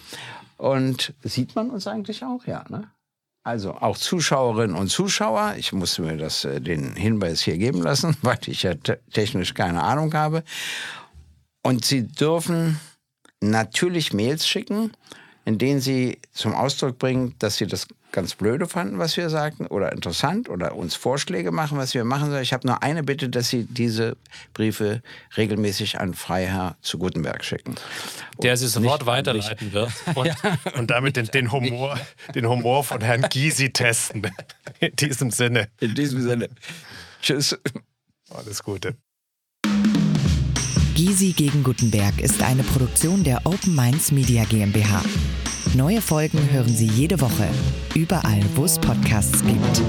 Und 0.59 1.15
sieht 1.23 1.57
man 1.57 1.71
uns 1.71 1.87
eigentlich 1.87 2.23
auch, 2.25 2.47
ja, 2.47 2.65
ne? 2.69 2.91
Also 3.43 3.75
auch 3.75 3.99
Zuschauerinnen 3.99 4.75
und 4.75 4.89
Zuschauer. 4.89 5.55
Ich 5.59 5.73
musste 5.73 6.01
mir 6.01 6.17
das, 6.17 6.45
äh, 6.45 6.61
den 6.61 6.95
Hinweis 6.95 7.41
hier 7.41 7.57
geben 7.57 7.83
lassen, 7.83 8.17
weil 8.23 8.39
ich 8.47 8.65
ja 8.65 8.75
technisch 9.13 9.55
keine 9.55 9.83
Ahnung 9.83 10.13
habe. 10.13 10.45
Und 11.65 11.85
Sie 11.87 12.07
dürfen 12.07 12.79
natürlich 13.41 14.13
Mails 14.13 14.47
schicken, 14.47 14.93
in 15.47 15.59
denen 15.59 15.81
Sie 15.81 16.19
zum 16.33 16.55
Ausdruck 16.55 16.99
bringen, 16.99 17.35
dass 17.39 17.57
Sie 17.57 17.67
das 17.67 17.87
ganz 18.13 18.35
blöde 18.35 18.69
fanden, 18.69 18.99
was 18.99 19.17
wir 19.17 19.31
sagten, 19.31 19.67
oder 19.67 19.91
interessant, 19.91 20.51
oder 20.51 20.77
uns 20.77 20.95
Vorschläge 20.95 21.53
machen, 21.53 21.79
was 21.79 21.95
wir 21.95 22.05
machen 22.05 22.31
sollen. 22.31 22.43
Ich 22.43 22.53
habe 22.53 22.67
nur 22.67 22.83
eine 22.83 23.03
Bitte, 23.03 23.31
dass 23.31 23.49
Sie 23.49 23.65
diese 23.65 24.19
Briefe 24.53 25.03
regelmäßig 25.39 25.99
an 25.99 26.13
Freiherr 26.13 26.77
zu 26.83 26.99
Gutenberg 26.99 27.43
schicken. 27.43 27.77
Der 28.43 28.59
sie 28.59 28.69
sofort 28.69 29.07
weiterleiten 29.07 29.73
wird 29.73 29.91
und, 30.15 30.27
ja. 30.27 30.35
und 30.77 30.91
damit 30.91 31.17
den, 31.17 31.27
den, 31.27 31.51
Humor, 31.51 31.99
den 32.35 32.47
Humor 32.47 32.85
von 32.85 33.01
Herrn 33.01 33.23
Gysi 33.23 33.73
testen. 33.73 34.31
In 34.81 34.95
diesem 34.97 35.31
Sinne. 35.31 35.69
In 35.81 35.95
diesem 35.95 36.21
Sinne. 36.21 36.51
Tschüss. 37.23 37.59
Alles 38.29 38.63
Gute. 38.63 38.97
Gysi 41.05 41.33
gegen 41.33 41.63
Gutenberg 41.63 42.19
ist 42.19 42.43
eine 42.43 42.63
Produktion 42.63 43.25
der 43.25 43.45
Open 43.45 43.75
Minds 43.75 44.11
Media 44.11 44.45
GmbH. 44.45 45.03
Neue 45.75 46.01
Folgen 46.01 46.39
hören 46.51 46.75
Sie 46.75 46.87
jede 46.87 47.21
Woche, 47.21 47.47
überall, 47.95 48.41
wo 48.55 48.65
es 48.65 48.79
Podcasts 48.79 49.45
gibt. 49.45 49.83